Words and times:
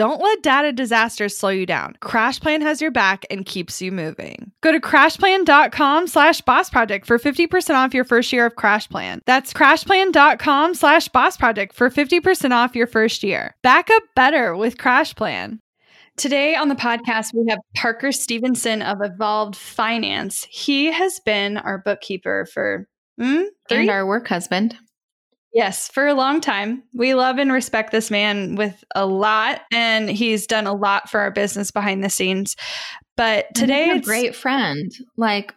Don't 0.00 0.22
let 0.22 0.42
data 0.42 0.72
disasters 0.72 1.36
slow 1.36 1.50
you 1.50 1.66
down. 1.66 1.94
CrashPlan 2.00 2.62
has 2.62 2.80
your 2.80 2.90
back 2.90 3.26
and 3.30 3.44
keeps 3.44 3.82
you 3.82 3.92
moving. 3.92 4.50
Go 4.62 4.72
to 4.72 4.80
crashplan.com 4.80 6.06
slash 6.06 6.40
boss 6.40 6.70
project 6.70 7.04
for 7.04 7.18
50% 7.18 7.74
off 7.74 7.92
your 7.92 8.04
first 8.04 8.32
year 8.32 8.46
of 8.46 8.54
CrashPlan. 8.54 9.20
That's 9.26 9.52
crashplan.com 9.52 10.74
slash 10.74 11.08
boss 11.08 11.36
project 11.36 11.74
for 11.74 11.90
50% 11.90 12.50
off 12.52 12.74
your 12.74 12.86
first 12.86 13.22
year. 13.22 13.54
Back 13.62 13.90
up 13.90 14.02
better 14.16 14.56
with 14.56 14.78
CrashPlan. 14.78 15.58
Today 16.16 16.54
on 16.54 16.70
the 16.70 16.76
podcast, 16.76 17.34
we 17.34 17.44
have 17.50 17.58
Parker 17.76 18.10
Stevenson 18.10 18.80
of 18.80 19.02
Evolved 19.02 19.54
Finance. 19.54 20.46
He 20.48 20.90
has 20.90 21.20
been 21.26 21.58
our 21.58 21.76
bookkeeper 21.76 22.46
for 22.54 22.88
mm, 23.20 23.44
and 23.68 23.90
our 23.90 24.06
work 24.06 24.28
husband. 24.28 24.78
Yes, 25.52 25.88
for 25.88 26.06
a 26.06 26.14
long 26.14 26.40
time. 26.40 26.82
We 26.94 27.14
love 27.14 27.38
and 27.38 27.52
respect 27.52 27.90
this 27.90 28.10
man 28.10 28.54
with 28.54 28.84
a 28.94 29.04
lot, 29.04 29.62
and 29.72 30.08
he's 30.08 30.46
done 30.46 30.66
a 30.66 30.74
lot 30.74 31.10
for 31.10 31.20
our 31.20 31.30
business 31.30 31.70
behind 31.70 32.04
the 32.04 32.10
scenes. 32.10 32.54
But 33.16 33.46
today, 33.54 33.90
a 33.90 34.00
great 34.00 34.36
friend. 34.36 34.92
Like, 35.16 35.52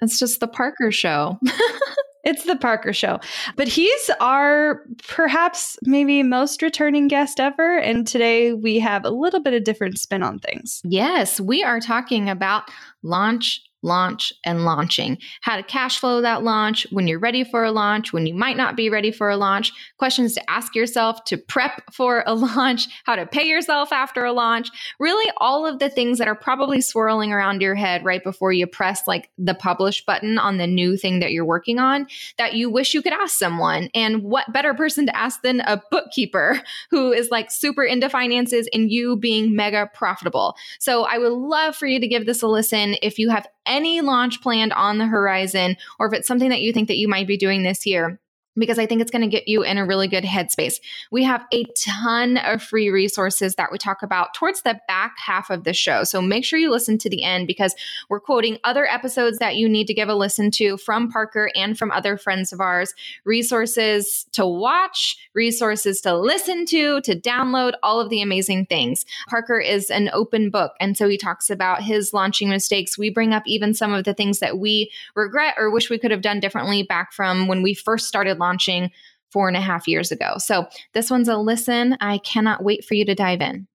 it's 0.00 0.18
just 0.18 0.40
the 0.40 0.48
Parker 0.48 0.90
show. 0.90 1.38
it's 2.24 2.44
the 2.44 2.56
Parker 2.56 2.92
show. 2.92 3.20
But 3.56 3.68
he's 3.68 4.10
our 4.20 4.80
perhaps 5.08 5.78
maybe 5.82 6.22
most 6.22 6.60
returning 6.60 7.08
guest 7.08 7.38
ever. 7.38 7.78
And 7.78 8.06
today 8.06 8.52
we 8.52 8.80
have 8.80 9.04
a 9.04 9.10
little 9.10 9.40
bit 9.40 9.54
of 9.54 9.64
different 9.64 9.98
spin 9.98 10.22
on 10.22 10.40
things. 10.40 10.80
Yes, 10.84 11.40
we 11.40 11.62
are 11.62 11.80
talking 11.80 12.28
about 12.28 12.64
launch 13.02 13.60
launch, 13.84 14.32
and 14.44 14.64
launching. 14.64 15.18
How 15.42 15.56
to 15.56 15.62
cash 15.62 16.00
flow 16.00 16.20
that 16.22 16.42
launch, 16.42 16.86
when 16.90 17.06
you're 17.06 17.18
ready 17.18 17.44
for 17.44 17.62
a 17.62 17.70
launch, 17.70 18.12
when 18.12 18.26
you 18.26 18.34
might 18.34 18.56
not 18.56 18.76
be 18.76 18.88
ready 18.90 19.12
for 19.12 19.28
a 19.28 19.36
launch, 19.36 19.72
questions 19.98 20.34
to 20.34 20.50
ask 20.50 20.74
yourself 20.74 21.22
to 21.24 21.36
prep 21.36 21.82
for 21.92 22.24
a 22.26 22.34
launch, 22.34 22.88
how 23.04 23.14
to 23.14 23.26
pay 23.26 23.46
yourself 23.46 23.92
after 23.92 24.24
a 24.24 24.32
launch, 24.32 24.70
really 24.98 25.30
all 25.36 25.66
of 25.66 25.78
the 25.78 25.90
things 25.90 26.18
that 26.18 26.28
are 26.28 26.34
probably 26.34 26.80
swirling 26.80 27.32
around 27.32 27.60
your 27.60 27.74
head 27.74 28.04
right 28.04 28.24
before 28.24 28.52
you 28.52 28.66
press 28.66 29.02
like 29.06 29.30
the 29.36 29.54
publish 29.54 30.04
button 30.04 30.38
on 30.38 30.56
the 30.56 30.66
new 30.66 30.96
thing 30.96 31.20
that 31.20 31.32
you're 31.32 31.44
working 31.44 31.78
on 31.78 32.06
that 32.38 32.54
you 32.54 32.70
wish 32.70 32.94
you 32.94 33.02
could 33.02 33.12
ask 33.12 33.38
someone. 33.38 33.90
And 33.94 34.22
what 34.22 34.52
better 34.52 34.72
person 34.72 35.06
to 35.06 35.16
ask 35.16 35.42
than 35.42 35.60
a 35.60 35.82
bookkeeper 35.90 36.60
who 36.90 37.12
is 37.12 37.30
like 37.30 37.50
super 37.50 37.84
into 37.84 38.08
finances 38.08 38.68
and 38.72 38.90
you 38.90 39.16
being 39.16 39.54
mega 39.54 39.90
profitable. 39.92 40.56
So 40.78 41.04
I 41.04 41.18
would 41.18 41.32
love 41.32 41.76
for 41.76 41.86
you 41.86 42.00
to 42.00 42.08
give 42.08 42.24
this 42.24 42.42
a 42.42 42.48
listen 42.48 42.96
if 43.02 43.18
you 43.18 43.28
have 43.28 43.46
any 43.66 43.73
launch 44.00 44.40
planned 44.40 44.72
on 44.72 44.98
the 44.98 45.06
horizon, 45.06 45.76
or 45.98 46.06
if 46.06 46.12
it's 46.12 46.28
something 46.28 46.50
that 46.50 46.60
you 46.60 46.72
think 46.72 46.88
that 46.88 46.98
you 46.98 47.08
might 47.08 47.26
be 47.26 47.36
doing 47.36 47.62
this 47.62 47.86
year, 47.86 48.20
because 48.56 48.78
I 48.78 48.86
think 48.86 49.00
it's 49.00 49.10
going 49.10 49.22
to 49.22 49.28
get 49.28 49.48
you 49.48 49.62
in 49.62 49.78
a 49.78 49.84
really 49.84 50.08
good 50.08 50.24
headspace. 50.24 50.80
We 51.10 51.24
have 51.24 51.44
a 51.52 51.64
ton 51.76 52.36
of 52.38 52.62
free 52.62 52.90
resources 52.90 53.54
that 53.56 53.72
we 53.72 53.78
talk 53.78 54.02
about 54.02 54.34
towards 54.34 54.62
the 54.62 54.80
back 54.86 55.16
half 55.18 55.50
of 55.50 55.64
the 55.64 55.72
show. 55.72 56.04
So 56.04 56.22
make 56.22 56.44
sure 56.44 56.58
you 56.58 56.70
listen 56.70 56.98
to 56.98 57.10
the 57.10 57.24
end 57.24 57.46
because 57.46 57.74
we're 58.08 58.20
quoting 58.20 58.58
other 58.64 58.86
episodes 58.86 59.38
that 59.38 59.56
you 59.56 59.68
need 59.68 59.86
to 59.88 59.94
give 59.94 60.08
a 60.08 60.14
listen 60.14 60.50
to 60.52 60.76
from 60.76 61.10
Parker 61.10 61.50
and 61.54 61.76
from 61.78 61.90
other 61.90 62.16
friends 62.16 62.52
of 62.52 62.60
ours, 62.60 62.94
resources 63.24 64.26
to 64.32 64.46
watch, 64.46 65.16
resources 65.34 66.00
to 66.02 66.16
listen 66.16 66.64
to, 66.66 67.00
to 67.02 67.18
download, 67.18 67.72
all 67.82 68.00
of 68.00 68.10
the 68.10 68.22
amazing 68.22 68.66
things. 68.66 69.04
Parker 69.28 69.58
is 69.58 69.90
an 69.90 70.10
open 70.12 70.50
book. 70.50 70.72
And 70.80 70.96
so 70.96 71.08
he 71.08 71.18
talks 71.18 71.50
about 71.50 71.82
his 71.82 72.12
launching 72.12 72.48
mistakes. 72.48 72.98
We 72.98 73.10
bring 73.10 73.32
up 73.32 73.42
even 73.46 73.74
some 73.74 73.92
of 73.92 74.04
the 74.04 74.14
things 74.14 74.38
that 74.38 74.58
we 74.58 74.92
regret 75.14 75.54
or 75.58 75.70
wish 75.70 75.90
we 75.90 75.98
could 75.98 76.10
have 76.10 76.22
done 76.22 76.40
differently 76.40 76.82
back 76.82 77.12
from 77.12 77.48
when 77.48 77.62
we 77.62 77.74
first 77.74 78.06
started 78.06 78.38
launching 78.44 78.90
four 79.30 79.48
and 79.48 79.56
a 79.56 79.60
half 79.60 79.88
years 79.88 80.12
ago. 80.12 80.34
So 80.38 80.66
this 80.92 81.10
one's 81.10 81.28
a 81.28 81.36
listen. 81.36 81.96
I 82.00 82.18
cannot 82.18 82.62
wait 82.62 82.84
for 82.84 82.94
you 82.94 83.04
to 83.06 83.14
dive 83.14 83.40
in. 83.40 83.66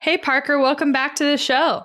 Hey, 0.00 0.16
Parker, 0.16 0.58
welcome 0.58 0.92
back 0.92 1.14
to 1.16 1.24
the 1.24 1.36
show. 1.36 1.84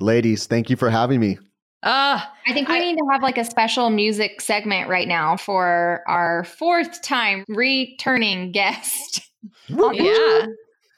Ladies, 0.00 0.46
thank 0.46 0.70
you 0.70 0.76
for 0.76 0.90
having 0.90 1.20
me. 1.20 1.38
Uh, 1.82 2.20
I 2.46 2.52
think 2.52 2.68
we 2.68 2.76
I, 2.76 2.80
need 2.80 2.96
to 2.96 3.06
have 3.12 3.22
like 3.22 3.38
a 3.38 3.44
special 3.44 3.90
music 3.90 4.40
segment 4.40 4.88
right 4.88 5.08
now 5.08 5.36
for 5.36 6.02
our 6.06 6.44
fourth 6.44 7.02
time 7.02 7.44
returning 7.48 8.52
guest. 8.52 9.30
yeah. 9.68 10.46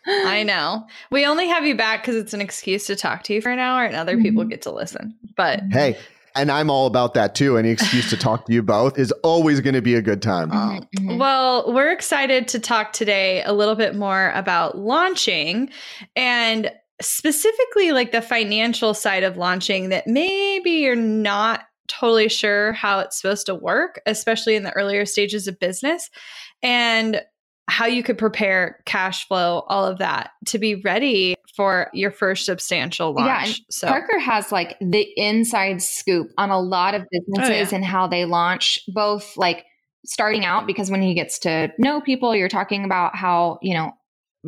I 0.07 0.43
know. 0.43 0.87
We 1.11 1.27
only 1.27 1.49
have 1.49 1.67
you 1.67 1.75
back 1.75 2.03
because 2.03 2.17
it's 2.17 2.34
an 2.34 2.41
excuse 2.41 2.87
to 2.87 2.97
talk 2.97 3.25
to 3.25 3.34
you 3.34 3.43
for 3.43 3.51
an 3.51 3.59
hour 3.59 3.84
and 3.84 3.95
other 3.95 4.17
people 4.17 4.43
mm-hmm. 4.43 4.51
get 4.51 4.62
to 4.62 4.71
listen. 4.71 5.15
But 5.37 5.61
hey, 5.71 5.99
and 6.34 6.50
I'm 6.50 6.71
all 6.71 6.87
about 6.87 7.15
that 7.15 7.34
too. 7.34 7.59
Any 7.59 7.71
excuse 7.71 8.11
to 8.11 8.16
talk 8.16 8.47
to 8.47 8.53
you 8.53 8.62
both 8.62 8.99
is 8.99 9.12
always 9.22 9.61
going 9.61 9.75
to 9.75 9.83
be 9.83 9.94
a 9.94 10.03
good 10.03 10.22
time. 10.22 10.50
Mm-hmm. 10.50 10.78
mm-hmm. 10.78 11.19
Well, 11.19 11.72
we're 11.72 11.93
excited 11.93 12.49
to 12.49 12.59
talk 12.59 12.93
today 12.93 13.43
a 13.44 13.53
little 13.53 13.75
bit 13.75 13.94
more 13.94 14.31
about 14.34 14.78
launching 14.78 15.71
and 16.16 16.71
specifically 17.00 17.93
like 17.93 18.12
the 18.12 18.22
financial 18.22 18.94
side 18.94 19.22
of 19.22 19.37
launching 19.37 19.89
that 19.91 20.06
maybe 20.06 20.71
you're 20.71 20.97
not 20.97 21.65
totally 21.87 22.28
sure 22.28 22.72
how 22.72 22.99
it's 23.00 23.21
supposed 23.21 23.47
to 23.47 23.55
work, 23.55 24.00
especially 24.06 24.56
in 24.56 24.62
the 24.62 24.72
earlier 24.72 25.06
stages 25.06 25.49
of 25.49 25.59
business. 25.59 26.10
And 26.62 27.22
how 27.69 27.87
you 27.87 28.03
could 28.03 28.16
prepare 28.16 28.83
cash 28.87 29.28
flow, 29.28 29.65
all 29.69 29.84
of 29.84 29.99
that 29.99 30.31
to 30.47 30.59
be 30.59 30.77
ready 30.77 31.37
for 31.59 31.91
your 31.93 32.13
first 32.13 32.47
substantial 32.47 33.13
launch. 33.13 33.49
Yeah, 33.49 33.55
so 33.69 33.89
Parker 33.89 34.21
has 34.21 34.53
like 34.53 34.77
the 34.81 35.05
inside 35.16 35.83
scoop 35.83 36.31
on 36.39 36.51
a 36.51 36.60
lot 36.60 36.95
of 36.95 37.03
businesses 37.10 37.51
oh, 37.51 37.71
yeah. 37.71 37.75
and 37.75 37.84
how 37.84 38.07
they 38.07 38.25
launch, 38.25 38.78
both 38.87 39.37
like 39.37 39.65
starting 40.07 40.45
out 40.45 40.69
because 40.69 40.89
when 40.89 41.03
he 41.03 41.15
gets 41.15 41.37
to 41.41 41.72
know 41.77 42.01
people, 42.01 42.33
you're 42.33 42.49
talking 42.49 42.84
about 42.84 43.16
how, 43.16 43.59
you 43.60 43.75
know, 43.75 43.91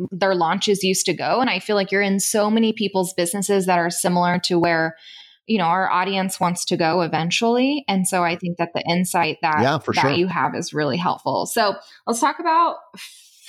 their 0.09 0.33
launches 0.33 0.85
used 0.85 1.05
to 1.07 1.13
go. 1.13 1.41
And 1.41 1.49
I 1.49 1.59
feel 1.59 1.75
like 1.75 1.91
you're 1.91 2.01
in 2.01 2.21
so 2.21 2.49
many 2.49 2.71
people's 2.71 3.13
businesses 3.13 3.65
that 3.65 3.77
are 3.77 3.89
similar 3.89 4.39
to 4.45 4.57
where 4.57 4.95
you 5.47 5.57
know 5.57 5.65
our 5.65 5.89
audience 5.91 6.39
wants 6.39 6.63
to 6.63 6.77
go 6.77 7.01
eventually 7.01 7.83
and 7.87 8.07
so 8.07 8.23
i 8.23 8.35
think 8.35 8.57
that 8.57 8.69
the 8.75 8.83
insight 8.87 9.37
that, 9.41 9.59
yeah, 9.59 9.79
for 9.79 9.91
that 9.91 10.01
sure. 10.01 10.11
you 10.11 10.27
have 10.27 10.53
is 10.55 10.71
really 10.71 10.97
helpful 10.97 11.47
so 11.47 11.73
let's 12.05 12.19
talk 12.19 12.39
about 12.39 12.75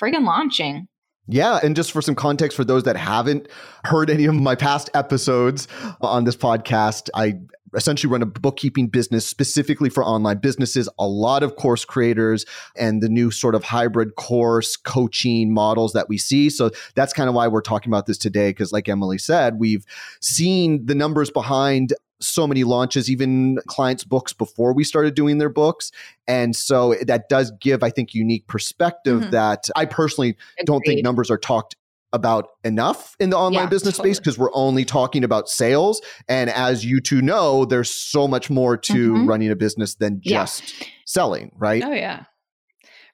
friggin 0.01 0.25
launching 0.25 0.87
yeah, 1.27 1.59
and 1.63 1.75
just 1.75 1.91
for 1.91 2.01
some 2.01 2.15
context 2.15 2.57
for 2.57 2.65
those 2.65 2.83
that 2.83 2.97
haven't 2.97 3.47
heard 3.85 4.09
any 4.09 4.25
of 4.25 4.35
my 4.35 4.55
past 4.55 4.89
episodes 4.93 5.67
on 6.01 6.25
this 6.25 6.35
podcast, 6.35 7.09
I 7.13 7.35
essentially 7.75 8.11
run 8.11 8.21
a 8.21 8.25
bookkeeping 8.25 8.87
business 8.87 9.25
specifically 9.25 9.89
for 9.89 10.03
online 10.03 10.37
businesses, 10.37 10.87
a 10.99 11.07
lot 11.07 11.43
of 11.43 11.55
course 11.55 11.85
creators 11.85 12.45
and 12.75 13.01
the 13.01 13.09
new 13.09 13.31
sort 13.31 13.55
of 13.55 13.63
hybrid 13.63 14.15
course 14.15 14.75
coaching 14.75 15.53
models 15.53 15.93
that 15.93 16.09
we 16.09 16.17
see. 16.17 16.49
So 16.49 16.71
that's 16.95 17.13
kind 17.13 17.29
of 17.29 17.35
why 17.35 17.47
we're 17.47 17.61
talking 17.61 17.89
about 17.91 18.05
this 18.05 18.17
today 18.17 18.49
because 18.49 18.71
like 18.71 18.89
Emily 18.89 19.17
said, 19.17 19.59
we've 19.59 19.85
seen 20.19 20.85
the 20.85 20.95
numbers 20.95 21.29
behind 21.29 21.93
so 22.23 22.47
many 22.47 22.63
launches, 22.63 23.09
even 23.09 23.59
clients' 23.67 24.03
books 24.03 24.33
before 24.33 24.73
we 24.73 24.83
started 24.83 25.13
doing 25.13 25.37
their 25.37 25.49
books. 25.49 25.91
And 26.27 26.55
so 26.55 26.95
that 27.05 27.29
does 27.29 27.51
give, 27.59 27.83
I 27.83 27.89
think, 27.89 28.13
unique 28.13 28.47
perspective 28.47 29.21
mm-hmm. 29.21 29.31
that 29.31 29.69
I 29.75 29.85
personally 29.85 30.29
Agreed. 30.29 30.65
don't 30.65 30.81
think 30.85 31.03
numbers 31.03 31.29
are 31.29 31.37
talked 31.37 31.75
about 32.13 32.49
enough 32.63 33.15
in 33.19 33.31
the 33.31 33.37
online 33.37 33.63
yeah, 33.63 33.69
business 33.69 33.95
totally. 33.95 34.13
space 34.13 34.19
because 34.19 34.37
we're 34.37 34.53
only 34.53 34.85
talking 34.85 35.23
about 35.23 35.49
sales. 35.49 35.99
And 36.29 36.49
as 36.51 36.85
you 36.85 37.01
two 37.01 37.21
know, 37.21 37.65
there's 37.65 37.89
so 37.89 38.27
much 38.27 38.49
more 38.49 38.77
to 38.77 39.13
mm-hmm. 39.13 39.27
running 39.27 39.49
a 39.49 39.55
business 39.55 39.95
than 39.95 40.21
just 40.21 40.79
yeah. 40.79 40.87
selling, 41.05 41.51
right? 41.57 41.83
Oh, 41.83 41.91
yeah. 41.91 42.25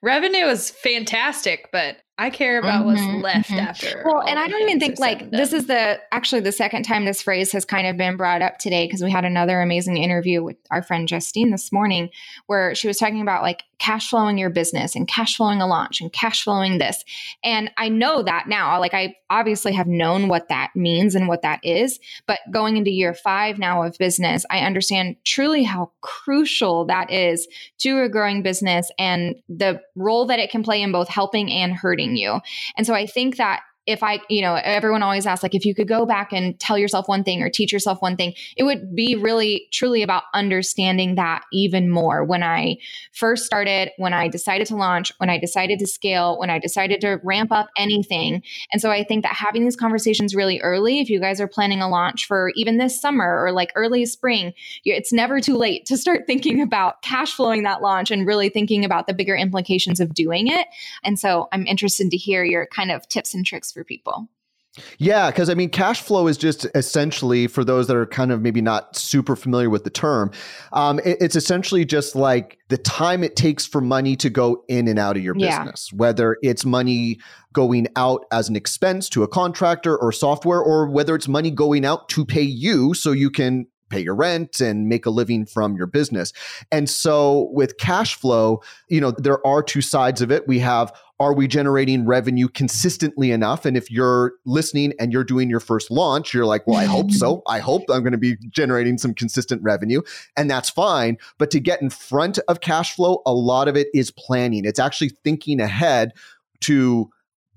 Revenue 0.02 0.46
is 0.46 0.70
fantastic, 0.70 1.68
but 1.72 1.96
I 2.20 2.28
care 2.28 2.58
about 2.58 2.84
mm-hmm, 2.84 3.14
what's 3.14 3.24
left 3.24 3.48
mm-hmm. 3.48 3.60
after. 3.60 4.02
Well, 4.04 4.20
and 4.20 4.38
I 4.38 4.46
don't 4.46 4.60
even 4.60 4.78
think 4.78 4.98
like 4.98 5.30
this 5.30 5.54
is 5.54 5.68
the 5.68 5.98
actually 6.12 6.42
the 6.42 6.52
second 6.52 6.82
time 6.82 7.06
this 7.06 7.22
phrase 7.22 7.50
has 7.52 7.64
kind 7.64 7.86
of 7.86 7.96
been 7.96 8.18
brought 8.18 8.42
up 8.42 8.58
today 8.58 8.86
because 8.86 9.02
we 9.02 9.10
had 9.10 9.24
another 9.24 9.62
amazing 9.62 9.96
interview 9.96 10.42
with 10.42 10.56
our 10.70 10.82
friend 10.82 11.08
Justine 11.08 11.50
this 11.50 11.72
morning 11.72 12.10
where 12.46 12.74
she 12.74 12.88
was 12.88 12.98
talking 12.98 13.22
about 13.22 13.42
like 13.42 13.62
cash 13.80 14.10
flowing 14.10 14.38
your 14.38 14.50
business 14.50 14.94
and 14.94 15.08
cash 15.08 15.36
flowing 15.36 15.60
a 15.60 15.66
launch 15.66 16.00
and 16.00 16.12
cash 16.12 16.44
flowing 16.44 16.78
this. 16.78 17.02
And 17.42 17.70
I 17.76 17.88
know 17.88 18.22
that 18.22 18.46
now. 18.46 18.78
Like 18.78 18.94
I 18.94 19.16
obviously 19.30 19.72
have 19.72 19.86
known 19.86 20.28
what 20.28 20.48
that 20.48 20.70
means 20.76 21.14
and 21.14 21.26
what 21.26 21.42
that 21.42 21.60
is, 21.64 21.98
but 22.26 22.38
going 22.52 22.76
into 22.76 22.90
year 22.90 23.14
5 23.14 23.58
now 23.58 23.82
of 23.82 23.96
business, 23.98 24.44
I 24.50 24.60
understand 24.60 25.16
truly 25.24 25.64
how 25.64 25.92
crucial 26.02 26.84
that 26.86 27.10
is 27.10 27.48
to 27.78 28.02
a 28.02 28.08
growing 28.08 28.42
business 28.42 28.90
and 28.98 29.36
the 29.48 29.80
role 29.96 30.26
that 30.26 30.38
it 30.38 30.50
can 30.50 30.62
play 30.62 30.82
in 30.82 30.92
both 30.92 31.08
helping 31.08 31.50
and 31.50 31.72
hurting 31.72 32.16
you. 32.16 32.40
And 32.76 32.86
so 32.86 32.94
I 32.94 33.06
think 33.06 33.36
that 33.38 33.62
if 33.90 34.02
I, 34.02 34.20
you 34.28 34.42
know, 34.42 34.54
everyone 34.54 35.02
always 35.02 35.26
asks, 35.26 35.42
like, 35.42 35.54
if 35.54 35.64
you 35.64 35.74
could 35.74 35.88
go 35.88 36.06
back 36.06 36.32
and 36.32 36.58
tell 36.58 36.78
yourself 36.78 37.08
one 37.08 37.24
thing 37.24 37.42
or 37.42 37.50
teach 37.50 37.72
yourself 37.72 38.00
one 38.00 38.16
thing, 38.16 38.34
it 38.56 38.62
would 38.62 38.94
be 38.94 39.16
really, 39.16 39.68
truly 39.72 40.02
about 40.02 40.24
understanding 40.32 41.16
that 41.16 41.42
even 41.52 41.90
more. 41.90 42.24
When 42.24 42.42
I 42.42 42.76
first 43.12 43.44
started, 43.44 43.90
when 43.96 44.12
I 44.12 44.28
decided 44.28 44.66
to 44.68 44.76
launch, 44.76 45.12
when 45.18 45.28
I 45.28 45.38
decided 45.38 45.78
to 45.80 45.86
scale, 45.86 46.38
when 46.38 46.50
I 46.50 46.58
decided 46.58 47.00
to 47.00 47.20
ramp 47.22 47.52
up 47.52 47.68
anything. 47.76 48.42
And 48.72 48.80
so 48.80 48.90
I 48.90 49.04
think 49.04 49.22
that 49.24 49.34
having 49.34 49.64
these 49.64 49.76
conversations 49.76 50.34
really 50.34 50.60
early, 50.60 51.00
if 51.00 51.10
you 51.10 51.20
guys 51.20 51.40
are 51.40 51.48
planning 51.48 51.82
a 51.82 51.88
launch 51.88 52.26
for 52.26 52.52
even 52.54 52.78
this 52.78 53.00
summer 53.00 53.42
or 53.44 53.52
like 53.52 53.72
early 53.74 54.06
spring, 54.06 54.52
it's 54.84 55.12
never 55.12 55.40
too 55.40 55.56
late 55.56 55.86
to 55.86 55.96
start 55.96 56.26
thinking 56.26 56.62
about 56.62 57.02
cash 57.02 57.34
flowing 57.34 57.64
that 57.64 57.82
launch 57.82 58.10
and 58.10 58.26
really 58.26 58.48
thinking 58.48 58.84
about 58.84 59.06
the 59.06 59.14
bigger 59.14 59.36
implications 59.36 60.00
of 60.00 60.14
doing 60.14 60.46
it. 60.46 60.66
And 61.02 61.18
so 61.18 61.48
I'm 61.52 61.66
interested 61.66 62.10
to 62.10 62.16
hear 62.16 62.44
your 62.44 62.66
kind 62.66 62.90
of 62.90 63.08
tips 63.08 63.34
and 63.34 63.44
tricks 63.44 63.72
for 63.72 63.79
people. 63.84 64.28
Yeah, 64.98 65.30
because 65.30 65.50
I 65.50 65.54
mean, 65.54 65.68
cash 65.68 66.00
flow 66.00 66.28
is 66.28 66.36
just 66.36 66.64
essentially 66.76 67.48
for 67.48 67.64
those 67.64 67.88
that 67.88 67.96
are 67.96 68.06
kind 68.06 68.30
of 68.30 68.40
maybe 68.40 68.60
not 68.60 68.94
super 68.94 69.34
familiar 69.34 69.68
with 69.68 69.82
the 69.82 69.90
term. 69.90 70.30
Um, 70.72 71.00
it, 71.00 71.18
it's 71.20 71.34
essentially 71.34 71.84
just 71.84 72.14
like 72.14 72.58
the 72.68 72.78
time 72.78 73.24
it 73.24 73.34
takes 73.34 73.66
for 73.66 73.80
money 73.80 74.14
to 74.16 74.30
go 74.30 74.62
in 74.68 74.86
and 74.86 74.96
out 74.96 75.16
of 75.16 75.24
your 75.24 75.34
business, 75.34 75.90
yeah. 75.90 75.96
whether 75.96 76.36
it's 76.42 76.64
money 76.64 77.18
going 77.52 77.88
out 77.96 78.26
as 78.30 78.48
an 78.48 78.54
expense 78.54 79.08
to 79.08 79.24
a 79.24 79.28
contractor 79.28 79.96
or 79.96 80.12
software, 80.12 80.60
or 80.60 80.88
whether 80.88 81.16
it's 81.16 81.26
money 81.26 81.50
going 81.50 81.84
out 81.84 82.08
to 82.10 82.24
pay 82.24 82.42
you 82.42 82.94
so 82.94 83.10
you 83.10 83.28
can 83.28 83.66
pay 83.90 84.00
your 84.00 84.14
rent 84.14 84.60
and 84.60 84.88
make 84.88 85.04
a 85.04 85.10
living 85.10 85.44
from 85.44 85.76
your 85.76 85.86
business. 85.86 86.32
And 86.72 86.88
so 86.88 87.50
with 87.52 87.78
cash 87.78 88.14
flow, 88.14 88.62
you 88.88 89.00
know, 89.00 89.10
there 89.10 89.44
are 89.46 89.62
two 89.62 89.82
sides 89.82 90.22
of 90.22 90.30
it. 90.30 90.48
We 90.48 90.60
have 90.60 90.92
are 91.20 91.34
we 91.34 91.46
generating 91.46 92.06
revenue 92.06 92.48
consistently 92.48 93.30
enough? 93.30 93.66
And 93.66 93.76
if 93.76 93.90
you're 93.90 94.32
listening 94.46 94.94
and 94.98 95.12
you're 95.12 95.22
doing 95.22 95.50
your 95.50 95.60
first 95.60 95.90
launch, 95.90 96.32
you're 96.32 96.46
like, 96.46 96.66
well, 96.66 96.78
I 96.78 96.86
hope 96.86 97.10
so. 97.10 97.42
I 97.46 97.58
hope 97.58 97.82
I'm 97.90 98.00
going 98.00 98.12
to 98.12 98.18
be 98.18 98.36
generating 98.48 98.96
some 98.96 99.12
consistent 99.12 99.62
revenue. 99.62 100.00
And 100.34 100.50
that's 100.50 100.70
fine. 100.70 101.18
But 101.36 101.50
to 101.50 101.60
get 101.60 101.82
in 101.82 101.90
front 101.90 102.38
of 102.48 102.62
cash 102.62 102.96
flow, 102.96 103.20
a 103.26 103.34
lot 103.34 103.68
of 103.68 103.76
it 103.76 103.88
is 103.92 104.10
planning. 104.10 104.64
It's 104.64 104.78
actually 104.78 105.10
thinking 105.22 105.60
ahead 105.60 106.14
to 106.60 107.10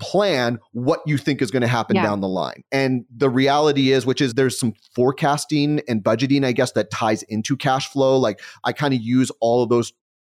plan 0.03 0.59
what 0.73 1.01
you 1.05 1.17
think 1.17 1.41
is 1.41 1.49
going 1.49 1.61
to 1.61 1.67
happen 1.67 1.95
yeah. 1.95 2.03
down 2.03 2.19
the 2.19 2.27
line. 2.27 2.63
And 2.71 3.05
the 3.15 3.29
reality 3.29 3.91
is, 3.91 4.05
which 4.05 4.19
is 4.19 4.33
there's 4.33 4.59
some 4.59 4.73
forecasting 4.93 5.81
and 5.87 6.03
budgeting, 6.03 6.45
I 6.45 6.51
guess, 6.51 6.73
that 6.73 6.91
ties 6.91 7.23
into 7.23 7.55
cash 7.55 7.87
flow. 7.87 8.17
Like 8.17 8.41
I 8.65 8.73
kind 8.73 8.93
of 8.93 8.99
use 9.01 9.31
all 9.39 9.63
of 9.63 9.69
those 9.69 9.93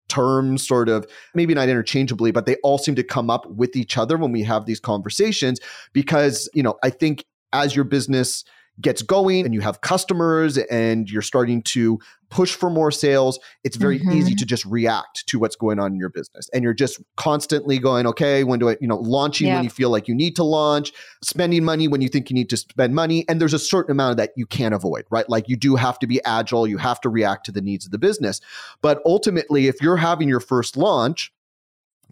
terms 0.09 0.67
sort 0.67 0.91
of 0.91 1.07
maybe 1.35 1.55
not 1.55 1.67
interchangeably 1.67 2.31
but 2.31 2.45
they 2.45 2.57
all 2.57 2.77
seem 2.77 2.95
to 2.95 3.03
come 3.03 3.31
up 3.31 3.47
with 3.47 3.75
each 3.75 3.97
other 3.97 4.19
when 4.19 4.33
we 4.33 4.43
have 4.43 4.67
these 4.67 4.79
conversations 4.79 5.59
because 5.95 6.47
you 6.53 6.63
know 6.63 6.75
i 6.83 6.91
think 6.91 7.25
as 7.55 7.75
your 7.75 7.87
business 7.87 8.45
gets 8.81 9.03
going 9.03 9.45
and 9.45 9.55
you 9.55 9.61
have 9.61 9.81
customers 9.81 10.59
and 10.59 11.09
you're 11.09 11.23
starting 11.23 11.63
to 11.63 11.99
push 12.29 12.55
for 12.55 12.69
more 12.69 12.91
sales, 12.91 13.39
it's 13.63 13.77
very 13.77 14.01
mm-hmm. 14.01 14.11
easy 14.11 14.35
to 14.35 14.45
just 14.45 14.65
react 14.65 15.25
to 15.29 15.39
what's 15.39 15.55
going 15.55 15.79
on 15.79 15.93
in 15.93 15.99
your 15.99 16.09
business. 16.09 16.51
And 16.53 16.65
you're 16.65 16.75
just 16.75 17.01
constantly 17.17 17.79
going, 17.79 18.07
okay, 18.09 18.43
when 18.43 18.59
do 18.59 18.71
I, 18.71 18.77
you 18.81 18.89
know, 18.89 18.97
launching 18.97 19.47
yeah. 19.47 19.55
when 19.55 19.65
you 19.65 19.71
feel 19.71 19.91
like 19.91 20.09
you 20.09 20.15
need 20.15 20.35
to 20.37 20.45
launch, 20.45 20.93
spending 21.23 21.65
money 21.65 21.87
when 21.87 22.01
you 22.01 22.09
think 22.09 22.31
you 22.31 22.35
need 22.35 22.51
to 22.51 22.57
spend 22.57 22.95
money. 22.95 23.25
And 23.29 23.41
there's 23.41 23.55
a 23.55 23.59
certain 23.59 23.93
amount 23.93 24.13
of 24.13 24.17
that 24.17 24.33
you 24.37 24.47
can't 24.47 24.75
avoid, 24.75 25.05
right? 25.11 25.29
Like 25.29 25.49
you 25.49 25.57
do 25.57 25.77
have 25.77 25.99
to 26.01 26.09
be 26.09 26.21
agile, 26.25 26.67
you 26.67 26.79
have 26.79 27.01
to 27.03 27.09
react 27.09 27.47
to 27.47 27.53
the 27.53 27.61
needs 27.61 27.87
of 27.87 27.93
the 27.93 27.99
business. 27.99 28.41
But 28.83 29.01
ultimately, 29.07 29.69
if 29.69 29.81
you're 29.81 29.97
having 29.97 30.29
your 30.29 30.41
first 30.41 30.77
launch, 30.77 31.33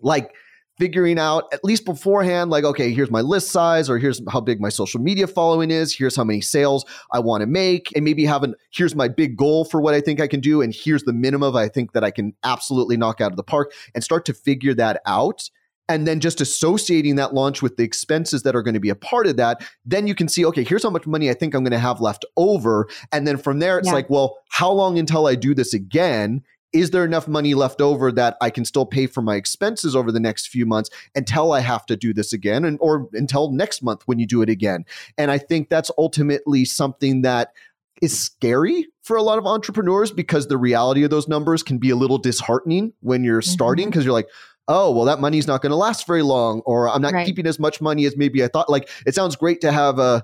like 0.00 0.32
figuring 0.78 1.18
out 1.18 1.44
at 1.52 1.62
least 1.64 1.84
beforehand 1.84 2.50
like 2.50 2.64
okay 2.64 2.92
here's 2.92 3.10
my 3.10 3.20
list 3.20 3.50
size 3.50 3.90
or 3.90 3.98
here's 3.98 4.20
how 4.30 4.40
big 4.40 4.60
my 4.60 4.70
social 4.70 5.00
media 5.00 5.26
following 5.26 5.70
is 5.70 5.94
here's 5.94 6.16
how 6.16 6.24
many 6.24 6.40
sales 6.40 6.84
i 7.12 7.18
want 7.18 7.42
to 7.42 7.46
make 7.46 7.94
and 7.94 8.04
maybe 8.04 8.24
having 8.24 8.54
here's 8.72 8.94
my 8.94 9.06
big 9.06 9.36
goal 9.36 9.64
for 9.64 9.80
what 9.80 9.92
i 9.92 10.00
think 10.00 10.18
i 10.20 10.26
can 10.26 10.40
do 10.40 10.62
and 10.62 10.74
here's 10.74 11.02
the 11.02 11.12
minimum 11.12 11.54
i 11.54 11.68
think 11.68 11.92
that 11.92 12.02
i 12.02 12.10
can 12.10 12.32
absolutely 12.42 12.96
knock 12.96 13.20
out 13.20 13.30
of 13.30 13.36
the 13.36 13.42
park 13.42 13.72
and 13.94 14.02
start 14.02 14.24
to 14.26 14.34
figure 14.34 14.74
that 14.74 15.00
out. 15.06 15.50
And 15.88 16.06
then 16.06 16.20
just 16.20 16.40
associating 16.40 17.16
that 17.16 17.34
launch 17.34 17.60
with 17.60 17.76
the 17.76 17.82
expenses 17.82 18.44
that 18.44 18.54
are 18.54 18.62
going 18.62 18.74
to 18.74 18.80
be 18.80 18.88
a 18.88 18.94
part 18.94 19.26
of 19.26 19.36
that 19.36 19.66
then 19.84 20.06
you 20.06 20.14
can 20.14 20.28
see 20.28 20.44
okay 20.44 20.64
here's 20.64 20.84
how 20.84 20.90
much 20.90 21.06
money 21.06 21.28
i 21.28 21.34
think 21.34 21.54
i'm 21.54 21.64
going 21.64 21.72
to 21.72 21.78
have 21.78 22.00
left 22.00 22.24
over. 22.36 22.88
And 23.10 23.26
then 23.26 23.36
from 23.36 23.58
there 23.58 23.78
it's 23.78 23.88
yeah. 23.88 23.94
like 23.94 24.08
well 24.08 24.38
how 24.50 24.70
long 24.70 24.98
until 24.98 25.26
i 25.26 25.34
do 25.34 25.54
this 25.54 25.74
again 25.74 26.42
is 26.72 26.90
there 26.90 27.04
enough 27.04 27.28
money 27.28 27.54
left 27.54 27.80
over 27.80 28.10
that 28.12 28.36
I 28.40 28.50
can 28.50 28.64
still 28.64 28.86
pay 28.86 29.06
for 29.06 29.22
my 29.22 29.36
expenses 29.36 29.94
over 29.94 30.10
the 30.10 30.20
next 30.20 30.48
few 30.48 30.66
months 30.66 30.90
until 31.14 31.52
I 31.52 31.60
have 31.60 31.86
to 31.86 31.96
do 31.96 32.14
this 32.14 32.32
again 32.32 32.64
and 32.64 32.78
or 32.80 33.08
until 33.12 33.50
next 33.50 33.82
month 33.82 34.02
when 34.06 34.18
you 34.18 34.26
do 34.26 34.42
it 34.42 34.48
again. 34.48 34.84
And 35.18 35.30
I 35.30 35.38
think 35.38 35.68
that's 35.68 35.90
ultimately 35.98 36.64
something 36.64 37.22
that 37.22 37.52
is 38.00 38.18
scary 38.18 38.88
for 39.02 39.16
a 39.16 39.22
lot 39.22 39.38
of 39.38 39.46
entrepreneurs 39.46 40.10
because 40.10 40.48
the 40.48 40.56
reality 40.58 41.04
of 41.04 41.10
those 41.10 41.28
numbers 41.28 41.62
can 41.62 41.78
be 41.78 41.90
a 41.90 41.96
little 41.96 42.18
disheartening 42.18 42.92
when 43.00 43.22
you're 43.22 43.42
starting 43.42 43.88
because 43.88 44.00
mm-hmm. 44.00 44.08
you're 44.08 44.14
like 44.14 44.28
oh 44.68 44.90
well 44.92 45.04
that 45.04 45.20
money's 45.20 45.46
not 45.46 45.60
going 45.60 45.70
to 45.70 45.76
last 45.76 46.06
very 46.06 46.22
long 46.22 46.60
or 46.66 46.88
i'm 46.88 47.02
not 47.02 47.12
right. 47.12 47.26
keeping 47.26 47.46
as 47.46 47.58
much 47.58 47.80
money 47.80 48.04
as 48.04 48.16
maybe 48.16 48.44
i 48.44 48.48
thought 48.48 48.68
like 48.68 48.88
it 49.06 49.14
sounds 49.14 49.34
great 49.34 49.60
to 49.60 49.72
have 49.72 49.98
a 49.98 50.22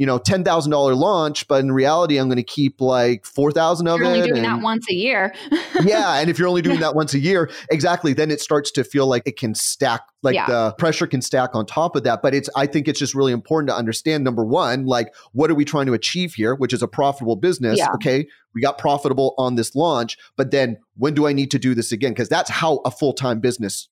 you 0.00 0.06
know, 0.06 0.16
ten 0.16 0.42
thousand 0.42 0.70
dollar 0.70 0.94
launch, 0.94 1.46
but 1.46 1.60
in 1.60 1.70
reality, 1.70 2.16
I'm 2.16 2.26
going 2.28 2.38
to 2.38 2.42
keep 2.42 2.80
like 2.80 3.26
four 3.26 3.52
thousand 3.52 3.86
of 3.86 3.98
you're 3.98 4.06
it. 4.06 4.12
Only 4.12 4.28
doing 4.28 4.38
and, 4.38 4.46
that 4.46 4.62
once 4.62 4.86
a 4.90 4.94
year. 4.94 5.34
yeah, 5.84 6.14
and 6.14 6.30
if 6.30 6.38
you're 6.38 6.48
only 6.48 6.62
doing 6.62 6.80
that 6.80 6.94
once 6.94 7.12
a 7.12 7.18
year, 7.18 7.50
exactly, 7.70 8.14
then 8.14 8.30
it 8.30 8.40
starts 8.40 8.70
to 8.70 8.82
feel 8.82 9.06
like 9.06 9.24
it 9.26 9.36
can 9.36 9.54
stack, 9.54 10.00
like 10.22 10.36
yeah. 10.36 10.46
the 10.46 10.72
pressure 10.78 11.06
can 11.06 11.20
stack 11.20 11.50
on 11.52 11.66
top 11.66 11.96
of 11.96 12.04
that. 12.04 12.22
But 12.22 12.34
it's, 12.34 12.48
I 12.56 12.64
think 12.64 12.88
it's 12.88 12.98
just 12.98 13.14
really 13.14 13.32
important 13.32 13.68
to 13.68 13.76
understand. 13.76 14.24
Number 14.24 14.42
one, 14.42 14.86
like, 14.86 15.14
what 15.32 15.50
are 15.50 15.54
we 15.54 15.66
trying 15.66 15.84
to 15.84 15.92
achieve 15.92 16.32
here? 16.32 16.54
Which 16.54 16.72
is 16.72 16.82
a 16.82 16.88
profitable 16.88 17.36
business. 17.36 17.76
Yeah. 17.76 17.92
Okay, 17.96 18.26
we 18.54 18.62
got 18.62 18.78
profitable 18.78 19.34
on 19.36 19.56
this 19.56 19.74
launch, 19.74 20.16
but 20.34 20.50
then 20.50 20.78
when 20.96 21.12
do 21.12 21.26
I 21.26 21.34
need 21.34 21.50
to 21.50 21.58
do 21.58 21.74
this 21.74 21.92
again? 21.92 22.12
Because 22.12 22.30
that's 22.30 22.48
how 22.48 22.76
a 22.86 22.90
full 22.90 23.12
time 23.12 23.40
business 23.40 23.90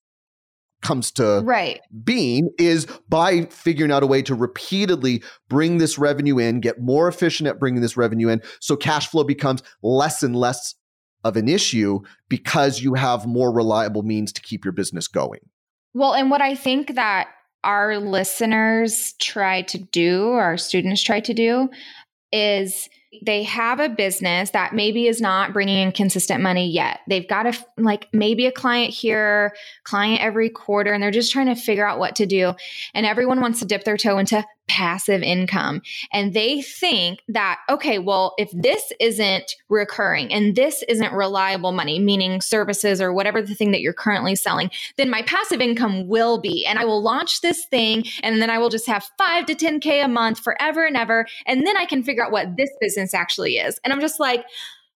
comes 0.81 1.11
to 1.11 1.41
right. 1.43 1.81
being 2.03 2.49
is 2.57 2.87
by 3.09 3.43
figuring 3.45 3.91
out 3.91 4.03
a 4.03 4.07
way 4.07 4.21
to 4.21 4.33
repeatedly 4.33 5.21
bring 5.49 5.77
this 5.77 5.97
revenue 5.97 6.37
in, 6.37 6.59
get 6.61 6.79
more 6.79 7.07
efficient 7.07 7.47
at 7.47 7.59
bringing 7.59 7.81
this 7.81 7.97
revenue 7.97 8.29
in. 8.29 8.41
So 8.59 8.75
cash 8.75 9.07
flow 9.07 9.23
becomes 9.23 9.61
less 9.83 10.23
and 10.23 10.35
less 10.35 10.75
of 11.23 11.35
an 11.35 11.49
issue 11.49 11.99
because 12.29 12.81
you 12.81 12.93
have 12.93 13.25
more 13.25 13.51
reliable 13.51 14.03
means 14.03 14.31
to 14.33 14.41
keep 14.41 14.63
your 14.63 14.71
business 14.71 15.07
going. 15.07 15.41
Well, 15.93 16.13
and 16.13 16.31
what 16.31 16.41
I 16.41 16.55
think 16.55 16.95
that 16.95 17.29
our 17.63 17.97
listeners 17.97 19.13
try 19.19 19.63
to 19.63 19.77
do, 19.77 20.31
our 20.31 20.57
students 20.57 21.03
try 21.03 21.19
to 21.19 21.33
do, 21.33 21.69
is 22.31 22.87
they 23.25 23.43
have 23.43 23.79
a 23.79 23.89
business 23.89 24.51
that 24.51 24.73
maybe 24.73 25.07
is 25.07 25.19
not 25.19 25.51
bringing 25.51 25.77
in 25.77 25.91
consistent 25.91 26.41
money 26.41 26.69
yet. 26.69 26.99
They've 27.07 27.27
got 27.27 27.47
a 27.47 27.57
like 27.77 28.07
maybe 28.13 28.45
a 28.45 28.51
client 28.51 28.93
here, 28.93 29.55
client 29.83 30.21
every 30.21 30.49
quarter, 30.49 30.93
and 30.93 31.01
they're 31.01 31.09
just 31.09 31.31
trying 31.31 31.47
to 31.47 31.55
figure 31.55 31.87
out 31.87 31.97
what 31.97 32.15
to 32.17 32.27
do. 32.27 32.53
And 32.93 33.05
everyone 33.05 33.41
wants 33.41 33.59
to 33.59 33.65
dip 33.65 33.83
their 33.83 33.97
toe 33.97 34.19
into 34.19 34.45
passive 34.69 35.21
income. 35.21 35.81
And 36.13 36.33
they 36.33 36.61
think 36.61 37.21
that, 37.27 37.59
okay, 37.67 37.99
well, 37.99 38.35
if 38.37 38.49
this 38.53 38.93
isn't 38.99 39.55
recurring 39.67 40.31
and 40.31 40.55
this 40.55 40.83
isn't 40.87 41.11
reliable 41.11 41.71
money, 41.71 41.99
meaning 41.99 42.39
services 42.39 43.01
or 43.01 43.11
whatever 43.11 43.41
the 43.41 43.55
thing 43.55 43.71
that 43.71 43.81
you're 43.81 43.93
currently 43.93 44.35
selling, 44.35 44.69
then 44.97 45.09
my 45.09 45.23
passive 45.23 45.59
income 45.59 46.07
will 46.07 46.39
be. 46.39 46.65
And 46.65 46.79
I 46.79 46.85
will 46.85 47.01
launch 47.01 47.41
this 47.41 47.65
thing 47.65 48.05
and 48.23 48.41
then 48.41 48.49
I 48.49 48.57
will 48.59 48.69
just 48.69 48.87
have 48.87 49.09
five 49.17 49.45
to 49.47 49.55
10K 49.55 50.05
a 50.05 50.07
month 50.07 50.39
forever 50.39 50.85
and 50.85 50.95
ever. 50.95 51.25
And 51.45 51.65
then 51.65 51.75
I 51.75 51.85
can 51.85 52.03
figure 52.03 52.23
out 52.23 52.31
what 52.31 52.55
this 52.55 52.69
business 52.79 53.13
actually 53.13 53.57
is. 53.57 53.79
And 53.83 53.91
I'm 53.91 54.01
just 54.01 54.19
like, 54.19 54.45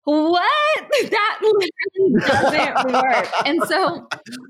what? 0.03 0.43
That 1.03 1.39
doesn't 2.19 2.93
work. 2.93 3.27
And 3.45 3.63
so, 3.63 4.07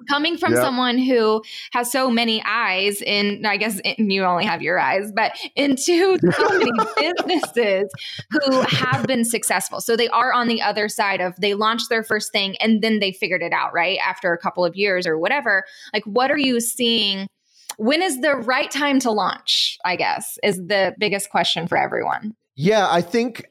coming 0.09 0.37
from 0.37 0.53
yep. 0.53 0.61
someone 0.61 0.97
who 0.97 1.41
has 1.71 1.91
so 1.91 2.09
many 2.09 2.43
eyes 2.45 3.01
in, 3.01 3.45
I 3.45 3.57
guess 3.57 3.79
you 3.97 4.23
only 4.23 4.45
have 4.45 4.61
your 4.61 4.79
eyes, 4.79 5.11
but 5.15 5.37
into 5.55 6.17
so 6.31 6.49
many 6.49 6.71
businesses 6.97 7.91
who 8.29 8.61
have 8.61 9.07
been 9.07 9.25
successful. 9.25 9.81
So, 9.81 9.95
they 9.95 10.09
are 10.09 10.33
on 10.33 10.47
the 10.47 10.61
other 10.61 10.89
side 10.89 11.21
of 11.21 11.35
they 11.39 11.53
launched 11.53 11.89
their 11.89 12.03
first 12.03 12.31
thing 12.31 12.55
and 12.57 12.81
then 12.81 12.99
they 12.99 13.11
figured 13.11 13.41
it 13.41 13.53
out, 13.53 13.73
right? 13.73 13.99
After 14.05 14.33
a 14.33 14.37
couple 14.37 14.65
of 14.65 14.75
years 14.75 15.07
or 15.07 15.17
whatever. 15.17 15.63
Like, 15.93 16.03
what 16.03 16.29
are 16.29 16.37
you 16.37 16.59
seeing? 16.59 17.27
When 17.77 18.01
is 18.01 18.21
the 18.21 18.35
right 18.35 18.69
time 18.69 18.99
to 18.99 19.11
launch? 19.11 19.77
I 19.85 19.95
guess 19.95 20.37
is 20.43 20.57
the 20.57 20.93
biggest 20.99 21.29
question 21.29 21.67
for 21.67 21.77
everyone. 21.77 22.35
Yeah, 22.55 22.87
I 22.89 23.01
think 23.01 23.45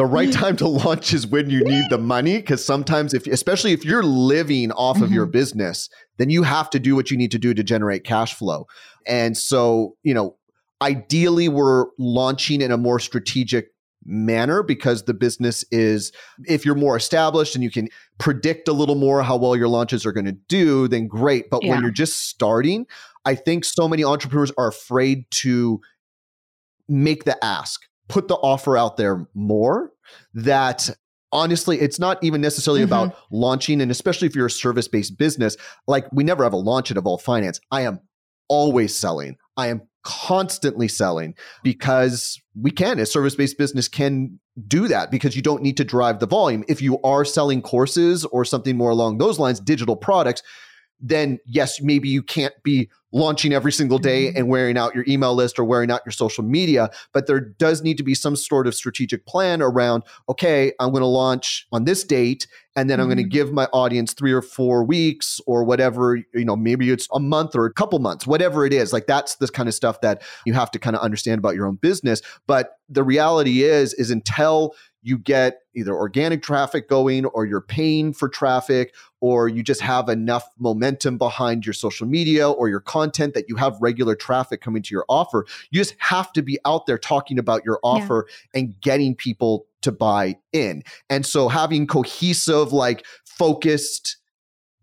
the 0.00 0.06
right 0.06 0.32
time 0.44 0.56
to 0.56 0.66
launch 0.66 1.12
is 1.12 1.26
when 1.26 1.50
you 1.50 1.62
need 1.62 1.84
the 1.90 1.98
money 1.98 2.38
because 2.38 2.64
sometimes 2.64 3.12
if 3.12 3.26
especially 3.26 3.72
if 3.72 3.84
you're 3.84 4.02
living 4.02 4.72
off 4.72 4.96
mm-hmm. 4.96 5.04
of 5.04 5.12
your 5.12 5.26
mm-hmm. 5.26 5.32
business 5.32 5.90
then 6.16 6.30
you 6.30 6.42
have 6.42 6.70
to 6.70 6.78
do 6.78 6.96
what 6.96 7.10
you 7.10 7.18
need 7.18 7.30
to 7.30 7.38
do 7.38 7.52
to 7.52 7.62
generate 7.62 8.02
cash 8.02 8.32
flow 8.32 8.66
and 9.06 9.36
so 9.36 9.94
you 10.02 10.14
know 10.14 10.36
ideally 10.80 11.50
we're 11.50 11.84
launching 11.98 12.62
in 12.62 12.72
a 12.72 12.78
more 12.78 12.98
strategic 12.98 13.74
manner 14.06 14.62
because 14.62 15.02
the 15.02 15.12
business 15.12 15.66
is 15.70 16.12
if 16.48 16.64
you're 16.64 16.74
more 16.74 16.96
established 16.96 17.54
and 17.54 17.62
you 17.62 17.70
can 17.70 17.86
predict 18.16 18.68
a 18.68 18.72
little 18.72 18.94
more 18.94 19.22
how 19.22 19.36
well 19.36 19.54
your 19.54 19.68
launches 19.68 20.06
are 20.06 20.12
going 20.12 20.24
to 20.24 20.32
do 20.32 20.88
then 20.88 21.06
great 21.06 21.50
but 21.50 21.62
yeah. 21.62 21.72
when 21.72 21.82
you're 21.82 21.90
just 21.90 22.20
starting 22.20 22.86
i 23.26 23.34
think 23.34 23.66
so 23.66 23.86
many 23.86 24.02
entrepreneurs 24.02 24.50
are 24.56 24.68
afraid 24.68 25.30
to 25.30 25.78
make 26.88 27.24
the 27.24 27.44
ask 27.44 27.89
put 28.10 28.28
the 28.28 28.34
offer 28.34 28.76
out 28.76 28.96
there 28.96 29.26
more 29.34 29.92
that 30.34 30.90
honestly 31.32 31.80
it's 31.80 31.98
not 31.98 32.22
even 32.22 32.40
necessarily 32.40 32.80
mm-hmm. 32.82 32.92
about 32.92 33.16
launching 33.30 33.80
and 33.80 33.90
especially 33.90 34.26
if 34.26 34.34
you're 34.34 34.46
a 34.46 34.50
service-based 34.50 35.16
business 35.16 35.56
like 35.86 36.04
we 36.12 36.24
never 36.24 36.42
have 36.42 36.52
a 36.52 36.56
launch 36.56 36.90
at 36.90 36.96
Evolved 36.96 37.24
Finance. 37.24 37.60
I 37.70 37.82
am 37.82 38.00
always 38.48 38.96
selling. 38.96 39.36
I 39.56 39.68
am 39.68 39.82
constantly 40.02 40.88
selling 40.88 41.34
because 41.62 42.40
we 42.60 42.70
can 42.70 42.98
a 42.98 43.06
service-based 43.06 43.58
business 43.58 43.86
can 43.86 44.40
do 44.66 44.88
that 44.88 45.10
because 45.10 45.36
you 45.36 45.42
don't 45.42 45.62
need 45.62 45.76
to 45.76 45.84
drive 45.84 46.18
the 46.18 46.26
volume. 46.26 46.64
If 46.68 46.82
you 46.82 47.00
are 47.02 47.24
selling 47.24 47.62
courses 47.62 48.24
or 48.26 48.44
something 48.44 48.76
more 48.76 48.90
along 48.90 49.18
those 49.18 49.38
lines 49.38 49.60
digital 49.60 49.96
products 49.96 50.42
then 51.00 51.38
yes, 51.46 51.80
maybe 51.80 52.08
you 52.08 52.22
can't 52.22 52.54
be 52.62 52.90
launching 53.12 53.52
every 53.52 53.72
single 53.72 53.98
day 53.98 54.26
mm-hmm. 54.26 54.36
and 54.36 54.48
wearing 54.48 54.78
out 54.78 54.94
your 54.94 55.04
email 55.08 55.34
list 55.34 55.58
or 55.58 55.64
wearing 55.64 55.90
out 55.90 56.00
your 56.06 56.12
social 56.12 56.44
media, 56.44 56.90
but 57.12 57.26
there 57.26 57.40
does 57.40 57.82
need 57.82 57.96
to 57.96 58.04
be 58.04 58.14
some 58.14 58.36
sort 58.36 58.66
of 58.66 58.74
strategic 58.74 59.26
plan 59.26 59.60
around, 59.60 60.04
okay, 60.28 60.72
I'm 60.78 60.90
going 60.90 61.00
to 61.00 61.06
launch 61.06 61.66
on 61.72 61.84
this 61.84 62.04
date 62.04 62.46
and 62.76 62.88
then 62.88 62.96
mm-hmm. 62.96 63.02
I'm 63.02 63.08
going 63.08 63.24
to 63.24 63.28
give 63.28 63.52
my 63.52 63.64
audience 63.72 64.12
3 64.12 64.32
or 64.32 64.42
4 64.42 64.84
weeks 64.84 65.40
or 65.46 65.64
whatever, 65.64 66.16
you 66.34 66.44
know, 66.44 66.54
maybe 66.54 66.90
it's 66.90 67.08
a 67.12 67.18
month 67.18 67.56
or 67.56 67.66
a 67.66 67.72
couple 67.72 67.98
months, 67.98 68.26
whatever 68.26 68.64
it 68.64 68.72
is. 68.72 68.92
Like 68.92 69.06
that's 69.06 69.36
the 69.36 69.48
kind 69.48 69.68
of 69.68 69.74
stuff 69.74 70.00
that 70.02 70.22
you 70.46 70.52
have 70.52 70.70
to 70.70 70.78
kind 70.78 70.94
of 70.94 71.02
understand 71.02 71.38
about 71.40 71.56
your 71.56 71.66
own 71.66 71.76
business, 71.76 72.22
but 72.46 72.76
the 72.88 73.02
reality 73.02 73.62
is 73.62 73.94
is 73.94 74.10
until 74.10 74.74
you 75.02 75.18
get 75.18 75.60
either 75.74 75.94
organic 75.94 76.42
traffic 76.42 76.88
going 76.88 77.24
or 77.26 77.46
you're 77.46 77.60
paying 77.60 78.12
for 78.12 78.28
traffic 78.28 78.94
or 79.20 79.48
you 79.48 79.62
just 79.62 79.80
have 79.80 80.08
enough 80.08 80.46
momentum 80.58 81.16
behind 81.16 81.64
your 81.64 81.72
social 81.72 82.06
media 82.06 82.50
or 82.50 82.68
your 82.68 82.80
content 82.80 83.34
that 83.34 83.48
you 83.48 83.56
have 83.56 83.76
regular 83.80 84.14
traffic 84.14 84.60
coming 84.60 84.82
to 84.82 84.94
your 84.94 85.04
offer. 85.08 85.46
You 85.70 85.80
just 85.80 85.94
have 85.98 86.32
to 86.34 86.42
be 86.42 86.58
out 86.64 86.86
there 86.86 86.98
talking 86.98 87.38
about 87.38 87.64
your 87.64 87.78
offer 87.82 88.26
yeah. 88.28 88.60
and 88.60 88.80
getting 88.80 89.14
people 89.14 89.66
to 89.82 89.92
buy 89.92 90.36
in. 90.52 90.82
And 91.08 91.24
so 91.24 91.48
having 91.48 91.86
cohesive, 91.86 92.72
like 92.72 93.06
focused 93.24 94.18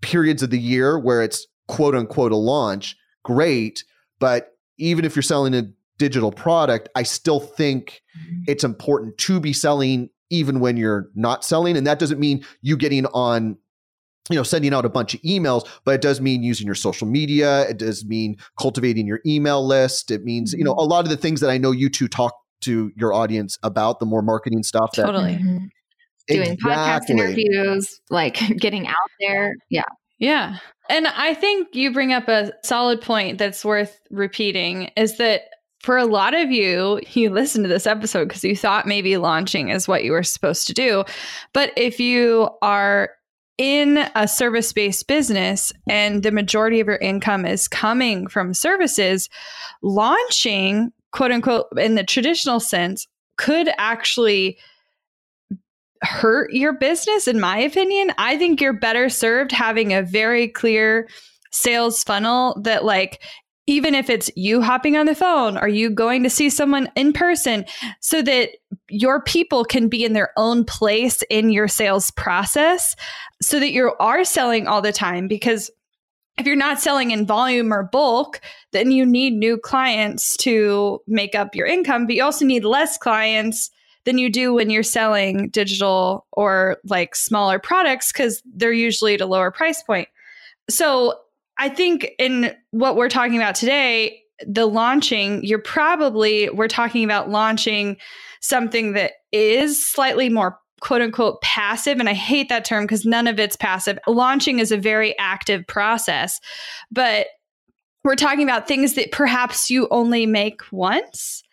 periods 0.01 0.41
of 0.41 0.49
the 0.49 0.59
year 0.59 0.97
where 0.97 1.21
it's 1.21 1.47
quote 1.67 1.95
unquote 1.95 2.31
a 2.31 2.37
launch, 2.37 2.95
great. 3.23 3.83
But 4.19 4.57
even 4.77 5.05
if 5.05 5.15
you're 5.15 5.23
selling 5.23 5.53
a 5.53 5.67
digital 5.97 6.31
product, 6.31 6.89
I 6.95 7.03
still 7.03 7.39
think 7.39 8.01
mm-hmm. 8.17 8.43
it's 8.47 8.63
important 8.63 9.17
to 9.19 9.39
be 9.39 9.53
selling 9.53 10.09
even 10.29 10.59
when 10.59 10.77
you're 10.77 11.09
not 11.15 11.43
selling. 11.43 11.77
And 11.77 11.87
that 11.87 11.99
doesn't 11.99 12.19
mean 12.19 12.45
you 12.61 12.77
getting 12.77 13.05
on 13.07 13.57
you 14.29 14.35
know 14.35 14.43
sending 14.43 14.73
out 14.73 14.85
a 14.85 14.89
bunch 14.89 15.13
of 15.13 15.21
emails 15.21 15.65
but 15.85 15.95
it 15.95 16.01
does 16.01 16.19
mean 16.19 16.43
using 16.43 16.65
your 16.65 16.75
social 16.75 17.07
media 17.07 17.61
it 17.69 17.77
does 17.77 18.05
mean 18.05 18.35
cultivating 18.59 19.07
your 19.07 19.21
email 19.25 19.65
list 19.65 20.11
it 20.11 20.25
means 20.25 20.51
you 20.51 20.65
know 20.65 20.71
mm-hmm. 20.71 20.79
a 20.79 20.83
lot 20.83 21.05
of 21.05 21.09
the 21.09 21.15
things 21.15 21.39
that 21.39 21.49
i 21.49 21.57
know 21.57 21.71
you 21.71 21.89
two 21.89 22.09
talk 22.09 22.35
to 22.59 22.91
your 22.97 23.13
audience 23.13 23.57
about 23.63 23.99
the 23.99 24.05
more 24.05 24.21
marketing 24.21 24.63
stuff 24.63 24.91
that, 24.97 25.05
totally 25.05 25.35
mm-hmm. 25.35 25.65
doing 26.27 26.51
exactly. 26.51 26.69
podcast 26.69 27.09
interviews 27.09 28.01
like 28.09 28.35
getting 28.59 28.85
out 28.85 28.95
there 29.21 29.55
yeah 29.69 29.85
yeah 30.19 30.57
and 30.89 31.07
i 31.07 31.33
think 31.33 31.73
you 31.73 31.93
bring 31.93 32.11
up 32.11 32.27
a 32.27 32.51
solid 32.63 32.99
point 32.99 33.37
that's 33.37 33.63
worth 33.63 33.97
repeating 34.09 34.89
is 34.97 35.17
that 35.17 35.43
for 35.79 35.97
a 35.97 36.05
lot 36.05 36.33
of 36.33 36.51
you, 36.51 36.99
you 37.11 37.29
listened 37.29 37.65
to 37.65 37.69
this 37.69 37.87
episode 37.87 38.27
because 38.27 38.43
you 38.43 38.55
thought 38.55 38.87
maybe 38.87 39.17
launching 39.17 39.69
is 39.69 39.87
what 39.87 40.03
you 40.03 40.11
were 40.11 40.23
supposed 40.23 40.67
to 40.67 40.73
do. 40.73 41.03
But 41.53 41.71
if 41.77 41.99
you 41.99 42.49
are 42.61 43.11
in 43.57 44.07
a 44.15 44.27
service 44.27 44.71
based 44.73 45.07
business 45.07 45.71
and 45.87 46.23
the 46.23 46.31
majority 46.31 46.79
of 46.79 46.87
your 46.87 46.97
income 46.97 47.45
is 47.45 47.67
coming 47.67 48.27
from 48.27 48.53
services, 48.53 49.29
launching, 49.81 50.91
quote 51.11 51.31
unquote, 51.31 51.67
in 51.77 51.95
the 51.95 52.03
traditional 52.03 52.59
sense, 52.59 53.07
could 53.37 53.69
actually 53.77 54.57
hurt 56.03 56.51
your 56.53 56.73
business, 56.73 57.27
in 57.27 57.39
my 57.39 57.57
opinion. 57.57 58.11
I 58.17 58.37
think 58.37 58.61
you're 58.61 58.73
better 58.73 59.09
served 59.09 59.51
having 59.51 59.93
a 59.93 60.03
very 60.03 60.47
clear 60.47 61.07
sales 61.51 62.03
funnel 62.03 62.59
that 62.63 62.85
like 62.85 63.21
even 63.67 63.93
if 63.93 64.09
it's 64.09 64.31
you 64.35 64.61
hopping 64.61 64.95
on 64.95 65.05
the 65.05 65.13
phone 65.13 65.57
or 65.57 65.67
you 65.67 65.89
going 65.89 66.23
to 66.23 66.29
see 66.29 66.49
someone 66.49 66.89
in 66.95 67.11
person 67.11 67.65
so 67.99 68.21
that 68.21 68.51
your 68.89 69.21
people 69.21 69.65
can 69.65 69.89
be 69.89 70.05
in 70.05 70.13
their 70.13 70.31
own 70.37 70.63
place 70.63 71.21
in 71.29 71.49
your 71.49 71.67
sales 71.67 72.09
process 72.11 72.95
so 73.41 73.59
that 73.59 73.71
you 73.71 73.93
are 73.99 74.23
selling 74.23 74.67
all 74.67 74.81
the 74.81 74.93
time 74.93 75.27
because 75.27 75.69
if 76.37 76.45
you're 76.45 76.55
not 76.55 76.79
selling 76.79 77.11
in 77.11 77.25
volume 77.25 77.73
or 77.73 77.83
bulk, 77.83 78.39
then 78.71 78.91
you 78.91 79.05
need 79.05 79.33
new 79.33 79.57
clients 79.57 80.37
to 80.37 81.01
make 81.07 81.35
up 81.35 81.55
your 81.55 81.65
income, 81.65 82.05
but 82.05 82.15
you 82.15 82.23
also 82.23 82.45
need 82.45 82.63
less 82.63 82.97
clients 82.97 83.71
than 84.05 84.17
you 84.17 84.29
do 84.29 84.53
when 84.53 84.69
you're 84.69 84.83
selling 84.83 85.49
digital 85.49 86.25
or 86.31 86.77
like 86.85 87.15
smaller 87.15 87.59
products 87.59 88.11
because 88.11 88.41
they're 88.55 88.71
usually 88.71 89.15
at 89.15 89.21
a 89.21 89.25
lower 89.25 89.51
price 89.51 89.81
point. 89.83 90.07
So 90.69 91.19
I 91.59 91.69
think 91.69 92.11
in 92.19 92.55
what 92.71 92.95
we're 92.95 93.09
talking 93.09 93.35
about 93.35 93.55
today, 93.55 94.21
the 94.45 94.65
launching, 94.65 95.43
you're 95.43 95.59
probably, 95.59 96.49
we're 96.49 96.67
talking 96.67 97.03
about 97.03 97.29
launching 97.29 97.97
something 98.41 98.93
that 98.93 99.13
is 99.31 99.85
slightly 99.85 100.29
more 100.29 100.59
quote 100.81 101.01
unquote 101.01 101.41
passive. 101.41 101.99
And 101.99 102.07
I 102.07 102.13
hate 102.13 102.49
that 102.49 102.65
term 102.65 102.83
because 102.83 103.05
none 103.05 103.27
of 103.27 103.39
it's 103.39 103.55
passive. 103.55 103.97
Launching 104.07 104.59
is 104.59 104.71
a 104.71 104.77
very 104.77 105.17
active 105.17 105.65
process, 105.65 106.39
but 106.91 107.27
we're 108.03 108.15
talking 108.15 108.43
about 108.43 108.67
things 108.67 108.93
that 108.93 109.11
perhaps 109.11 109.69
you 109.71 109.87
only 109.89 110.25
make 110.25 110.61
once 110.71 111.43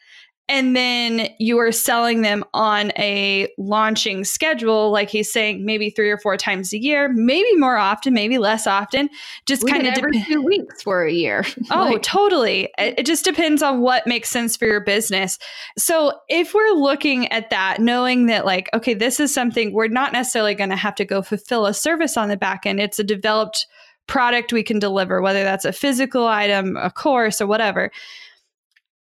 and 0.49 0.77
then 0.77 1.29
you 1.39 1.59
are 1.59 1.73
selling 1.73 2.21
them 2.21 2.45
on 2.53 2.93
a 2.99 3.49
launching 3.57 4.25
schedule 4.25 4.91
like 4.91 5.09
he's 5.09 5.33
saying 5.33 5.65
maybe 5.65 5.89
three 5.89 6.11
or 6.11 6.19
four 6.19 6.37
times 6.37 6.73
a 6.75 6.79
year 6.79 7.09
maybe 7.15 7.57
more 7.57 7.77
often 7.77 8.13
maybe 8.13 8.37
less 8.37 8.67
often. 8.67 9.09
Just 9.47 9.67
kind 9.67 9.87
of 9.87 9.95
every 9.95 10.23
two 10.23 10.43
weeks 10.43 10.83
for 10.83 11.05
a 11.05 11.13
year. 11.13 11.45
Oh 11.71 11.85
like- 11.85 12.03
totally. 12.03 12.71
It, 12.79 12.99
it 12.99 13.07
just 13.07 13.25
depends 13.25 13.63
on 13.63 13.81
what 13.81 14.07
makes 14.07 14.29
sense 14.29 14.55
for 14.57 14.67
your 14.67 14.83
business. 14.83 15.39
So 15.79 16.13
if 16.29 16.53
we're 16.53 16.75
looking 16.75 17.31
at 17.33 17.51
that 17.51 17.81
knowing 17.81 18.27
that 18.27 18.45
like 18.45 18.69
okay 18.75 18.95
this 18.95 19.19
is 19.19 19.33
something 19.33 19.73
we're 19.73 19.89
not 19.89 20.13
necessarily 20.13 20.55
going 20.55 20.71
to 20.71 20.77
have 20.77 20.95
to 20.97 21.05
go 21.05 21.23
fulfill 21.23 21.67
a 21.67 21.75
service 21.75 22.17
on 22.17 22.29
the 22.29 22.37
back 22.37 22.67
end. 22.67 22.81
It's 22.81 22.99
a 22.99 23.05
developed 23.05 23.67
product 24.07 24.53
we 24.53 24.63
can 24.63 24.79
deliver 24.79 25.23
whether 25.23 25.43
that's 25.43 25.65
a 25.65 25.73
physical 25.73 26.27
item 26.27 26.77
a 26.77 26.91
course 26.91 27.41
or 27.41 27.47
whatever. 27.47 27.91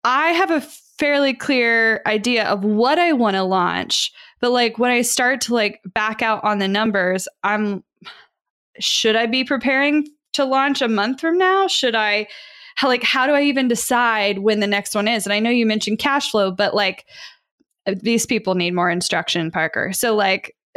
I 0.05 0.29
have 0.29 0.51
a 0.51 0.63
fairly 0.97 1.33
clear 1.33 2.01
idea 2.05 2.45
of 2.45 2.63
what 2.63 2.99
I 2.99 3.13
want 3.13 3.35
to 3.35 3.43
launch. 3.43 4.11
But 4.39 4.51
like 4.51 4.77
when 4.77 4.91
I 4.91 5.01
start 5.01 5.41
to 5.41 5.53
like 5.53 5.81
back 5.93 6.21
out 6.21 6.43
on 6.43 6.59
the 6.59 6.67
numbers, 6.67 7.27
I'm 7.43 7.83
should 8.79 9.15
I 9.15 9.27
be 9.27 9.43
preparing 9.43 10.07
to 10.33 10.45
launch 10.45 10.81
a 10.81 10.87
month 10.87 11.21
from 11.21 11.37
now? 11.37 11.67
Should 11.67 11.95
I 11.95 12.27
how 12.75 12.87
like 12.87 13.03
how 13.03 13.27
do 13.27 13.33
I 13.33 13.43
even 13.43 13.67
decide 13.67 14.39
when 14.39 14.59
the 14.59 14.67
next 14.67 14.95
one 14.95 15.07
is? 15.07 15.25
And 15.25 15.33
I 15.33 15.39
know 15.39 15.49
you 15.49 15.65
mentioned 15.65 15.99
cash 15.99 16.31
flow, 16.31 16.51
but 16.51 16.73
like 16.73 17.05
uh, 17.85 17.95
these 18.01 18.25
people 18.25 18.55
need 18.55 18.73
more 18.73 18.89
instruction, 18.89 19.51
Parker. 19.51 19.93
So 19.93 20.15
like 20.15 20.55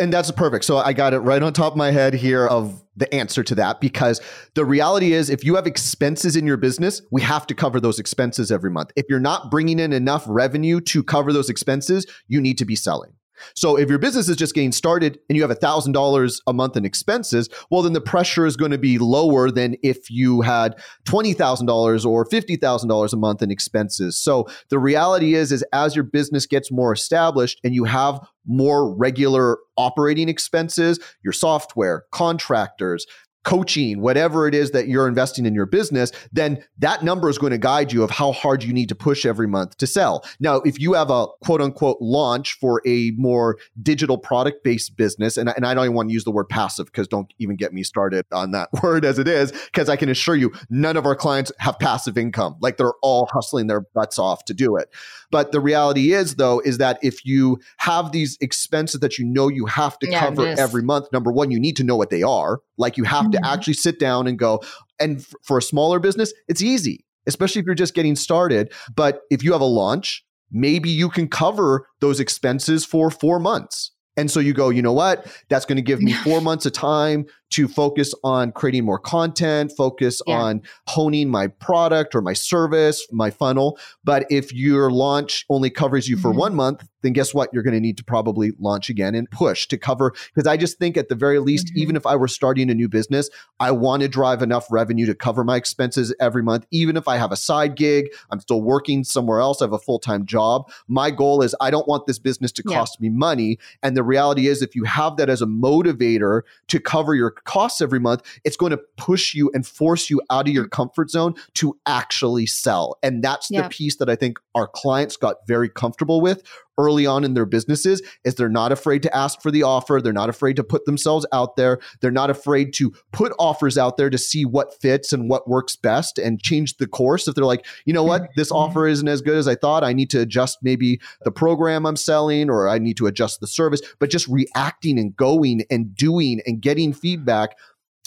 And 0.00 0.12
that's 0.12 0.30
perfect. 0.30 0.64
So 0.64 0.78
I 0.78 0.92
got 0.92 1.12
it 1.12 1.18
right 1.18 1.42
on 1.42 1.52
top 1.52 1.72
of 1.72 1.76
my 1.76 1.90
head 1.90 2.14
here 2.14 2.46
of 2.46 2.82
the 2.96 3.12
answer 3.14 3.42
to 3.42 3.54
that 3.56 3.80
because 3.80 4.20
the 4.54 4.64
reality 4.64 5.12
is 5.12 5.28
if 5.28 5.44
you 5.44 5.54
have 5.56 5.66
expenses 5.66 6.36
in 6.36 6.46
your 6.46 6.56
business, 6.56 7.02
we 7.10 7.20
have 7.22 7.46
to 7.48 7.54
cover 7.54 7.78
those 7.80 7.98
expenses 7.98 8.50
every 8.50 8.70
month. 8.70 8.92
If 8.96 9.06
you're 9.08 9.20
not 9.20 9.50
bringing 9.50 9.78
in 9.78 9.92
enough 9.92 10.24
revenue 10.26 10.80
to 10.80 11.02
cover 11.02 11.32
those 11.32 11.50
expenses, 11.50 12.06
you 12.26 12.40
need 12.40 12.58
to 12.58 12.64
be 12.64 12.76
selling. 12.76 13.12
So 13.54 13.76
if 13.76 13.88
your 13.88 13.98
business 13.98 14.28
is 14.28 14.36
just 14.36 14.54
getting 14.54 14.72
started 14.72 15.18
and 15.28 15.36
you 15.36 15.42
have 15.42 15.56
$1,000 15.56 16.40
a 16.46 16.52
month 16.52 16.76
in 16.76 16.84
expenses, 16.84 17.48
well, 17.70 17.82
then 17.82 17.92
the 17.92 18.00
pressure 18.00 18.46
is 18.46 18.56
going 18.56 18.70
to 18.70 18.78
be 18.78 18.98
lower 18.98 19.50
than 19.50 19.76
if 19.82 20.10
you 20.10 20.40
had 20.42 20.76
$20,000 21.06 22.06
or 22.06 22.24
$50,000 22.24 23.12
a 23.12 23.16
month 23.16 23.42
in 23.42 23.50
expenses. 23.50 24.18
So 24.18 24.48
the 24.70 24.78
reality 24.78 25.34
is, 25.34 25.52
is 25.52 25.64
as 25.72 25.94
your 25.94 26.04
business 26.04 26.46
gets 26.46 26.70
more 26.70 26.92
established 26.92 27.60
and 27.64 27.74
you 27.74 27.84
have 27.84 28.20
more 28.46 28.94
regular 28.94 29.58
operating 29.76 30.28
expenses, 30.28 30.98
your 31.22 31.32
software, 31.32 32.04
contractors, 32.10 33.06
coaching, 33.44 34.00
whatever 34.00 34.46
it 34.46 34.54
is 34.54 34.70
that 34.70 34.88
you're 34.88 35.08
investing 35.08 35.46
in 35.46 35.54
your 35.54 35.66
business, 35.66 36.12
then 36.32 36.62
that 36.78 37.02
number 37.02 37.28
is 37.28 37.38
going 37.38 37.50
to 37.50 37.58
guide 37.58 37.92
you 37.92 38.02
of 38.02 38.10
how 38.10 38.32
hard 38.32 38.62
you 38.62 38.72
need 38.72 38.88
to 38.88 38.94
push 38.94 39.26
every 39.26 39.48
month 39.48 39.76
to 39.78 39.86
sell. 39.86 40.24
Now, 40.40 40.56
if 40.56 40.80
you 40.80 40.92
have 40.94 41.10
a 41.10 41.26
quote 41.44 41.60
unquote 41.60 41.98
launch 42.00 42.54
for 42.54 42.80
a 42.86 43.12
more 43.16 43.58
digital 43.82 44.18
product 44.18 44.62
based 44.64 44.96
business, 44.96 45.36
and, 45.36 45.48
and 45.56 45.66
I 45.66 45.74
don't 45.74 45.84
even 45.84 45.96
want 45.96 46.08
to 46.08 46.12
use 46.12 46.24
the 46.24 46.30
word 46.30 46.48
passive 46.48 46.86
because 46.86 47.08
don't 47.08 47.32
even 47.38 47.56
get 47.56 47.72
me 47.72 47.82
started 47.82 48.26
on 48.32 48.52
that 48.52 48.68
word 48.82 49.04
as 49.04 49.18
it 49.18 49.28
is, 49.28 49.52
because 49.52 49.88
I 49.88 49.96
can 49.96 50.08
assure 50.08 50.36
you 50.36 50.52
none 50.70 50.96
of 50.96 51.06
our 51.06 51.16
clients 51.16 51.50
have 51.58 51.78
passive 51.78 52.16
income. 52.16 52.56
Like 52.60 52.76
they're 52.76 52.94
all 53.02 53.26
hustling 53.32 53.66
their 53.66 53.80
butts 53.80 54.18
off 54.18 54.44
to 54.46 54.54
do 54.54 54.76
it. 54.76 54.88
But 55.32 55.50
the 55.50 55.60
reality 55.60 56.12
is, 56.12 56.36
though, 56.36 56.60
is 56.60 56.78
that 56.78 56.98
if 57.02 57.24
you 57.24 57.58
have 57.78 58.12
these 58.12 58.36
expenses 58.40 59.00
that 59.00 59.18
you 59.18 59.24
know 59.24 59.48
you 59.48 59.66
have 59.66 59.98
to 60.00 60.08
yeah, 60.08 60.20
cover 60.20 60.46
every 60.46 60.82
month, 60.82 61.08
number 61.12 61.32
one, 61.32 61.50
you 61.50 61.58
need 61.58 61.76
to 61.76 61.84
know 61.84 61.96
what 61.96 62.10
they 62.10 62.22
are. 62.22 62.60
Like 62.82 62.96
you 62.96 63.04
have 63.04 63.26
mm-hmm. 63.26 63.42
to 63.42 63.46
actually 63.46 63.74
sit 63.74 63.98
down 63.98 64.26
and 64.26 64.38
go. 64.38 64.60
And 65.00 65.20
f- 65.20 65.32
for 65.42 65.56
a 65.56 65.62
smaller 65.62 65.98
business, 65.98 66.34
it's 66.48 66.60
easy, 66.60 67.06
especially 67.26 67.60
if 67.60 67.66
you're 67.66 67.74
just 67.74 67.94
getting 67.94 68.16
started. 68.16 68.72
But 68.94 69.22
if 69.30 69.42
you 69.42 69.52
have 69.52 69.60
a 69.60 69.66
launch, 69.66 70.24
maybe 70.50 70.90
you 70.90 71.08
can 71.08 71.28
cover 71.28 71.86
those 72.00 72.20
expenses 72.20 72.84
for 72.84 73.10
four 73.10 73.38
months. 73.38 73.92
And 74.16 74.30
so 74.30 74.40
you 74.40 74.52
go, 74.52 74.68
you 74.68 74.82
know 74.82 74.92
what? 74.92 75.26
That's 75.48 75.64
going 75.64 75.76
to 75.76 75.82
give 75.82 76.02
me 76.02 76.12
four 76.24 76.40
months 76.40 76.66
of 76.66 76.72
time 76.72 77.24
to 77.52 77.68
focus 77.68 78.14
on 78.24 78.52
creating 78.52 78.84
more 78.84 78.98
content, 78.98 79.72
focus 79.76 80.20
yeah. 80.26 80.36
on 80.36 80.62
honing 80.88 81.28
my 81.28 81.46
product 81.46 82.14
or 82.14 82.22
my 82.22 82.32
service, 82.32 83.06
my 83.12 83.30
funnel. 83.30 83.78
But 84.04 84.26
if 84.30 84.52
your 84.52 84.90
launch 84.90 85.44
only 85.48 85.70
covers 85.70 86.08
you 86.08 86.16
for 86.16 86.30
mm-hmm. 86.30 86.38
one 86.38 86.54
month, 86.54 86.88
then 87.02 87.12
guess 87.12 87.34
what? 87.34 87.50
You're 87.52 87.62
going 87.62 87.74
to 87.74 87.80
need 87.80 87.96
to 87.98 88.04
probably 88.04 88.52
launch 88.58 88.88
again 88.88 89.14
and 89.14 89.30
push 89.30 89.66
to 89.68 89.76
cover. 89.76 90.12
Because 90.34 90.46
I 90.46 90.56
just 90.56 90.78
think 90.78 90.96
at 90.96 91.08
the 91.08 91.14
very 91.14 91.38
least, 91.40 91.68
mm-hmm. 91.68 91.78
even 91.78 91.96
if 91.96 92.06
I 92.06 92.16
were 92.16 92.28
starting 92.28 92.70
a 92.70 92.74
new 92.74 92.88
business, 92.88 93.28
I 93.60 93.72
want 93.72 94.02
to 94.02 94.08
drive 94.08 94.42
enough 94.42 94.66
revenue 94.70 95.06
to 95.06 95.14
cover 95.14 95.44
my 95.44 95.56
expenses 95.56 96.14
every 96.20 96.42
month. 96.42 96.66
Even 96.70 96.96
if 96.96 97.08
I 97.08 97.16
have 97.16 97.32
a 97.32 97.36
side 97.36 97.76
gig, 97.76 98.06
I'm 98.30 98.40
still 98.40 98.62
working 98.62 99.04
somewhere 99.04 99.40
else, 99.40 99.60
I 99.60 99.64
have 99.66 99.72
a 99.72 99.78
full 99.78 99.98
time 99.98 100.24
job. 100.24 100.70
My 100.88 101.10
goal 101.10 101.42
is 101.42 101.54
I 101.60 101.70
don't 101.70 101.88
want 101.88 102.06
this 102.06 102.18
business 102.18 102.52
to 102.52 102.62
cost 102.62 102.98
yeah. 102.98 103.08
me 103.08 103.16
money. 103.16 103.58
And 103.82 103.96
the 103.96 104.02
reality 104.02 104.46
is, 104.46 104.62
if 104.62 104.74
you 104.74 104.84
have 104.84 105.16
that 105.16 105.28
as 105.28 105.42
a 105.42 105.46
motivator 105.46 106.42
to 106.68 106.80
cover 106.80 107.14
your 107.14 107.30
costs 107.44 107.80
every 107.80 108.00
month, 108.00 108.22
it's 108.44 108.56
going 108.56 108.70
to 108.70 108.80
push 108.96 109.34
you 109.34 109.50
and 109.54 109.66
force 109.66 110.10
you 110.10 110.20
out 110.30 110.48
of 110.48 110.54
your 110.54 110.64
mm-hmm. 110.64 110.70
comfort 110.70 111.10
zone 111.10 111.34
to 111.54 111.78
actually 111.86 112.46
sell. 112.46 112.98
And 113.02 113.22
that's 113.22 113.50
yeah. 113.50 113.62
the 113.62 113.68
piece 113.68 113.96
that 113.96 114.08
I 114.08 114.16
think 114.16 114.38
our 114.54 114.66
clients 114.66 115.16
got 115.16 115.46
very 115.46 115.68
comfortable 115.68 116.20
with 116.20 116.42
early 116.78 117.06
on 117.06 117.24
in 117.24 117.34
their 117.34 117.46
businesses 117.46 118.02
is 118.24 118.34
they're 118.34 118.48
not 118.48 118.72
afraid 118.72 119.02
to 119.02 119.16
ask 119.16 119.40
for 119.42 119.50
the 119.50 119.62
offer. 119.62 120.00
They're 120.02 120.12
not 120.12 120.28
afraid 120.28 120.56
to 120.56 120.64
put 120.64 120.84
themselves 120.84 121.26
out 121.32 121.56
there. 121.56 121.78
They're 122.00 122.10
not 122.10 122.30
afraid 122.30 122.72
to 122.74 122.92
put 123.12 123.32
offers 123.38 123.76
out 123.76 123.96
there 123.96 124.10
to 124.10 124.18
see 124.18 124.44
what 124.44 124.80
fits 124.80 125.12
and 125.12 125.28
what 125.28 125.48
works 125.48 125.76
best 125.76 126.18
and 126.18 126.42
change 126.42 126.76
the 126.76 126.86
course. 126.86 127.28
If 127.28 127.34
they're 127.34 127.44
like 127.44 127.66
you 127.84 127.92
know 127.92 128.04
what? 128.04 128.28
This 128.36 128.48
mm-hmm. 128.48 128.70
offer 128.70 128.86
isn't 128.86 129.08
as 129.08 129.20
good 129.20 129.36
as 129.36 129.48
i 129.48 129.54
thought. 129.54 129.84
I 129.84 129.92
need 129.92 130.10
to 130.10 130.20
adjust 130.20 130.58
maybe 130.62 131.00
the 131.22 131.32
program 131.32 131.86
i'm 131.86 131.96
selling 131.96 132.50
or 132.50 132.68
i 132.68 132.78
need 132.78 132.96
to 132.96 133.06
adjust 133.06 133.40
the 133.40 133.46
service 133.46 133.80
but 133.98 134.10
just 134.10 134.28
reacting 134.28 134.98
and 134.98 135.16
going 135.16 135.62
and 135.70 135.94
doing 135.94 136.40
and 136.46 136.60
getting 136.60 136.92
feedback. 136.92 137.56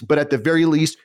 But 0.06 0.20
at 0.20 0.30
the 0.30 0.38
very 0.38 0.66
least 0.66 0.98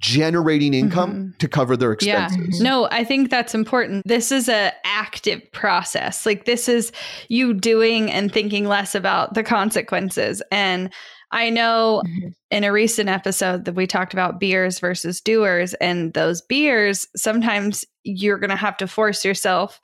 generating 0.00 0.74
income 0.74 1.12
mm-hmm. 1.12 1.38
to 1.38 1.48
cover 1.48 1.76
their 1.76 1.92
expenses. 1.92 2.60
Yeah. 2.60 2.62
No, 2.62 2.88
I 2.90 3.04
think 3.04 3.30
that's 3.30 3.54
important. 3.54 4.06
This 4.06 4.30
is 4.30 4.48
a 4.48 4.72
active 4.84 5.40
process. 5.52 6.26
Like 6.26 6.44
this 6.44 6.68
is 6.68 6.92
you 7.28 7.54
doing 7.54 8.10
and 8.10 8.32
thinking 8.32 8.66
less 8.66 8.94
about 8.94 9.34
the 9.34 9.42
consequences. 9.42 10.42
And 10.52 10.92
I 11.30 11.50
know 11.50 12.02
mm-hmm. 12.06 12.28
in 12.50 12.64
a 12.64 12.72
recent 12.72 13.08
episode 13.08 13.64
that 13.64 13.74
we 13.74 13.86
talked 13.86 14.12
about 14.12 14.40
beers 14.40 14.78
versus 14.78 15.20
doers 15.20 15.74
and 15.74 16.14
those 16.14 16.40
beers 16.42 17.06
sometimes 17.16 17.84
you're 18.04 18.38
going 18.38 18.50
to 18.50 18.56
have 18.56 18.76
to 18.78 18.86
force 18.86 19.24
yourself 19.24 19.80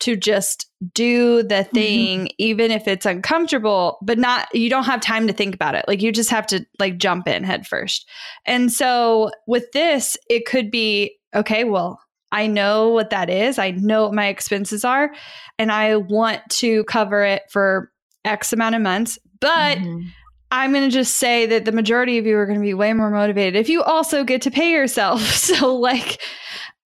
to 0.00 0.16
just 0.16 0.70
do 0.94 1.42
the 1.42 1.54
mm-hmm. 1.54 1.74
thing 1.74 2.20
mm-hmm. 2.20 2.34
even 2.38 2.70
if 2.70 2.86
it's 2.86 3.06
uncomfortable 3.06 3.98
but 4.02 4.18
not 4.18 4.52
you 4.54 4.68
don't 4.68 4.84
have 4.84 5.00
time 5.00 5.26
to 5.26 5.32
think 5.32 5.54
about 5.54 5.74
it 5.74 5.84
like 5.88 6.02
you 6.02 6.12
just 6.12 6.30
have 6.30 6.46
to 6.46 6.64
like 6.78 6.98
jump 6.98 7.26
in 7.26 7.44
head 7.44 7.66
first 7.66 8.08
and 8.44 8.72
so 8.72 9.30
with 9.46 9.70
this 9.72 10.16
it 10.28 10.44
could 10.46 10.70
be 10.70 11.16
okay 11.34 11.64
well 11.64 12.00
i 12.32 12.46
know 12.46 12.88
what 12.88 13.10
that 13.10 13.30
is 13.30 13.58
i 13.58 13.70
know 13.72 14.04
what 14.04 14.14
my 14.14 14.26
expenses 14.26 14.84
are 14.84 15.12
and 15.58 15.72
i 15.72 15.96
want 15.96 16.42
to 16.48 16.84
cover 16.84 17.24
it 17.24 17.42
for 17.50 17.90
x 18.24 18.52
amount 18.52 18.74
of 18.74 18.82
months 18.82 19.18
but 19.40 19.78
mm-hmm. 19.78 20.08
I'm 20.50 20.72
going 20.72 20.84
to 20.84 20.94
just 20.94 21.16
say 21.16 21.44
that 21.46 21.64
the 21.64 21.72
majority 21.72 22.18
of 22.18 22.26
you 22.26 22.38
are 22.38 22.46
going 22.46 22.58
to 22.58 22.64
be 22.64 22.72
way 22.72 22.92
more 22.92 23.10
motivated 23.10 23.56
if 23.56 23.68
you 23.68 23.82
also 23.82 24.22
get 24.22 24.42
to 24.42 24.50
pay 24.50 24.70
yourself. 24.70 25.20
So, 25.46 25.74
like, 25.74 26.20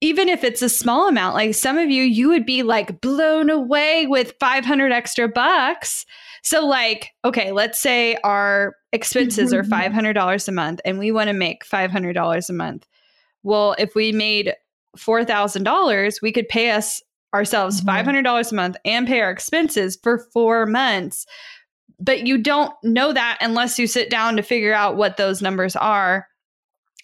even 0.01 0.29
if 0.29 0.43
it's 0.43 0.61
a 0.61 0.69
small 0.69 1.07
amount, 1.07 1.35
like 1.35 1.55
some 1.55 1.77
of 1.77 1.89
you, 1.89 2.03
you 2.03 2.29
would 2.29 2.45
be 2.45 2.63
like 2.63 3.01
blown 3.01 3.49
away 3.49 4.05
with 4.07 4.35
500 4.39 4.91
extra 4.91 5.27
bucks. 5.27 6.05
So, 6.43 6.65
like, 6.65 7.09
okay, 7.25 7.51
let's 7.51 7.79
say 7.79 8.15
our 8.23 8.75
expenses 8.93 9.53
are 9.53 9.63
$500 9.63 10.47
a 10.47 10.51
month 10.51 10.81
and 10.85 10.99
we 10.99 11.11
want 11.11 11.29
to 11.29 11.33
make 11.33 11.65
$500 11.65 12.49
a 12.49 12.53
month. 12.53 12.87
Well, 13.43 13.75
if 13.79 13.95
we 13.95 14.11
made 14.11 14.53
$4,000, 14.97 16.21
we 16.21 16.31
could 16.31 16.47
pay 16.47 16.71
us 16.71 17.01
ourselves 17.33 17.81
mm-hmm. 17.81 18.09
$500 18.09 18.51
a 18.51 18.55
month 18.55 18.77
and 18.85 19.07
pay 19.07 19.21
our 19.21 19.31
expenses 19.31 19.97
for 20.01 20.19
four 20.31 20.65
months. 20.65 21.25
But 21.99 22.27
you 22.27 22.37
don't 22.37 22.73
know 22.83 23.13
that 23.13 23.39
unless 23.41 23.79
you 23.79 23.87
sit 23.87 24.09
down 24.11 24.35
to 24.35 24.43
figure 24.43 24.73
out 24.73 24.97
what 24.97 25.17
those 25.17 25.41
numbers 25.41 25.75
are. 25.75 26.27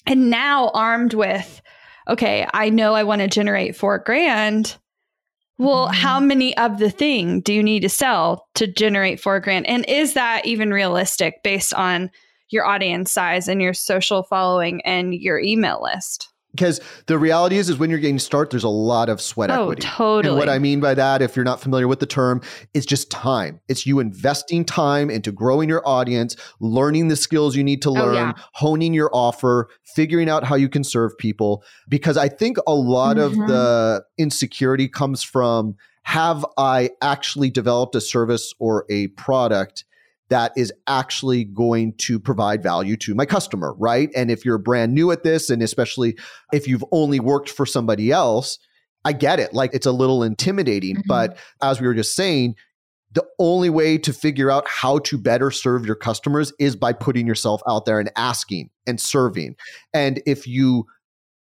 And 0.05 0.29
now, 0.29 0.69
armed 0.73 1.13
with 1.13 1.61
okay, 2.07 2.47
I 2.53 2.69
know 2.69 2.93
I 2.93 3.03
want 3.03 3.21
to 3.21 3.27
generate 3.27 3.75
four 3.75 3.99
grand. 3.99 4.77
Well, 5.57 5.87
mm-hmm. 5.87 5.95
how 5.95 6.19
many 6.19 6.57
of 6.57 6.79
the 6.79 6.89
thing 6.89 7.41
do 7.41 7.53
you 7.53 7.63
need 7.63 7.81
to 7.81 7.89
sell 7.89 8.47
to 8.55 8.67
generate 8.67 9.19
four 9.19 9.39
grand? 9.39 9.67
And 9.67 9.85
is 9.87 10.13
that 10.13 10.45
even 10.45 10.71
realistic 10.71 11.43
based 11.43 11.73
on 11.73 12.09
your 12.49 12.65
audience 12.65 13.11
size 13.11 13.47
and 13.47 13.61
your 13.61 13.73
social 13.73 14.23
following 14.23 14.81
and 14.81 15.13
your 15.13 15.39
email 15.39 15.81
list? 15.81 16.32
Because 16.55 16.79
the 17.07 17.17
reality 17.17 17.57
is 17.57 17.69
is 17.69 17.77
when 17.77 17.89
you're 17.89 17.99
getting 17.99 18.19
start 18.19 18.49
there's 18.49 18.63
a 18.63 18.69
lot 18.69 19.09
of 19.09 19.19
sweat 19.19 19.49
oh, 19.51 19.63
equity 19.63 19.81
totally 19.81 20.29
and 20.29 20.37
what 20.37 20.49
i 20.49 20.59
mean 20.59 20.79
by 20.79 20.93
that 20.93 21.21
if 21.21 21.35
you're 21.35 21.45
not 21.45 21.59
familiar 21.59 21.87
with 21.87 21.99
the 21.99 22.05
term 22.05 22.41
is 22.73 22.85
just 22.85 23.09
time 23.11 23.59
it's 23.67 23.85
you 23.85 23.99
investing 23.99 24.63
time 24.63 25.09
into 25.09 25.31
growing 25.31 25.67
your 25.67 25.85
audience 25.87 26.35
learning 26.59 27.07
the 27.07 27.15
skills 27.15 27.55
you 27.55 27.63
need 27.63 27.81
to 27.81 27.91
learn 27.91 28.09
oh, 28.09 28.13
yeah. 28.13 28.33
honing 28.53 28.93
your 28.93 29.09
offer 29.13 29.69
figuring 29.83 30.29
out 30.29 30.43
how 30.43 30.55
you 30.55 30.69
can 30.69 30.83
serve 30.83 31.17
people 31.17 31.63
because 31.89 32.17
i 32.17 32.27
think 32.27 32.57
a 32.67 32.73
lot 32.73 33.17
mm-hmm. 33.17 33.41
of 33.41 33.47
the 33.47 34.03
insecurity 34.17 34.87
comes 34.87 35.23
from 35.23 35.75
have 36.03 36.45
i 36.57 36.89
actually 37.01 37.49
developed 37.49 37.95
a 37.95 38.01
service 38.01 38.53
or 38.59 38.85
a 38.89 39.07
product 39.09 39.85
that 40.29 40.51
is 40.55 40.71
actually 40.87 41.43
going 41.43 41.93
to 41.97 42.19
provide 42.19 42.63
value 42.63 42.95
to 42.97 43.13
my 43.13 43.25
customer, 43.25 43.75
right? 43.77 44.09
And 44.15 44.31
if 44.31 44.45
you're 44.45 44.57
brand 44.57 44.93
new 44.93 45.11
at 45.11 45.23
this, 45.23 45.49
and 45.49 45.61
especially 45.61 46.17
if 46.51 46.67
you've 46.67 46.83
only 46.91 47.19
worked 47.19 47.49
for 47.49 47.65
somebody 47.65 48.11
else, 48.11 48.57
I 49.05 49.13
get 49.13 49.39
it. 49.39 49.53
Like 49.53 49.73
it's 49.73 49.85
a 49.85 49.91
little 49.91 50.23
intimidating. 50.23 50.95
Mm-hmm. 50.95 51.07
But 51.07 51.37
as 51.61 51.81
we 51.81 51.87
were 51.87 51.93
just 51.93 52.15
saying, 52.15 52.55
the 53.11 53.25
only 53.37 53.69
way 53.69 53.97
to 53.99 54.11
figure 54.11 54.49
out 54.49 54.67
how 54.67 54.97
to 54.99 55.17
better 55.17 55.51
serve 55.51 55.85
your 55.85 55.95
customers 55.95 56.51
is 56.59 56.75
by 56.75 56.93
putting 56.93 57.27
yourself 57.27 57.61
out 57.67 57.85
there 57.85 57.99
and 57.99 58.11
asking 58.15 58.69
and 58.87 58.99
serving. 58.99 59.55
And 59.93 60.21
if 60.25 60.47
you 60.47 60.87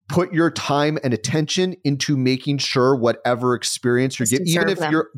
put 0.08 0.32
your 0.34 0.50
time 0.50 0.98
and 1.02 1.14
attention 1.14 1.74
into 1.84 2.16
making 2.16 2.58
sure 2.58 2.94
whatever 2.94 3.54
experience 3.54 4.18
you're 4.18 4.26
getting, 4.26 4.46
even 4.48 4.68
if 4.68 4.78
them. 4.78 4.92
you're 4.92 5.10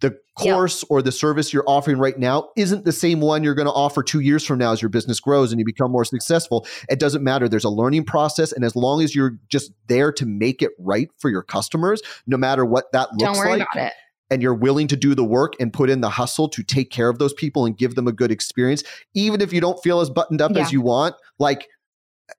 the 0.00 0.16
course 0.36 0.84
or 0.88 1.02
the 1.02 1.10
service 1.10 1.52
you're 1.52 1.64
offering 1.66 1.98
right 1.98 2.18
now 2.18 2.50
isn't 2.56 2.84
the 2.84 2.92
same 2.92 3.20
one 3.20 3.42
you're 3.42 3.54
going 3.54 3.66
to 3.66 3.72
offer 3.72 4.02
two 4.02 4.20
years 4.20 4.44
from 4.44 4.58
now 4.58 4.72
as 4.72 4.80
your 4.80 4.88
business 4.88 5.18
grows 5.18 5.50
and 5.50 5.58
you 5.58 5.64
become 5.64 5.90
more 5.90 6.04
successful. 6.04 6.66
It 6.88 7.00
doesn't 7.00 7.24
matter. 7.24 7.48
There's 7.48 7.64
a 7.64 7.70
learning 7.70 8.04
process. 8.04 8.52
And 8.52 8.64
as 8.64 8.76
long 8.76 9.02
as 9.02 9.14
you're 9.16 9.36
just 9.48 9.72
there 9.88 10.12
to 10.12 10.24
make 10.26 10.62
it 10.62 10.70
right 10.78 11.08
for 11.18 11.30
your 11.30 11.42
customers, 11.42 12.00
no 12.26 12.36
matter 12.36 12.64
what 12.64 12.92
that 12.92 13.08
looks 13.14 13.38
like, 13.38 13.92
and 14.30 14.42
you're 14.42 14.54
willing 14.54 14.86
to 14.88 14.96
do 14.96 15.14
the 15.14 15.24
work 15.24 15.54
and 15.58 15.72
put 15.72 15.88
in 15.90 16.00
the 16.02 16.10
hustle 16.10 16.48
to 16.50 16.62
take 16.62 16.90
care 16.90 17.08
of 17.08 17.18
those 17.18 17.32
people 17.32 17.64
and 17.64 17.76
give 17.78 17.94
them 17.94 18.06
a 18.06 18.12
good 18.12 18.30
experience, 18.30 18.84
even 19.14 19.40
if 19.40 19.52
you 19.52 19.60
don't 19.60 19.82
feel 19.82 20.00
as 20.00 20.10
buttoned 20.10 20.40
up 20.40 20.52
Yeah. 20.54 20.62
as 20.62 20.72
you 20.72 20.80
want, 20.82 21.16
like 21.38 21.66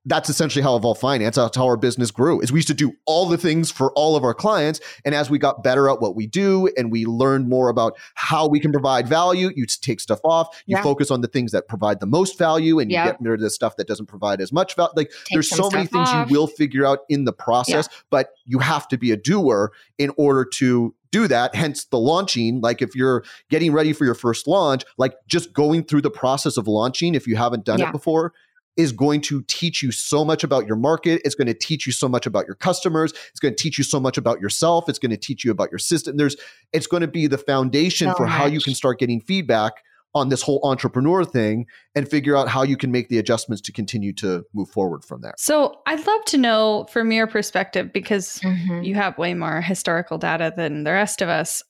that's 0.05 0.29
essentially 0.29 0.61
how 0.61 0.75
Evolved 0.75 1.01
Finance, 1.01 1.35
that's 1.35 1.57
how 1.57 1.65
our 1.65 1.77
business 1.77 2.11
grew. 2.11 2.39
Is 2.41 2.51
we 2.51 2.59
used 2.59 2.67
to 2.67 2.73
do 2.73 2.93
all 3.05 3.25
the 3.27 3.37
things 3.37 3.71
for 3.71 3.91
all 3.93 4.15
of 4.15 4.23
our 4.23 4.33
clients, 4.33 4.79
and 5.03 5.15
as 5.15 5.29
we 5.29 5.39
got 5.39 5.63
better 5.63 5.89
at 5.89 5.99
what 5.99 6.15
we 6.15 6.27
do, 6.27 6.69
and 6.77 6.91
we 6.91 7.05
learned 7.05 7.49
more 7.49 7.69
about 7.69 7.97
how 8.15 8.47
we 8.47 8.59
can 8.59 8.71
provide 8.71 9.07
value, 9.07 9.49
you 9.55 9.65
take 9.65 9.99
stuff 9.99 10.19
off, 10.23 10.61
you 10.65 10.77
Yeah. 10.77 10.83
focus 10.83 11.09
on 11.11 11.21
the 11.21 11.27
things 11.27 11.51
that 11.51 11.67
provide 11.67 11.99
the 11.99 12.05
most 12.05 12.37
value, 12.37 12.79
and 12.79 12.91
you 12.91 12.95
Yeah. 12.97 13.05
get 13.07 13.17
rid 13.21 13.39
of 13.39 13.43
the 13.43 13.49
stuff 13.49 13.75
that 13.77 13.87
doesn't 13.87 14.05
provide 14.07 14.41
as 14.41 14.51
much 14.51 14.75
value. 14.75 14.91
Like 14.95 15.09
Take 15.09 15.33
there's 15.33 15.49
so 15.49 15.69
many 15.69 15.87
things 15.87 16.09
off. 16.09 16.29
you 16.29 16.35
will 16.37 16.47
figure 16.47 16.85
out 16.85 16.99
in 17.09 17.25
the 17.25 17.33
process, 17.33 17.89
but 18.09 18.29
you 18.45 18.59
have 18.59 18.87
to 18.89 18.97
be 18.97 19.11
a 19.11 19.17
doer 19.17 19.71
in 19.97 20.11
order 20.17 20.45
to 20.45 20.93
do 21.11 21.27
that. 21.27 21.55
Hence 21.55 21.85
the 21.85 21.97
launching. 21.97 22.61
Like 22.61 22.83
if 22.83 22.95
you're 22.95 23.23
getting 23.49 23.71
ready 23.71 23.93
for 23.93 24.05
your 24.05 24.13
first 24.13 24.47
launch, 24.47 24.83
like 24.99 25.15
just 25.27 25.53
going 25.53 25.83
through 25.83 26.01
the 26.01 26.11
process 26.11 26.55
of 26.57 26.67
launching, 26.67 27.15
if 27.15 27.25
you 27.25 27.35
haven't 27.35 27.65
done 27.65 27.79
Yeah. 27.79 27.89
it 27.89 27.91
before, 27.91 28.31
is 28.77 28.91
going 28.91 29.21
to 29.21 29.43
teach 29.47 29.83
you 29.83 29.91
so 29.91 30.23
much 30.23 30.43
about 30.43 30.65
your 30.65 30.77
market. 30.77 31.21
It's 31.25 31.35
going 31.35 31.47
to 31.47 31.53
teach 31.53 31.85
you 31.85 31.91
so 31.91 32.07
much 32.07 32.25
about 32.25 32.45
your 32.45 32.55
customers. 32.55 33.13
It's 33.31 33.39
going 33.39 33.53
to 33.55 33.61
teach 33.61 33.77
you 33.77 33.83
so 33.83 33.99
much 33.99 34.17
about 34.17 34.39
yourself. 34.39 34.87
It's 34.87 34.99
going 34.99 35.11
to 35.11 35.17
teach 35.17 35.43
you 35.43 35.51
about 35.51 35.71
your 35.71 35.79
system. 35.79 36.17
There's 36.17 36.35
it's 36.71 36.87
going 36.87 37.01
to 37.01 37.07
be 37.07 37.27
the 37.27 37.37
foundation 37.37 38.09
So 38.09 38.15
for 38.15 38.27
how 38.27 38.45
you 38.45 38.61
can 38.61 38.73
start 38.73 38.99
getting 38.99 39.19
feedback 39.21 39.73
on 40.15 40.29
this 40.29 40.41
whole 40.41 40.59
entrepreneur 40.63 41.23
thing 41.23 41.67
and 41.93 42.09
figure 42.09 42.35
out 42.35 42.47
how 42.47 42.63
you 42.63 42.75
can 42.75 42.91
make 42.91 43.09
the 43.09 43.19
adjustments 43.19 43.61
to 43.61 43.71
continue 43.71 44.11
to 44.13 44.43
move 44.55 44.67
forward 44.69 45.03
from 45.05 45.21
there. 45.21 45.35
So 45.37 45.81
I'd 45.85 46.05
love 46.07 46.25
to 46.27 46.37
know 46.37 46.87
from 46.89 47.11
your 47.11 47.27
perspective, 47.27 47.93
because 47.93 48.39
Mhm. 48.39 48.83
you 48.83 48.95
have 48.95 49.17
way 49.19 49.35
more 49.35 49.61
historical 49.61 50.17
data 50.17 50.51
than 50.55 50.83
the 50.83 50.93
rest 50.93 51.21
of 51.21 51.29
us. 51.29 51.61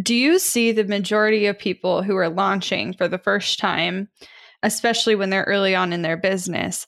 Do 0.00 0.14
you 0.14 0.38
see 0.38 0.70
the 0.70 0.84
majority 0.84 1.46
of 1.46 1.58
people 1.58 2.02
who 2.02 2.14
are 2.16 2.28
launching 2.28 2.92
for 2.92 3.08
the 3.08 3.18
first 3.18 3.58
time, 3.58 4.08
especially 4.62 5.14
when 5.14 5.30
they're 5.30 5.44
early 5.44 5.74
on 5.74 5.92
in 5.92 6.02
their 6.02 6.16
business, 6.16 6.86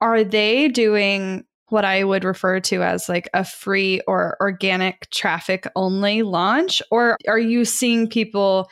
are 0.00 0.24
they 0.24 0.68
doing 0.68 1.44
what 1.68 1.84
I 1.84 2.04
would 2.04 2.24
refer 2.24 2.60
to 2.60 2.82
as 2.82 3.08
like 3.08 3.28
a 3.34 3.44
free 3.44 4.00
or 4.06 4.36
organic 4.40 5.08
traffic 5.10 5.66
only 5.76 6.22
launch? 6.22 6.82
Or 6.90 7.16
are 7.26 7.38
you 7.38 7.64
seeing 7.64 8.08
people 8.08 8.68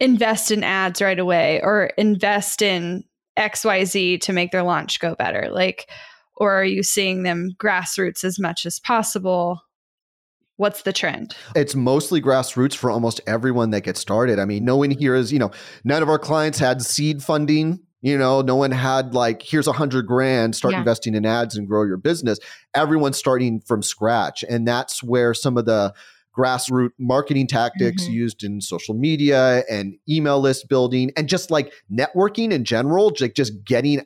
invest 0.00 0.50
in 0.50 0.62
ads 0.62 1.02
right 1.02 1.18
away 1.18 1.60
or 1.62 1.90
invest 1.98 2.62
in 2.62 3.04
XYZ 3.36 4.20
to 4.20 4.32
make 4.32 4.52
their 4.52 4.62
launch 4.62 5.00
go 5.00 5.14
better? 5.14 5.48
Like, 5.50 5.90
or 6.36 6.52
are 6.52 6.64
you 6.64 6.82
seeing 6.82 7.22
them 7.22 7.50
grassroots 7.58 8.24
as 8.24 8.38
much 8.38 8.64
as 8.64 8.78
possible? 8.78 9.60
What's 10.58 10.82
the 10.82 10.92
trend? 10.92 11.36
It's 11.54 11.76
mostly 11.76 12.20
grassroots 12.20 12.74
for 12.74 12.90
almost 12.90 13.20
everyone 13.28 13.70
that 13.70 13.82
gets 13.82 14.00
started. 14.00 14.40
I 14.40 14.44
mean, 14.44 14.64
no 14.64 14.76
one 14.76 14.90
here 14.90 15.14
is, 15.14 15.32
you 15.32 15.38
know, 15.38 15.52
none 15.84 16.02
of 16.02 16.08
our 16.08 16.18
clients 16.18 16.58
had 16.58 16.82
seed 16.82 17.22
funding. 17.22 17.78
You 18.02 18.18
know, 18.18 18.40
no 18.42 18.56
one 18.56 18.72
had 18.72 19.14
like, 19.14 19.40
here's 19.40 19.68
a 19.68 19.72
hundred 19.72 20.06
grand, 20.08 20.56
start 20.56 20.72
Yeah. 20.72 20.80
investing 20.80 21.14
in 21.14 21.24
ads 21.24 21.56
and 21.56 21.66
grow 21.68 21.84
your 21.84 21.96
business. 21.96 22.40
Everyone's 22.74 23.16
starting 23.16 23.60
from 23.60 23.82
scratch. 23.82 24.44
And 24.48 24.66
that's 24.66 25.00
where 25.00 25.32
some 25.32 25.56
of 25.56 25.64
the 25.64 25.94
grassroots 26.36 26.90
marketing 26.98 27.46
tactics 27.46 28.04
Mhm. 28.04 28.12
used 28.12 28.44
in 28.44 28.60
social 28.60 28.94
media 28.94 29.64
and 29.70 29.94
email 30.08 30.40
list 30.40 30.68
building 30.68 31.10
and 31.16 31.28
just 31.28 31.50
like 31.52 31.72
networking 31.92 32.52
in 32.52 32.64
general, 32.64 33.12
like 33.20 33.34
just 33.34 33.64
getting 33.64 34.02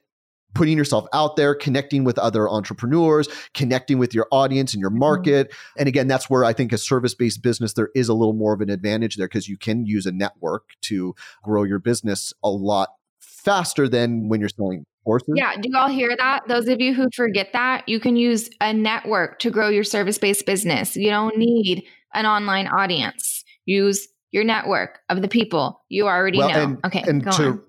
putting 0.54 0.76
yourself 0.76 1.06
out 1.12 1.36
there, 1.36 1.54
connecting 1.54 2.04
with 2.04 2.18
other 2.18 2.48
entrepreneurs, 2.48 3.28
connecting 3.54 3.98
with 3.98 4.14
your 4.14 4.26
audience 4.30 4.72
and 4.74 4.80
your 4.80 4.90
mm-hmm. 4.90 5.00
market. 5.00 5.54
And 5.78 5.88
again, 5.88 6.08
that's 6.08 6.28
where 6.28 6.44
I 6.44 6.52
think 6.52 6.72
a 6.72 6.78
service 6.78 7.14
based 7.14 7.42
business, 7.42 7.72
there 7.74 7.90
is 7.94 8.08
a 8.08 8.14
little 8.14 8.34
more 8.34 8.52
of 8.52 8.60
an 8.60 8.70
advantage 8.70 9.16
there 9.16 9.28
because 9.28 9.48
you 9.48 9.56
can 9.56 9.86
use 9.86 10.06
a 10.06 10.12
network 10.12 10.70
to 10.82 11.14
grow 11.42 11.62
your 11.62 11.78
business 11.78 12.32
a 12.42 12.50
lot 12.50 12.90
faster 13.20 13.88
than 13.88 14.28
when 14.28 14.40
you're 14.40 14.48
selling 14.48 14.84
courses. 15.04 15.34
Yeah, 15.34 15.54
do 15.56 15.68
you 15.68 15.76
all 15.76 15.88
hear 15.88 16.14
that? 16.16 16.42
Those 16.48 16.68
of 16.68 16.80
you 16.80 16.94
who 16.94 17.08
forget 17.14 17.48
that, 17.52 17.88
you 17.88 18.00
can 18.00 18.16
use 18.16 18.48
a 18.60 18.72
network 18.72 19.38
to 19.40 19.50
grow 19.50 19.68
your 19.68 19.84
service 19.84 20.18
based 20.18 20.46
business. 20.46 20.96
You 20.96 21.10
don't 21.10 21.36
need 21.36 21.84
an 22.14 22.26
online 22.26 22.68
audience. 22.68 23.44
Use 23.64 24.08
your 24.32 24.44
network 24.44 24.98
of 25.10 25.22
the 25.22 25.28
people 25.28 25.80
you 25.88 26.06
already 26.08 26.38
Well, 26.38 26.48
know. 26.48 26.62
and- 26.62 26.78
okay, 26.86 27.04
and 27.06 27.22
go 27.22 27.30
to- 27.32 27.46
on. 27.48 27.62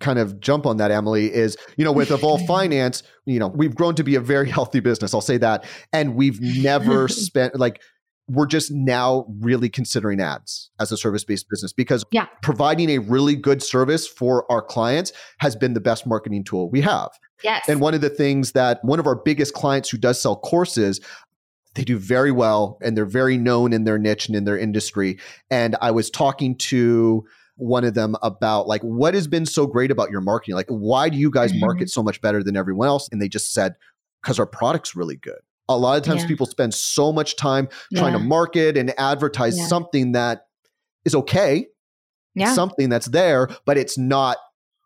Kind 0.00 0.18
of 0.18 0.38
jump 0.40 0.66
on 0.66 0.76
that, 0.76 0.90
Emily, 0.90 1.32
is, 1.32 1.56
you 1.76 1.84
know, 1.84 1.92
with 1.92 2.10
Evolve 2.10 2.42
Finance, 2.46 3.02
you 3.26 3.38
know, 3.38 3.48
we've 3.48 3.74
grown 3.74 3.94
to 3.96 4.04
be 4.04 4.14
a 4.14 4.20
very 4.20 4.48
healthy 4.48 4.80
business. 4.80 5.12
I'll 5.14 5.20
say 5.20 5.38
that. 5.38 5.64
And 5.92 6.14
we've 6.14 6.40
never 6.40 7.08
spent 7.08 7.56
like, 7.58 7.80
we're 8.28 8.46
just 8.46 8.70
now 8.70 9.26
really 9.40 9.68
considering 9.68 10.20
ads 10.20 10.70
as 10.78 10.92
a 10.92 10.96
service 10.96 11.24
based 11.24 11.46
business 11.50 11.72
because 11.72 12.04
Yeah. 12.12 12.26
providing 12.42 12.88
a 12.90 12.98
really 12.98 13.34
good 13.34 13.60
service 13.62 14.06
for 14.06 14.50
our 14.52 14.62
clients 14.62 15.12
has 15.38 15.56
been 15.56 15.74
the 15.74 15.80
best 15.80 16.06
marketing 16.06 16.44
tool 16.44 16.70
we 16.70 16.80
have. 16.82 17.08
yes. 17.42 17.64
And 17.68 17.80
one 17.80 17.92
of 17.94 18.02
the 18.02 18.10
things 18.10 18.52
that 18.52 18.78
one 18.84 19.00
of 19.00 19.06
our 19.06 19.16
biggest 19.16 19.54
clients 19.54 19.88
who 19.90 19.96
does 19.98 20.20
sell 20.20 20.36
courses, 20.36 21.00
they 21.74 21.84
do 21.84 21.98
very 21.98 22.32
well 22.32 22.78
and 22.82 22.96
they're 22.96 23.06
very 23.06 23.36
known 23.36 23.72
in 23.72 23.84
their 23.84 23.98
niche 23.98 24.26
and 24.28 24.36
in 24.36 24.44
their 24.44 24.58
industry. 24.58 25.18
And 25.50 25.76
I 25.80 25.90
was 25.92 26.10
talking 26.10 26.56
to 26.56 27.24
one 27.56 27.84
of 27.84 27.94
them 27.94 28.16
about 28.22 28.66
like 28.66 28.80
what 28.82 29.12
has 29.14 29.26
been 29.26 29.44
so 29.46 29.66
great 29.66 29.90
about 29.90 30.10
your 30.10 30.20
marketing? 30.22 30.54
Like 30.54 30.68
why 30.68 31.08
do 31.10 31.16
you 31.18 31.30
guys 31.30 31.52
Mhm. 31.52 31.60
market 31.60 31.90
so 31.90 32.02
much 32.02 32.20
better 32.22 32.42
than 32.42 32.56
everyone 32.56 32.88
else? 32.88 33.08
And 33.12 33.20
they 33.20 33.28
just 33.28 33.52
said 33.52 33.74
because 34.22 34.38
our 34.38 34.46
product's 34.46 34.96
really 34.96 35.16
good. 35.16 35.38
A 35.68 35.76
lot 35.76 35.96
of 35.98 36.02
times 36.02 36.22
Yeah. 36.22 36.28
people 36.28 36.46
spend 36.46 36.74
so 36.74 37.12
much 37.12 37.36
time 37.36 37.68
trying 37.94 38.14
to 38.14 38.18
market 38.18 38.76
and 38.76 38.92
advertise 38.98 39.58
Yeah. 39.58 39.66
something 39.66 40.12
that 40.12 40.46
is 41.04 41.14
okay, 41.14 41.66
yeah. 42.34 42.52
something 42.54 42.88
that's 42.88 43.06
there, 43.06 43.48
but 43.66 43.76
it's 43.78 43.96
not 43.96 44.38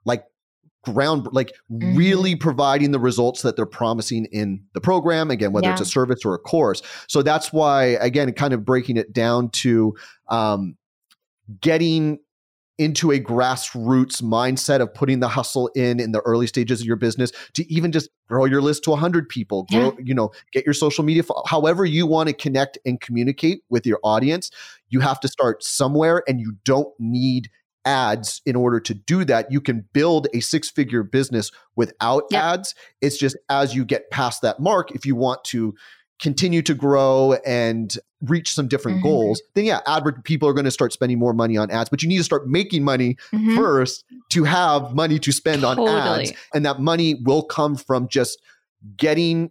like 0.05 0.25
ground 0.85 1.29
like 1.33 1.53
Mhm. 1.71 1.97
really 1.97 2.37
providing 2.37 2.91
the 2.93 2.99
results 3.01 3.43
that 3.43 3.57
they're 3.57 3.67
promising 3.67 4.27
in 4.27 4.61
the 4.73 4.81
program 4.81 5.31
again 5.31 5.53
whether 5.53 5.69
it's 5.73 5.81
a 5.81 5.85
service 5.91 6.25
or 6.25 6.35
a 6.35 6.39
course. 6.39 6.83
So 7.09 7.23
that's 7.23 7.53
why 7.53 7.85
again 8.01 8.33
kind 8.33 8.53
of 8.55 8.65
breaking 8.65 8.97
it 8.97 9.13
down 9.13 9.51
to 9.51 9.95
um, 10.29 10.77
getting 11.61 12.19
into 12.77 13.13
a 13.13 13.21
grassroots 13.21 14.21
mindset 14.21 14.81
of 14.81 14.93
putting 14.93 15.21
the 15.21 15.29
hustle 15.29 15.69
in 15.77 16.01
in 16.01 16.11
the 16.11 16.21
early 16.23 16.47
stages 16.47 16.81
of 16.81 16.87
your 16.87 16.97
business 16.97 17.31
to 17.53 17.73
even 17.73 17.93
just 17.93 18.11
grow 18.27 18.45
your 18.47 18.61
list 18.61 18.83
to 18.83 18.91
100 18.91 19.29
people 19.29 19.65
grow 19.71 19.91
you 20.03 20.13
know 20.13 20.33
get 20.53 20.65
your 20.65 20.75
social 20.75 21.05
media 21.05 21.23
however 21.47 21.85
you 21.85 22.05
want 22.05 22.29
to 22.29 22.33
connect 22.33 22.77
and 22.85 23.01
communicate 23.01 23.61
with 23.69 23.87
your 23.87 24.01
audience 24.03 24.51
you 24.89 24.99
have 24.99 25.21
to 25.21 25.29
start 25.29 25.63
somewhere 25.63 26.25
and 26.27 26.41
you 26.41 26.57
don't 26.65 26.93
need 26.99 27.49
ads 27.85 28.41
in 28.47 28.57
order 28.57 28.81
to 28.81 28.95
do 28.95 29.25
that 29.25 29.51
you 29.53 29.61
can 29.61 29.85
build 29.93 30.27
a 30.35 30.41
six 30.41 30.71
figure 30.71 31.03
business 31.03 31.51
without 31.77 32.25
Yep. 32.31 32.43
ads 32.43 32.75
it's 33.01 33.17
just 33.19 33.37
as 33.49 33.75
you 33.75 33.85
get 33.85 34.11
past 34.11 34.43
that 34.43 34.61
mark 34.61 34.91
if 34.93 35.05
you 35.05 35.15
want 35.15 35.45
to 35.45 35.75
continue 36.21 36.63
to 36.63 36.75
grow 36.75 37.35
and 37.45 37.99
reach 38.23 38.53
some 38.55 38.69
different 38.69 38.99
Mhm. 39.01 39.03
goals 39.03 39.43
then 39.55 39.65
yeah 39.65 39.81
advert 39.87 40.25
people 40.25 40.49
are 40.49 40.53
going 40.55 40.65
to 40.65 40.71
start 40.71 40.93
spending 40.93 41.19
more 41.19 41.35
money 41.35 41.57
on 41.57 41.71
ads 41.71 41.91
but 41.91 42.03
you 42.03 42.09
need 42.09 42.19
to 42.19 42.25
start 42.25 42.47
making 42.49 42.85
money 42.85 43.17
Mhm. 43.33 43.57
first 43.57 44.05
to 44.31 44.45
have 44.45 44.95
money 44.95 45.19
to 45.19 45.33
spend 45.33 45.65
on 45.65 45.79
ads 45.87 46.33
and 46.55 46.65
that 46.65 46.81
money 46.81 47.17
will 47.25 47.43
come 47.43 47.77
from 47.77 48.09
just 48.09 48.41
getting 48.97 49.51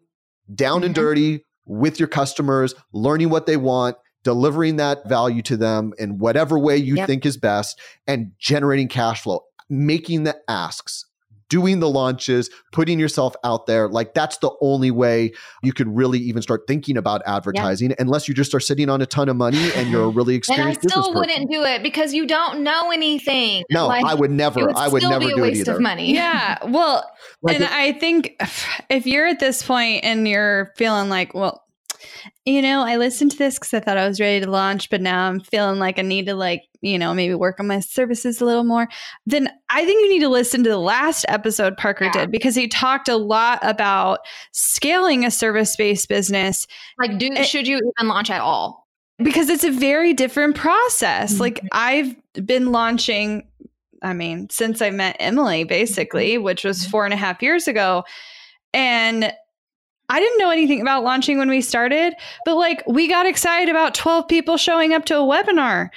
down 0.54 0.84
and 0.84 0.94
Mhm. 0.94 1.00
dirty 1.00 1.46
with 1.66 2.00
your 2.00 2.08
customers 2.08 2.74
learning 2.94 3.30
what 3.30 3.46
they 3.46 3.58
want 3.58 3.96
delivering 4.24 4.78
that 4.78 5.08
value 5.08 5.42
to 5.44 5.58
them 5.58 5.94
in 5.98 6.18
whatever 6.18 6.58
way 6.58 6.78
you 6.78 6.96
Yep. 6.96 7.08
think 7.08 7.26
is 7.26 7.38
best 7.38 7.80
and 8.08 8.32
generating 8.40 8.88
cash 8.88 9.22
flow 9.22 9.42
making 9.70 10.24
the 10.24 10.36
asks 10.50 11.06
doing 11.50 11.80
the 11.82 11.90
launches 11.90 12.50
putting 12.72 13.00
yourself 13.00 13.36
out 13.44 13.68
there 13.68 13.88
like 13.88 14.14
that's 14.16 14.38
the 14.38 14.50
only 14.62 14.90
way 14.90 15.32
you 15.62 15.72
could 15.72 15.88
really 15.88 16.18
even 16.18 16.42
start 16.42 16.62
thinking 16.68 16.98
about 16.98 17.22
advertising 17.28 17.94
unless 18.00 18.28
you 18.28 18.34
just 18.34 18.56
are 18.56 18.60
sitting 18.60 18.90
on 18.90 19.02
a 19.02 19.06
ton 19.06 19.30
of 19.30 19.36
money 19.36 19.72
and 19.76 19.90
you're 19.92 20.06
a 20.06 20.10
really 20.10 20.34
experienced. 20.36 20.82
and 20.84 20.92
I 20.92 20.96
still 21.02 21.14
wouldn't 21.14 21.52
do 21.52 21.64
it 21.64 21.84
because 21.84 22.12
you 22.14 22.26
don't 22.26 22.64
know 22.64 22.92
anything. 22.92 23.64
no 23.70 23.88
Like, 23.88 24.04
i 24.06 24.14
would 24.16 24.32
never 24.32 24.66
would 24.66 24.76
i 24.76 24.88
would 24.88 25.02
still 25.02 25.12
never 25.12 25.26
be 25.28 25.32
a 25.34 25.36
do 25.36 25.44
it 25.44 25.48
waste 25.50 25.62
either 25.62 25.74
of 25.76 25.82
money. 25.82 26.14
Yeah. 26.14 26.58
Well, 26.66 27.08
Like 27.44 27.56
and 27.56 27.66
it- 27.66 27.72
I 27.72 27.92
think 27.94 28.36
if 28.90 29.06
you're 29.06 29.28
at 29.28 29.40
this 29.40 29.62
point 29.64 30.04
and 30.04 30.28
you're 30.28 30.72
feeling 30.76 31.10
like, 31.10 31.34
well, 31.36 31.63
you 32.46 32.62
know, 32.62 32.82
I 32.82 32.98
listened 32.98 33.32
to 33.32 33.38
this 33.38 33.56
because 33.56 33.74
I 33.74 33.80
thought 33.80 33.98
I 33.98 34.08
was 34.08 34.20
ready 34.20 34.44
to 34.44 34.52
launch, 34.52 34.90
but 34.90 35.02
now 35.02 35.28
I'm 35.28 35.40
feeling 35.40 35.80
like 35.80 36.00
I 36.00 36.04
need 36.04 36.26
to 36.28 36.36
like 36.36 36.64
you 36.84 37.00
know, 37.00 37.14
maybe 37.14 37.34
work 37.34 37.60
on 37.60 37.68
my 37.68 37.80
services 37.80 38.42
a 38.42 38.46
little 38.46 38.66
more, 38.66 38.88
then 39.26 39.50
I 39.70 39.86
think 39.86 40.02
you 40.04 40.10
need 40.10 40.20
to 40.20 40.30
listen 40.30 40.64
to 40.66 40.70
the 40.70 40.78
last 40.78 41.26
episode 41.30 41.78
Parker 41.78 42.06
yeah. 42.06 42.12
did 42.12 42.32
because 42.32 42.56
he 42.56 42.68
talked 42.68 43.08
a 43.08 43.16
lot 43.16 43.60
about 43.64 44.20
scaling 44.52 45.26
a 45.26 45.32
service 45.32 45.76
based 45.78 46.10
business. 46.10 46.68
Like, 47.00 47.18
do 47.18 47.30
it, 47.32 47.46
should 47.46 47.68
you 47.68 47.78
even 47.78 48.10
launch 48.10 48.30
at 48.30 48.42
all? 48.42 48.86
Because 49.18 49.50
it's 49.50 49.64
a 49.64 49.72
very 49.72 50.14
different 50.14 50.56
process. 50.56 51.34
Mm-hmm. 51.34 51.42
Like, 51.42 51.62
I've 51.72 52.16
been 52.46 52.74
launching, 52.74 53.48
I 54.02 54.14
mean, 54.14 54.50
since 54.50 54.82
I 54.82 54.90
met 54.90 55.16
Emily, 55.22 55.64
basically, 55.64 56.34
mm-hmm. 56.34 56.44
which 56.44 56.66
was 56.66 56.82
mm-hmm. 56.82 56.92
four 56.92 57.06
and 57.06 57.14
a 57.14 57.18
half 57.18 57.42
years 57.42 57.68
ago. 57.68 58.04
And 58.74 59.32
I 60.10 60.20
didn't 60.20 60.38
know 60.38 60.50
anything 60.50 60.82
about 60.82 61.04
launching 61.04 61.38
when 61.38 61.50
we 61.50 61.62
started, 61.62 62.14
but 62.46 62.56
like 62.56 62.84
we 62.88 63.08
got 63.08 63.26
excited 63.26 63.70
about 63.70 63.96
12 63.96 64.28
people 64.28 64.58
showing 64.58 64.94
up 64.94 65.06
to 65.06 65.18
a 65.18 65.22
webinar 65.22 65.90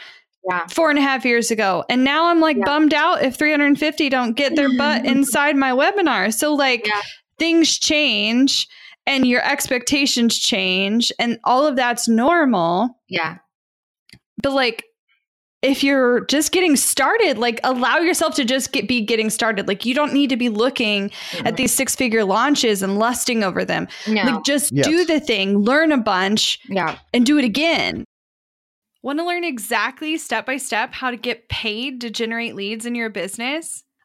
yeah. 0.48 0.66
four 0.68 0.90
and 0.90 0.98
a 0.98 1.02
half 1.02 1.24
years 1.24 1.50
ago. 1.50 1.84
And 1.88 2.04
now 2.04 2.26
I'm 2.26 2.40
like 2.40 2.56
yeah. 2.56 2.64
bummed 2.64 2.94
out 2.94 3.22
if 3.22 3.36
350 3.36 4.08
don't 4.08 4.34
get 4.34 4.56
their 4.56 4.74
butt 4.76 5.04
inside 5.04 5.56
my 5.56 5.72
webinar. 5.72 6.32
So, 6.32 6.54
like, 6.54 6.86
yeah. 6.86 7.00
things 7.38 7.78
change 7.78 8.68
and 9.06 9.26
your 9.26 9.42
expectations 9.44 10.36
change, 10.36 11.12
and 11.20 11.38
all 11.44 11.64
of 11.64 11.76
that's 11.76 12.08
normal. 12.08 13.00
Yeah. 13.08 13.38
But, 14.42 14.52
like, 14.52 14.84
if 15.66 15.82
you're 15.82 16.20
just 16.26 16.52
getting 16.52 16.76
started, 16.76 17.38
like 17.38 17.60
allow 17.64 17.98
yourself 17.98 18.34
to 18.36 18.44
just 18.44 18.72
get 18.72 18.88
be 18.88 19.00
getting 19.00 19.28
started. 19.30 19.66
Like 19.66 19.84
you 19.84 19.94
don't 19.94 20.12
need 20.12 20.30
to 20.30 20.36
be 20.36 20.48
looking 20.48 21.10
mm-hmm. 21.10 21.46
at 21.46 21.56
these 21.56 21.74
six 21.74 21.96
figure 21.96 22.24
launches 22.24 22.82
and 22.82 22.98
lusting 22.98 23.42
over 23.42 23.64
them. 23.64 23.88
No. 24.06 24.22
Like 24.22 24.44
just 24.44 24.72
yes. 24.72 24.86
do 24.86 25.04
the 25.04 25.20
thing, 25.20 25.58
learn 25.58 25.92
a 25.92 25.98
bunch, 25.98 26.60
yeah, 26.68 26.98
and 27.12 27.26
do 27.26 27.36
it 27.38 27.44
again. 27.44 28.04
Want 29.02 29.18
to 29.18 29.24
learn 29.24 29.44
exactly 29.44 30.16
step 30.16 30.46
by 30.46 30.56
step 30.56 30.92
how 30.92 31.10
to 31.10 31.16
get 31.16 31.48
paid 31.48 32.00
to 32.00 32.10
generate 32.10 32.54
leads 32.54 32.86
in 32.86 32.94
your 32.94 33.10
business? 33.10 33.84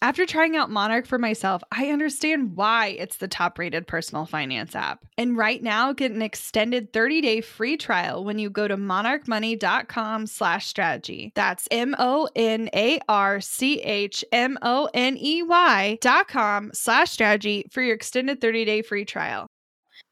After 0.00 0.26
trying 0.26 0.56
out 0.56 0.70
Monarch 0.70 1.06
for 1.06 1.18
myself, 1.18 1.60
I 1.72 1.88
understand 1.88 2.54
why 2.54 2.88
it's 2.98 3.16
the 3.16 3.26
top 3.26 3.58
rated 3.58 3.88
personal 3.88 4.26
finance 4.26 4.76
app. 4.76 5.04
And 5.16 5.36
right 5.36 5.60
now, 5.60 5.92
get 5.92 6.12
an 6.12 6.22
extended 6.22 6.92
30 6.92 7.20
day 7.20 7.40
free 7.40 7.76
trial 7.76 8.24
when 8.24 8.38
you 8.38 8.48
go 8.48 8.68
to 8.68 8.76
monarchmoney.com 8.76 10.28
slash 10.28 10.68
strategy. 10.68 11.32
That's 11.34 11.66
M 11.72 11.96
O 11.98 12.28
N 12.36 12.70
A 12.74 13.00
R 13.08 13.40
C 13.40 13.80
H 13.80 14.24
M 14.30 14.56
O 14.62 14.88
N 14.94 15.16
E 15.18 15.42
Y 15.42 15.98
dot 16.00 16.28
com 16.28 16.70
slash 16.72 17.10
strategy 17.10 17.66
for 17.72 17.82
your 17.82 17.96
extended 17.96 18.40
30 18.40 18.64
day 18.66 18.82
free 18.82 19.04
trial. 19.04 19.48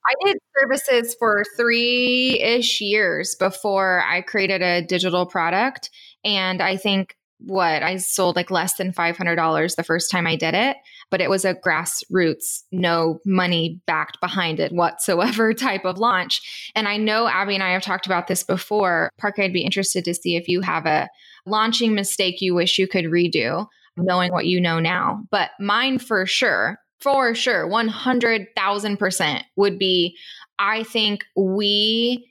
I 0.05 0.15
did 0.25 0.39
services 0.59 1.15
for 1.17 1.45
three 1.57 2.41
ish 2.41 2.81
years 2.81 3.37
before 3.37 4.03
I 4.03 4.23
created 4.23 4.63
a 4.63 4.83
digital 4.83 5.27
product. 5.27 5.91
And 6.25 6.61
I 6.61 6.77
think 6.77 7.15
what 7.39 7.83
I 7.83 7.97
sold 7.97 8.37
like 8.37 8.51
less 8.51 8.77
than 8.77 8.93
$500 8.93 9.77
the 9.77 9.83
first 9.83 10.11
time 10.11 10.27
I 10.27 10.37
did 10.37 10.55
it, 10.55 10.77
but 11.11 11.21
it 11.21 11.31
was 11.31 11.45
a 11.45 11.55
grassroots, 11.55 12.63
no 12.73 13.21
money 13.25 13.81
backed 13.87 14.21
behind 14.21 14.61
it 14.61 14.73
whatsoever 14.73 15.53
type 15.55 15.85
of 15.85 15.99
launch. 15.99 16.71
And 16.75 16.89
I 16.89 16.97
know 16.97 17.29
Abby 17.29 17.55
and 17.55 17.63
I 17.63 17.73
have 17.73 17.83
talked 17.83 18.07
about 18.07 18.27
this 18.27 18.43
before. 18.43 19.11
Parker, 19.19 19.43
I'd 19.43 19.53
be 19.53 19.65
interested 19.65 20.05
to 20.05 20.15
see 20.15 20.37
if 20.37 20.49
you 20.49 20.61
have 20.63 20.87
a 20.87 21.09
launching 21.45 21.95
mistake 21.95 22.41
you 22.41 22.55
wish 22.55 22.79
you 22.79 22.89
could 22.89 23.07
redo, 23.07 23.67
knowing 23.97 24.33
what 24.33 24.47
you 24.47 24.61
know 24.61 24.81
now. 24.81 25.23
But 25.31 25.51
mine 25.61 25.99
for 25.99 26.27
sure 26.27 26.79
for 27.01 27.35
sure 27.35 27.69
100,000% 27.69 29.43
would 29.57 29.79
be 29.79 30.17
I 30.59 30.83
think 30.85 31.25
we 31.37 32.31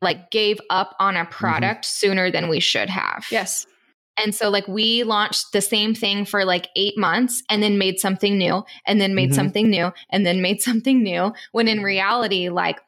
like 0.00 0.30
gave 0.30 0.60
up 0.70 0.94
on 0.98 1.16
a 1.16 1.20
mm-hmm. 1.20 1.30
product 1.30 1.84
mm-hmm. 1.84 2.08
sooner 2.08 2.30
than 2.30 2.48
we 2.48 2.60
should 2.60 2.90
have. 2.90 3.26
Yes. 3.30 3.66
And 4.18 4.34
so, 4.34 4.48
like, 4.48 4.66
we 4.66 5.02
launched 5.02 5.52
the 5.52 5.60
same 5.60 5.94
thing 5.94 6.24
for 6.24 6.44
like 6.44 6.68
eight 6.76 6.96
months 6.96 7.42
and 7.50 7.62
then 7.62 7.78
made 7.78 7.98
something 8.00 8.38
new 8.38 8.64
and 8.86 9.00
then 9.00 9.14
made 9.14 9.30
Mhm. 9.30 9.34
something 9.34 9.70
new 9.70 9.92
and 10.10 10.24
then 10.24 10.40
made 10.42 10.60
something 10.60 11.02
new. 11.02 11.32
When 11.52 11.68
in 11.68 11.82
reality, 11.82 12.48
like, 12.48 12.78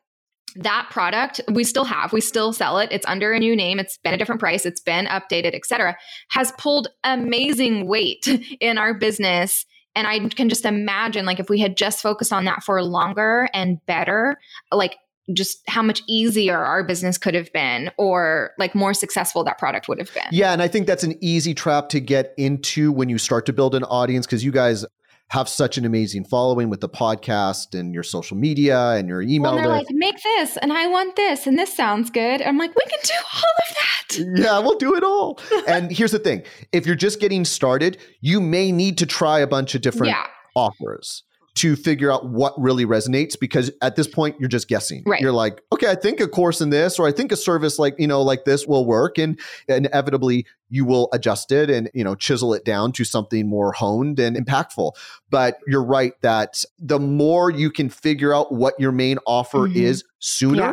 that 0.57 0.88
product 0.91 1.43
we 1.53 1.62
still 1.62 1.85
have 1.85 2.11
we 2.12 2.23
still 2.23 2.55
sell 2.55 2.79
it 2.79 2.88
it's 2.91 3.07
under 3.07 3.33
a 3.33 3.38
new 3.38 3.55
name 3.55 3.79
it's 3.79 3.99
been 3.99 4.14
a 4.14 4.17
different 4.17 4.41
price 4.41 4.64
it's 4.64 4.81
been 4.81 5.05
updated 5.07 5.55
etc 5.55 5.95
has 6.31 6.53
pulled 6.53 6.88
amazing 7.05 7.87
weight 7.87 8.27
in 8.61 8.79
our 8.79 8.95
business 8.95 9.67
and 9.95 10.07
i 10.07 10.19
can 10.31 10.49
just 10.49 10.64
imagine 10.64 11.27
like 11.27 11.38
if 11.38 11.51
we 11.51 11.61
had 11.61 11.77
just 11.77 12.01
focused 12.01 12.33
on 12.33 12.47
that 12.47 12.62
for 12.62 12.83
longer 12.83 13.49
and 13.53 13.79
better 13.87 14.38
like 14.73 14.97
just 15.33 15.61
how 15.69 15.83
much 15.83 16.03
easier 16.09 16.57
our 16.59 16.83
business 16.83 17.19
could 17.19 17.35
have 17.35 17.53
been 17.53 17.91
or 17.99 18.53
like 18.59 18.75
more 18.75 18.95
successful 18.95 19.45
that 19.45 19.59
product 19.59 19.88
would 19.88 19.99
have 19.99 20.12
been. 20.14 20.25
Yeah, 20.31 20.53
and 20.53 20.62
I 20.62 20.69
think 20.69 20.87
that's 20.87 21.05
an 21.05 21.17
easy 21.21 21.55
trap 21.55 21.88
to 21.91 22.01
get 22.01 22.35
into 22.37 22.93
when 22.93 23.09
you 23.09 23.19
start 23.19 23.47
to 23.47 23.53
build 23.53 23.75
an 23.75 23.85
audience 23.85 24.27
because 24.27 24.45
you 24.45 24.53
guys 24.53 24.85
have 25.31 25.49
such 25.49 25.77
an 25.77 25.85
amazing 25.85 26.25
following 26.25 26.71
with 26.71 26.81
the 26.81 26.88
podcast 26.88 27.79
and 27.79 27.93
your 27.93 28.03
social 28.03 28.37
media 28.37 28.93
and 28.93 29.09
your 29.09 29.21
email 29.21 29.55
well, 29.55 29.62
they're 29.62 29.69
list. 29.69 29.91
like 29.91 29.95
make 29.95 30.23
this 30.23 30.57
and 30.57 30.73
i 30.73 30.87
want 30.87 31.17
this 31.17 31.47
and 31.47 31.59
this 31.59 31.75
sounds 31.75 32.11
good. 32.11 32.41
I'm 32.43 32.57
like 32.57 32.75
we 32.75 32.85
can 32.85 32.99
do 33.05 33.12
all 33.35 33.43
of 33.59 33.75
that. 33.75 34.43
Yeah, 34.43 34.59
we'll 34.61 34.79
do 34.79 34.95
it 34.95 35.05
all. 35.05 35.38
and 35.69 35.91
here's 35.91 36.12
the 36.12 36.19
thing 36.19 36.43
if 36.73 36.87
you're 36.87 36.97
just 36.97 37.21
getting 37.21 37.45
started, 37.45 37.99
you 38.21 38.41
may 38.41 38.73
need 38.73 38.99
to 38.99 39.07
try 39.07 39.41
a 39.41 39.47
bunch 39.47 39.75
of 39.75 39.83
different 39.83 40.12
yeah. 40.12 40.27
offers 40.57 41.25
to 41.59 41.77
figure 41.77 42.11
out 42.12 42.27
what 42.29 42.53
really 42.61 42.85
resonates 42.87 43.38
because 43.38 43.71
at 43.83 43.97
this 43.97 44.07
point 44.07 44.37
you're 44.38 44.49
just 44.49 44.68
guessing. 44.68 45.03
Right. 45.07 45.21
You're 45.21 45.33
like, 45.33 45.61
okay, 45.73 45.90
I 45.90 45.94
think 45.94 46.21
a 46.21 46.29
course 46.29 46.61
in 46.61 46.71
this 46.71 46.99
or 46.99 47.07
I 47.07 47.12
think 47.12 47.33
a 47.33 47.37
service 47.37 47.79
like, 47.79 47.94
you 47.99 48.07
know, 48.07 48.23
like 48.23 48.44
this 48.44 48.66
will 48.66 48.85
work 48.87 49.18
and 49.18 49.38
inevitably 49.68 50.47
you 50.71 50.85
will 50.85 51.09
adjust 51.12 51.51
it 51.53 51.71
and, 51.71 51.90
you 51.94 52.05
know, 52.05 52.14
chisel 52.14 52.55
it 52.55 52.64
down 52.64 52.92
to 52.92 53.05
something 53.05 53.49
more 53.49 53.73
honed 53.73 54.18
and 54.18 54.37
impactful. 54.37 54.92
But 55.31 55.59
you're 55.66 55.85
right 55.85 56.12
that 56.23 56.64
the 56.79 56.99
more 57.01 57.51
you 57.51 57.71
can 57.71 57.88
figure 57.88 58.35
out 58.35 58.53
what 58.53 58.75
your 58.79 58.92
main 58.92 59.18
offer 59.27 59.66
Mhm. 59.68 59.77
is 59.77 60.05
sooner, 60.18 60.62
Yeah. 60.62 60.73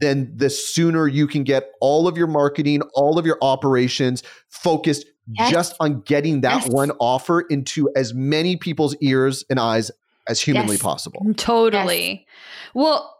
then 0.00 0.32
the 0.34 0.50
sooner 0.50 1.06
you 1.06 1.26
can 1.26 1.44
get 1.44 1.70
all 1.80 2.08
of 2.08 2.16
your 2.16 2.26
marketing, 2.26 2.82
all 2.94 3.18
of 3.18 3.26
your 3.26 3.38
operations 3.42 4.22
focused 4.48 5.06
Yes. 5.38 5.50
just 5.50 5.74
on 5.80 6.00
getting 6.02 6.40
that 6.42 6.62
Yes. 6.62 6.68
one 6.68 6.90
offer 6.98 7.42
into 7.42 7.88
as 7.96 8.14
many 8.14 8.56
people's 8.56 8.96
ears 9.00 9.44
and 9.50 9.58
eyes 9.60 9.90
as 10.28 10.40
humanly 10.40 10.74
Yes. 10.76 10.82
possible. 10.82 11.24
Totally. 11.36 12.26
Well, 12.74 13.16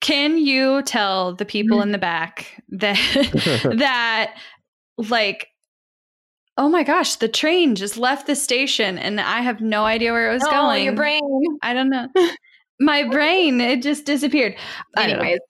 can 0.00 0.38
you 0.38 0.82
tell 0.82 1.34
the 1.34 1.44
people 1.44 1.78
Mm. 1.78 1.82
in 1.84 1.92
the 1.92 1.98
back 1.98 2.62
that 2.70 2.96
that 3.78 4.34
like 4.98 5.48
oh 6.56 6.68
my 6.68 6.84
gosh, 6.84 7.16
the 7.16 7.26
train 7.28 7.74
just 7.74 7.96
left 7.96 8.26
the 8.28 8.36
station 8.36 8.96
and 8.96 9.20
I 9.20 9.40
have 9.40 9.60
no 9.60 9.84
idea 9.84 10.12
where 10.12 10.30
it 10.30 10.34
was 10.34 10.44
oh, 10.44 10.50
going. 10.50 10.84
your 10.84 10.94
brain 10.94 11.20
I 11.62 11.72
don't 11.74 11.90
know. 11.90 12.08
My 12.80 13.04
brain, 13.04 13.60
it 13.60 13.82
just 13.82 14.04
disappeared. 14.04 14.56
I 14.96 15.06
don't 15.06 15.18
know. 15.18 15.22
anyways 15.24 15.40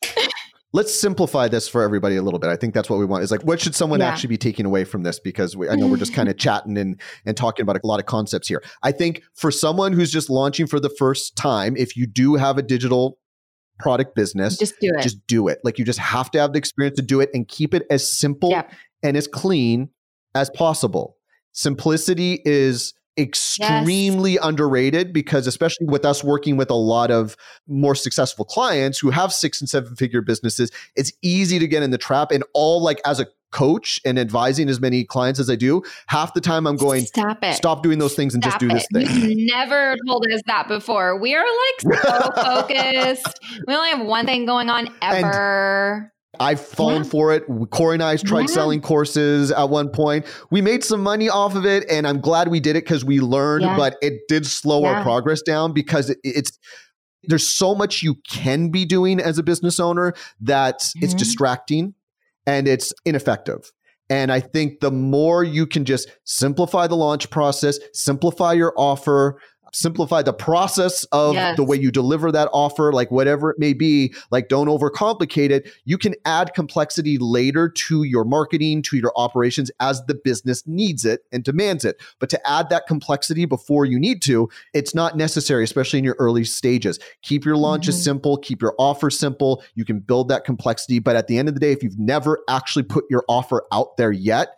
Let's 0.74 0.92
simplify 0.92 1.46
this 1.46 1.68
for 1.68 1.82
everybody 1.82 2.16
a 2.16 2.22
little 2.22 2.40
bit. 2.40 2.50
I 2.50 2.56
think 2.56 2.74
that's 2.74 2.90
what 2.90 2.98
we 2.98 3.04
want. 3.04 3.22
Is 3.22 3.30
like, 3.30 3.44
what 3.44 3.60
should 3.60 3.76
someone 3.76 4.00
Yeah. 4.00 4.08
actually 4.08 4.28
be 4.28 4.36
taking 4.36 4.66
away 4.66 4.82
from 4.82 5.04
this? 5.04 5.20
Because 5.20 5.56
we, 5.56 5.68
I 5.68 5.76
know 5.76 5.86
we're 5.86 5.96
just 5.96 6.12
kind 6.20 6.28
of 6.28 6.36
chatting 6.36 6.76
and 6.76 7.00
and 7.24 7.36
talking 7.36 7.62
about 7.62 7.76
a 7.76 7.86
lot 7.86 8.00
of 8.00 8.06
concepts 8.06 8.48
here. 8.48 8.60
I 8.82 8.90
think 8.90 9.22
for 9.34 9.52
someone 9.52 9.92
who's 9.92 10.10
just 10.10 10.28
launching 10.28 10.66
for 10.66 10.80
the 10.80 10.90
first 10.90 11.36
time, 11.36 11.76
if 11.76 11.96
you 11.96 12.08
do 12.08 12.34
have 12.34 12.58
a 12.58 12.62
digital 12.62 13.18
product 13.78 14.16
business, 14.16 14.58
just 14.58 14.74
do 14.80 14.90
it 14.96 15.00
just 15.02 15.24
do 15.28 15.46
it. 15.46 15.60
Like 15.62 15.78
you 15.78 15.84
just 15.84 16.00
have 16.00 16.28
to 16.32 16.40
have 16.40 16.52
the 16.52 16.58
experience 16.58 16.96
to 16.96 17.02
do 17.02 17.20
it 17.20 17.30
and 17.32 17.46
keep 17.46 17.72
it 17.72 17.84
as 17.88 18.10
simple 18.10 18.50
and 19.04 19.16
as 19.16 19.28
clean 19.28 19.90
as 20.34 20.50
possible. 20.50 21.16
Simplicity 21.52 22.42
is 22.44 22.94
extremely 23.16 24.36
underrated 24.38 25.12
because 25.12 25.46
especially 25.46 25.86
with 25.86 26.04
us 26.04 26.24
working 26.24 26.56
with 26.56 26.70
a 26.70 26.74
lot 26.74 27.10
of 27.10 27.36
more 27.66 27.94
successful 27.94 28.44
clients 28.44 28.98
who 28.98 29.10
have 29.10 29.32
six 29.32 29.60
and 29.60 29.68
seven 29.68 29.94
figure 29.96 30.20
businesses, 30.20 30.70
it's 30.96 31.12
easy 31.22 31.58
to 31.58 31.66
get 31.66 31.82
in 31.82 31.90
the 31.90 31.98
trap 31.98 32.30
and 32.30 32.44
all 32.52 32.82
like 32.82 33.00
as 33.04 33.20
a 33.20 33.26
coach 33.54 34.00
and 34.04 34.18
advising 34.18 34.68
as 34.68 34.80
many 34.80 35.04
clients 35.04 35.38
as 35.38 35.48
I 35.48 35.54
do, 35.54 35.82
half 36.08 36.34
the 36.34 36.40
time 36.40 36.66
I'm 36.66 36.76
going 36.76 37.06
stop 37.06 37.38
it 37.42 37.54
stop 37.54 37.84
doing 37.84 38.00
those 38.00 38.14
things 38.14 38.34
and 38.34 38.42
just 38.42 38.56
Stop 38.56 38.60
do 38.60 38.68
this 38.68 38.86
thing. 38.92 39.06
You've 39.06 39.48
never 39.50 39.96
told 40.06 40.26
us 40.30 40.42
that 40.46 40.66
before. 40.66 41.18
We 41.18 41.34
are 41.36 41.44
like 41.44 42.02
so 42.02 42.30
focused. 42.42 43.38
We 43.66 43.74
only 43.74 43.90
have 43.90 44.04
one 44.04 44.26
thing 44.26 44.44
going 44.44 44.68
on 44.68 44.88
ever. 45.00 46.12
I've 46.40 46.60
fallen 46.60 47.04
Yeah. 47.04 47.10
for 47.10 47.32
it. 47.32 47.44
Corey 47.70 47.94
and 47.94 48.02
I 48.02 48.16
tried 48.16 48.42
Yeah. 48.48 48.54
selling 48.54 48.80
courses 48.80 49.50
at 49.50 49.68
one 49.70 49.88
point. 49.88 50.26
We 50.50 50.60
made 50.60 50.84
some 50.84 51.02
money 51.02 51.28
off 51.28 51.54
of 51.54 51.64
it, 51.66 51.84
and 51.90 52.06
I'm 52.06 52.20
glad 52.20 52.48
we 52.48 52.60
did 52.60 52.76
it 52.76 52.84
because 52.84 53.04
we 53.04 53.20
learned, 53.20 53.64
Yeah. 53.64 53.76
but 53.76 53.96
it 54.02 54.22
did 54.28 54.46
slow 54.46 54.84
our 54.84 55.02
progress 55.02 55.42
down 55.42 55.72
because 55.72 56.10
it, 56.10 56.18
it's 56.24 56.58
there's 57.26 57.48
so 57.48 57.74
much 57.74 58.02
you 58.02 58.16
can 58.30 58.68
be 58.68 58.84
doing 58.84 59.18
as 59.18 59.38
a 59.38 59.42
business 59.42 59.80
owner 59.80 60.12
that 60.42 60.84
it's 61.00 61.14
Mhm. 61.14 61.18
distracting 61.18 61.94
and 62.46 62.68
it's 62.68 62.92
ineffective. 63.06 63.72
And 64.10 64.30
I 64.30 64.40
think 64.40 64.80
the 64.80 64.90
more 64.90 65.42
you 65.42 65.66
can 65.66 65.86
just 65.86 66.10
simplify 66.24 66.86
the 66.86 66.96
launch 66.96 67.30
process, 67.30 67.78
simplify 67.94 68.52
your 68.52 68.74
offer, 68.76 69.38
simplify 69.74 70.22
the 70.22 70.32
process 70.32 71.04
of 71.12 71.34
Yes. 71.34 71.56
the 71.56 71.64
way 71.64 71.76
you 71.76 71.90
deliver 71.90 72.30
that 72.32 72.48
offer, 72.52 72.92
like 72.92 73.10
whatever 73.10 73.50
it 73.50 73.58
may 73.58 73.72
be, 73.72 74.14
like 74.30 74.48
don't 74.48 74.68
overcomplicate 74.68 75.50
it. 75.50 75.68
You 75.84 75.98
can 75.98 76.14
add 76.24 76.54
complexity 76.54 77.18
later 77.18 77.68
to 77.68 78.04
your 78.04 78.24
marketing, 78.24 78.82
to 78.82 78.96
your 78.96 79.12
operations 79.16 79.70
as 79.80 80.02
the 80.06 80.14
business 80.14 80.62
needs 80.66 81.04
it 81.04 81.22
and 81.32 81.42
demands 81.42 81.84
it. 81.84 82.00
But 82.20 82.30
to 82.30 82.48
add 82.48 82.68
that 82.70 82.86
complexity 82.86 83.44
before 83.44 83.84
you 83.84 83.98
need 83.98 84.22
to, 84.22 84.48
it's 84.72 84.94
not 84.94 85.16
necessary, 85.16 85.64
especially 85.64 85.98
in 85.98 86.04
your 86.04 86.16
early 86.18 86.44
stages. 86.44 86.98
Keep 87.22 87.44
your 87.44 87.56
launches 87.56 87.96
Mhm. 87.96 88.04
simple, 88.04 88.36
keep 88.38 88.62
your 88.62 88.74
offer 88.78 89.10
simple. 89.10 89.62
You 89.74 89.84
can 89.84 89.98
build 89.98 90.28
that 90.28 90.44
complexity. 90.44 90.98
But 90.98 91.16
at 91.16 91.26
the 91.26 91.38
end 91.38 91.48
of 91.48 91.54
the 91.54 91.60
day, 91.60 91.72
if 91.72 91.82
you've 91.82 91.98
never 91.98 92.38
actually 92.48 92.84
put 92.84 93.04
your 93.10 93.24
offer 93.28 93.64
out 93.72 93.96
there 93.96 94.12
yet, 94.12 94.48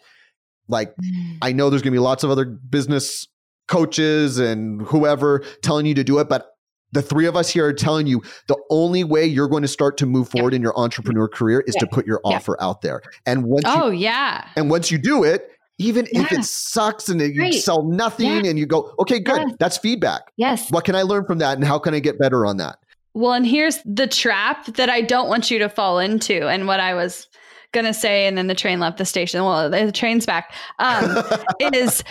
like 0.69 0.95
I 1.43 1.53
know 1.53 1.71
there's 1.71 1.83
going 1.83 1.93
to 1.93 1.97
be 1.97 2.03
lots 2.03 2.25
of 2.25 2.31
other 2.31 2.45
business 2.45 3.29
coaches 3.69 4.39
and 4.39 4.83
whoever 4.83 5.41
telling 5.63 5.87
you 5.87 5.95
to 5.95 6.05
do 6.05 6.19
it, 6.19 6.29
but 6.29 6.47
the 6.93 7.03
three 7.03 7.27
of 7.27 7.37
us 7.37 7.49
here 7.51 7.67
are 7.67 7.73
telling 7.73 8.07
you 8.07 8.23
the 8.49 8.57
only 8.71 9.05
way 9.05 9.27
you're 9.27 9.49
going 9.49 9.63
to 9.63 9.69
start 9.69 9.97
to 9.99 10.07
move 10.07 10.29
Yeah. 10.29 10.39
forward 10.39 10.55
in 10.55 10.63
your 10.63 10.79
entrepreneur 10.79 11.29
career 11.29 11.63
is 11.67 11.75
to 11.77 11.87
put 11.87 12.07
your 12.07 12.21
Yeah. 12.25 12.37
offer 12.37 12.57
out 12.63 12.81
there. 12.83 13.03
And 13.27 13.45
once 13.45 13.65
you 13.67 13.73
Oh 13.83 13.91
yeah. 13.91 14.45
and 14.57 14.71
once 14.71 14.91
you 14.91 14.99
do 14.99 15.25
it, 15.25 15.51
even 15.79 16.07
if 16.13 16.33
it 16.33 16.43
sucks 16.45 17.09
and 17.09 17.21
you 17.21 17.43
Right. 17.43 17.55
sell 17.55 17.83
nothing 17.83 18.47
and 18.47 18.59
you 18.59 18.65
go, 18.67 18.93
okay, 19.01 19.19
good, 19.19 19.43
that's 19.59 19.77
feedback. 19.77 20.23
Yes. 20.37 20.71
What 20.71 20.85
can 20.85 20.95
I 20.95 21.03
learn 21.03 21.27
from 21.27 21.39
that 21.39 21.59
and 21.59 21.67
how 21.67 21.79
can 21.79 21.93
I 21.93 21.99
get 21.99 22.19
better 22.19 22.47
on 22.47 22.57
that? 22.59 22.77
Well, 23.13 23.33
and 23.33 23.47
here's 23.47 23.81
the 23.85 24.07
trap 24.07 24.67
that 24.77 24.89
I 24.89 25.01
don't 25.03 25.29
want 25.29 25.51
you 25.51 25.59
to 25.59 25.69
fall 25.69 25.99
into, 25.99 26.47
and 26.49 26.67
what 26.67 26.81
I 26.81 26.95
was 26.95 27.27
gonna 27.73 27.93
say, 27.95 28.27
and 28.27 28.39
then 28.39 28.47
the 28.47 28.55
train 28.55 28.79
left 28.79 28.97
the 28.99 29.05
station. 29.05 29.43
Well, 29.45 29.69
the 29.71 29.91
train's 29.93 30.25
back. 30.25 30.55
Um, 30.79 31.17
is 31.75 32.03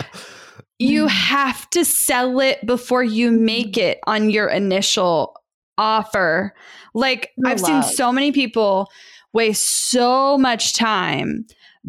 you 0.79 1.05
mm. 1.05 1.09
have 1.09 1.69
to 1.71 1.85
sell 1.85 2.39
it 2.39 2.65
before 2.65 3.03
you 3.03 3.31
make 3.31 3.77
it 3.77 3.99
on 4.07 4.29
your 4.29 4.47
initial 4.47 5.35
offer. 5.77 6.53
Like 6.93 7.31
I 7.45 7.51
I've 7.51 7.59
seen 7.59 7.83
so 7.83 8.11
many 8.11 8.31
people 8.31 8.89
waste 9.33 9.89
so 9.89 10.37
much 10.37 10.73
time 10.73 11.45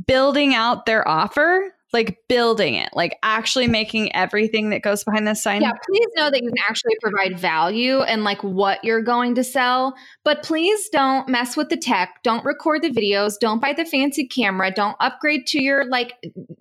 building 0.07 0.55
out 0.55 0.87
their 0.87 1.07
offer, 1.09 1.75
like 1.96 2.18
building 2.28 2.74
it, 2.74 2.90
like 2.92 3.18
actually 3.22 3.66
making 3.66 4.14
everything 4.14 4.68
that 4.68 4.82
goes 4.82 5.02
behind 5.02 5.26
the 5.26 5.35
sign. 5.35 5.62
Yeah, 5.62 5.72
please 5.88 6.09
know 6.14 6.30
that 6.30 6.42
you 6.42 6.48
can 6.50 6.62
actually 6.68 6.94
provide 7.00 7.38
value 7.38 8.00
and 8.02 8.22
like 8.22 8.42
what 8.44 8.85
you're 8.85 9.02
going 9.02 9.35
to 9.37 9.42
sell. 9.42 9.94
But 10.22 10.42
please 10.42 10.90
don't 10.90 11.26
mess 11.26 11.56
with 11.56 11.70
the 11.70 11.76
tech. 11.78 12.22
Don't 12.22 12.44
record 12.44 12.82
the 12.82 12.90
videos. 12.90 13.38
Don't 13.40 13.62
buy 13.62 13.72
the 13.72 13.87
fancy 13.87 14.26
camera. 14.26 14.70
Don't 14.70 14.96
upgrade 15.00 15.46
to 15.48 15.62
your 15.62 15.87
like 15.87 16.12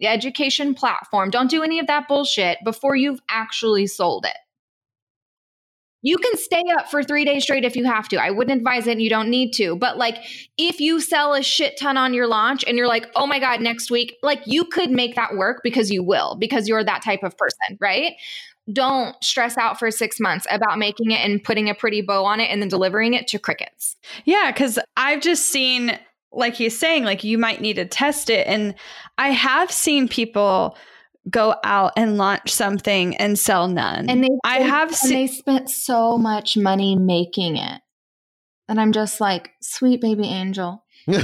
education 0.01 0.73
platform. 0.73 1.31
Don't 1.31 1.49
do 1.49 1.63
any 1.63 1.79
of 1.79 1.87
that 1.87 2.07
bullshit 2.07 2.59
before 2.63 2.95
you've 2.95 3.19
actually 3.29 3.87
sold 3.87 4.25
it. 4.25 4.37
You 6.05 6.19
can 6.19 6.37
stay 6.37 6.61
up 6.77 6.87
for 6.91 7.03
three 7.03 7.25
days 7.25 7.41
straight 7.41 7.65
if 7.65 7.75
you 7.75 7.83
have 7.85 8.07
to. 8.09 8.17
I 8.17 8.29
wouldn't 8.29 8.59
advise 8.59 8.85
it 8.85 8.91
and 8.91 9.01
you 9.01 9.09
don't 9.09 9.27
need 9.27 9.53
to. 9.53 9.75
But 9.75 9.97
like 9.97 10.17
if 10.55 10.79
you 10.79 11.01
sell 11.01 11.33
a 11.33 11.41
shit 11.41 11.79
ton 11.79 11.97
on 11.97 12.13
your 12.13 12.27
launch 12.27 12.63
and 12.67 12.77
you're 12.77 12.87
like, 12.87 13.09
oh 13.15 13.25
my 13.25 13.39
God, 13.39 13.59
next 13.59 13.89
week, 13.89 14.15
like 14.21 14.41
you 14.45 14.65
could 14.65 14.91
make 14.91 15.15
that 15.15 15.35
work 15.35 15.61
because 15.63 15.89
you 15.89 16.03
will, 16.03 16.35
because 16.35 16.67
you're 16.67 16.83
that 16.83 17.03
type 17.03 17.23
of 17.23 17.35
person, 17.35 17.77
right? 17.79 18.13
don't 18.73 19.15
stress 19.23 19.59
out 19.59 19.77
for 19.77 19.91
six 19.91 20.19
months 20.19 20.47
about 20.49 20.79
making 20.79 21.11
it 21.11 21.19
and 21.19 21.43
putting 21.43 21.69
a 21.69 21.75
pretty 21.75 22.01
bow 22.01 22.25
on 22.25 22.39
it 22.39 22.49
and 22.49 22.61
then 22.61 22.69
delivering 22.69 23.13
it 23.13 23.27
to 23.27 23.37
crickets. 23.37 23.95
Yeah, 24.25 24.51
because 24.51 24.79
I've 24.97 25.21
just 25.21 25.49
seen, 25.49 25.99
like 26.31 26.55
he's 26.55 26.77
saying, 26.77 27.03
like 27.03 27.23
you 27.23 27.37
might 27.37 27.61
need 27.61 27.75
to 27.75 27.85
test 27.85 28.29
it. 28.29 28.47
And 28.47 28.73
I 29.19 29.29
have 29.29 29.71
seen 29.71 30.07
people 30.07 30.75
go 31.29 31.55
out 31.63 31.93
and 31.97 32.17
launch 32.17 32.51
something 32.51 33.15
and 33.17 33.37
sell 33.37 33.67
none. 33.67 34.09
And 34.09 34.23
they, 34.23 34.29
I 34.43 34.59
have 34.59 34.89
and 34.89 34.97
seen, 34.97 35.13
they 35.13 35.27
spent 35.27 35.69
so 35.69 36.17
much 36.17 36.55
money 36.57 36.95
making 36.95 37.57
it. 37.57 37.81
And 38.67 38.79
I'm 38.79 38.91
just 38.91 39.21
like, 39.21 39.51
sweet 39.61 40.01
baby 40.01 40.27
angel. 40.27 40.83
well, 41.07 41.23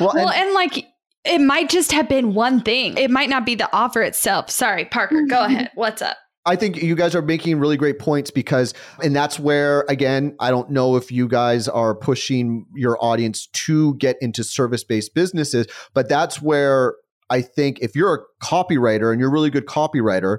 well, 0.00 0.28
and- 0.28 0.46
and 0.46 0.52
like 0.54 0.86
it 1.24 1.40
might 1.40 1.68
just 1.68 1.92
have 1.92 2.08
been 2.08 2.34
one 2.34 2.60
thing. 2.60 2.96
It 2.96 3.10
might 3.10 3.28
not 3.28 3.44
be 3.44 3.54
the 3.54 3.68
offer 3.74 4.02
itself. 4.02 4.50
Sorry, 4.50 4.84
Parker, 4.86 5.22
go 5.28 5.44
ahead. 5.44 5.70
What's 5.74 6.02
up? 6.02 6.16
I 6.46 6.56
think 6.56 6.82
you 6.82 6.94
guys 6.94 7.14
are 7.14 7.20
making 7.20 7.58
really 7.58 7.76
great 7.76 7.98
points 7.98 8.30
because, 8.30 8.72
and 9.04 9.14
that's 9.14 9.38
where, 9.38 9.84
again, 9.90 10.34
I 10.40 10.50
don't 10.50 10.70
know 10.70 10.96
if 10.96 11.12
you 11.12 11.28
guys 11.28 11.68
are 11.68 11.94
pushing 11.94 12.64
your 12.74 12.96
audience 13.04 13.46
to 13.48 13.94
get 13.96 14.16
into 14.22 14.42
service 14.42 14.82
based 14.82 15.14
businesses, 15.14 15.66
but 15.92 16.08
that's 16.08 16.40
where 16.40 16.94
I 17.30 17.42
think 17.42 17.78
if 17.80 17.94
you're 17.94 18.14
a 18.14 18.44
copywriter 18.44 19.12
and 19.12 19.20
you're 19.20 19.30
a 19.30 19.32
really 19.32 19.50
good 19.50 19.66
copywriter, 19.66 20.38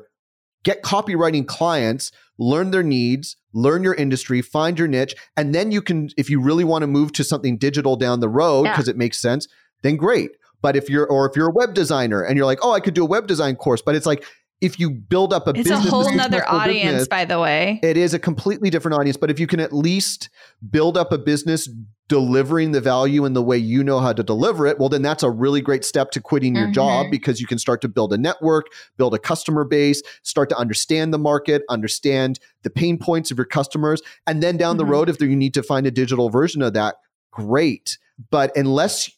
get 0.64 0.84
copywriting 0.84 1.48
clients, 1.48 2.12
learn 2.38 2.72
their 2.72 2.84
needs, 2.84 3.38
learn 3.54 3.84
your 3.84 3.96
industry, 3.96 4.42
find 4.42 4.78
your 4.78 4.88
niche, 4.88 5.16
and 5.38 5.56
then 5.56 5.72
you 5.72 5.82
can, 5.82 6.10
if 6.18 6.30
you 6.30 6.42
really 6.42 6.64
want 6.64 6.84
to 6.84 6.88
move 6.88 7.14
to 7.14 7.24
something 7.24 7.58
digital 7.58 7.96
down 7.96 8.20
the 8.20 8.30
road 8.30 8.64
because 8.64 8.88
yeah. 8.88 8.92
it 8.92 8.98
makes 8.98 9.20
sense, 9.20 9.48
then 9.82 9.96
great. 9.96 10.32
But 10.62 10.76
if 10.76 10.90
you're, 10.90 11.08
or 11.08 11.28
if 11.28 11.36
you're 11.36 11.50
a 11.50 11.54
web 11.54 11.74
designer 11.74 12.22
and 12.22 12.38
you're 12.38 12.46
like, 12.46 12.60
oh, 12.62 12.74
I 12.74 12.80
could 12.80 12.94
do 12.94 13.04
a 13.04 13.08
web 13.08 13.26
design 13.28 13.56
course, 13.56 13.82
but 13.82 13.96
it's 13.96 14.06
like, 14.06 14.24
if 14.62 14.80
you 14.80 14.92
build 14.92 15.34
up 15.34 15.48
a 15.48 15.54
business, 15.54 15.80
it's 15.80 15.86
business, 15.86 16.06
a 16.06 16.12
whole 16.12 16.22
other 16.22 16.48
audience, 16.48 16.92
business, 16.92 17.08
by 17.08 17.26
the 17.26 17.40
way. 17.40 17.80
It 17.82 17.98
is 17.98 18.14
a 18.14 18.20
completely 18.20 18.70
different 18.70 18.96
audience. 18.96 19.18
But 19.18 19.32
if 19.32 19.40
you 19.40 19.48
can 19.48 19.60
at 19.60 19.74
least 19.74 20.30
build 20.70 20.98
up 20.98 21.12
a 21.12 21.18
business 21.18 21.68
delivering 22.08 22.72
the 22.72 22.82
value 22.82 23.26
in 23.26 23.34
the 23.34 23.42
way 23.42 23.58
you 23.58 23.84
know 23.84 24.00
how 24.00 24.14
to 24.14 24.22
deliver 24.22 24.68
it, 24.68 24.78
well, 24.78 24.90
then 24.90 25.02
that's 25.02 25.24
a 25.24 25.32
really 25.32 25.62
great 25.62 25.84
step 25.84 26.12
to 26.12 26.22
quitting 26.22 26.56
your 26.56 26.66
mm-hmm. 26.66 26.74
job 26.74 27.08
because 27.10 27.42
you 27.42 27.48
can 27.48 27.58
start 27.58 27.82
to 27.82 27.88
build 27.88 28.14
a 28.14 28.18
network, 28.18 28.68
build 28.98 29.16
a 29.16 29.20
customer 29.20 29.64
base, 29.64 30.04
start 30.22 30.50
to 30.50 30.58
understand 30.58 31.14
the 31.14 31.18
market, 31.18 31.64
understand 31.70 32.40
the 32.62 32.70
pain 32.70 32.98
points 33.00 33.32
of 33.32 33.38
your 33.38 33.46
customers. 33.46 34.02
And 34.28 34.44
then 34.44 34.58
down 34.58 34.74
mm-hmm. 34.74 34.86
the 34.86 34.86
road, 34.86 35.10
if 35.10 35.20
you 35.22 35.36
need 35.36 35.56
to 35.56 35.64
find 35.64 35.88
a 35.88 35.92
digital 35.92 36.30
version 36.30 36.62
of 36.62 36.74
that, 36.74 36.96
great. 37.32 37.98
But 38.30 38.56
unless 38.56 39.10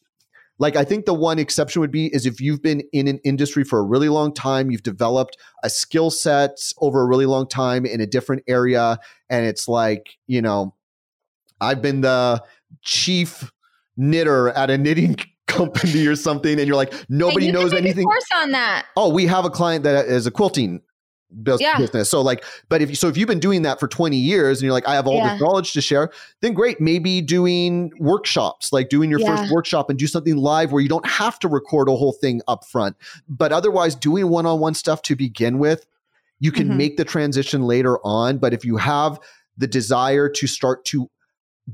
like 0.58 0.76
I 0.76 0.84
think 0.84 1.04
the 1.04 1.14
one 1.14 1.38
exception 1.38 1.80
would 1.80 1.90
be 1.90 2.06
is 2.14 2.26
if 2.26 2.40
you've 2.40 2.62
been 2.62 2.82
in 2.92 3.08
an 3.08 3.18
industry 3.24 3.64
for 3.64 3.78
a 3.78 3.82
really 3.82 4.08
long 4.08 4.32
time, 4.32 4.70
you've 4.70 4.82
developed 4.82 5.36
a 5.62 5.70
skill 5.70 6.10
set 6.10 6.58
over 6.78 7.02
a 7.02 7.06
really 7.06 7.26
long 7.26 7.48
time 7.48 7.84
in 7.84 8.00
a 8.00 8.06
different 8.06 8.42
area 8.46 8.98
and 9.28 9.46
it's 9.46 9.66
like, 9.66 10.16
you 10.26 10.40
know, 10.40 10.74
I've 11.60 11.82
been 11.82 12.02
the 12.02 12.42
chief 12.82 13.52
knitter 13.96 14.50
at 14.50 14.70
a 14.70 14.78
knitting 14.78 15.16
company 15.46 16.06
or 16.06 16.16
something 16.16 16.58
and 16.58 16.66
you're 16.66 16.76
like 16.76 16.92
nobody 17.08 17.52
knows 17.52 17.72
anything. 17.72 18.04
course 18.04 18.24
on 18.34 18.52
that. 18.52 18.86
Oh 18.96 19.12
we 19.12 19.26
have 19.26 19.44
a 19.44 19.50
client 19.50 19.84
that 19.84 20.06
is 20.06 20.26
a 20.26 20.30
quilting 20.30 20.80
yeah. 21.58 21.78
business. 21.78 22.10
So 22.10 22.20
like, 22.20 22.44
but 22.68 22.82
if 22.82 22.90
you, 22.90 22.94
so, 22.94 23.08
if 23.08 23.16
you've 23.16 23.28
been 23.28 23.40
doing 23.40 23.62
that 23.62 23.80
for 23.80 23.88
20 23.88 24.16
years 24.16 24.58
and 24.58 24.64
you're 24.64 24.72
like, 24.72 24.86
I 24.86 24.94
have 24.94 25.06
all 25.06 25.16
yeah. 25.16 25.32
this 25.32 25.42
knowledge 25.42 25.72
to 25.72 25.80
share, 25.80 26.10
then 26.40 26.52
great. 26.52 26.80
Maybe 26.80 27.20
doing 27.20 27.90
workshops, 27.98 28.72
like 28.72 28.88
doing 28.88 29.10
your 29.10 29.20
yeah. 29.20 29.36
first 29.36 29.52
workshop 29.52 29.90
and 29.90 29.98
do 29.98 30.06
something 30.06 30.36
live 30.36 30.72
where 30.72 30.82
you 30.82 30.88
don't 30.88 31.06
have 31.06 31.38
to 31.40 31.48
record 31.48 31.88
a 31.88 31.96
whole 31.96 32.12
thing 32.12 32.40
up 32.48 32.66
front. 32.66 32.96
But 33.28 33.52
otherwise, 33.52 33.94
doing 33.94 34.28
one-on-one 34.28 34.74
stuff 34.74 35.02
to 35.02 35.16
begin 35.16 35.58
with, 35.58 35.86
you 36.40 36.52
can 36.52 36.68
mm-hmm. 36.68 36.78
make 36.78 36.96
the 36.96 37.04
transition 37.04 37.62
later 37.62 37.98
on. 38.04 38.38
But 38.38 38.54
if 38.54 38.64
you 38.64 38.76
have 38.76 39.18
the 39.56 39.66
desire 39.66 40.28
to 40.28 40.46
start 40.46 40.84
to 40.86 41.08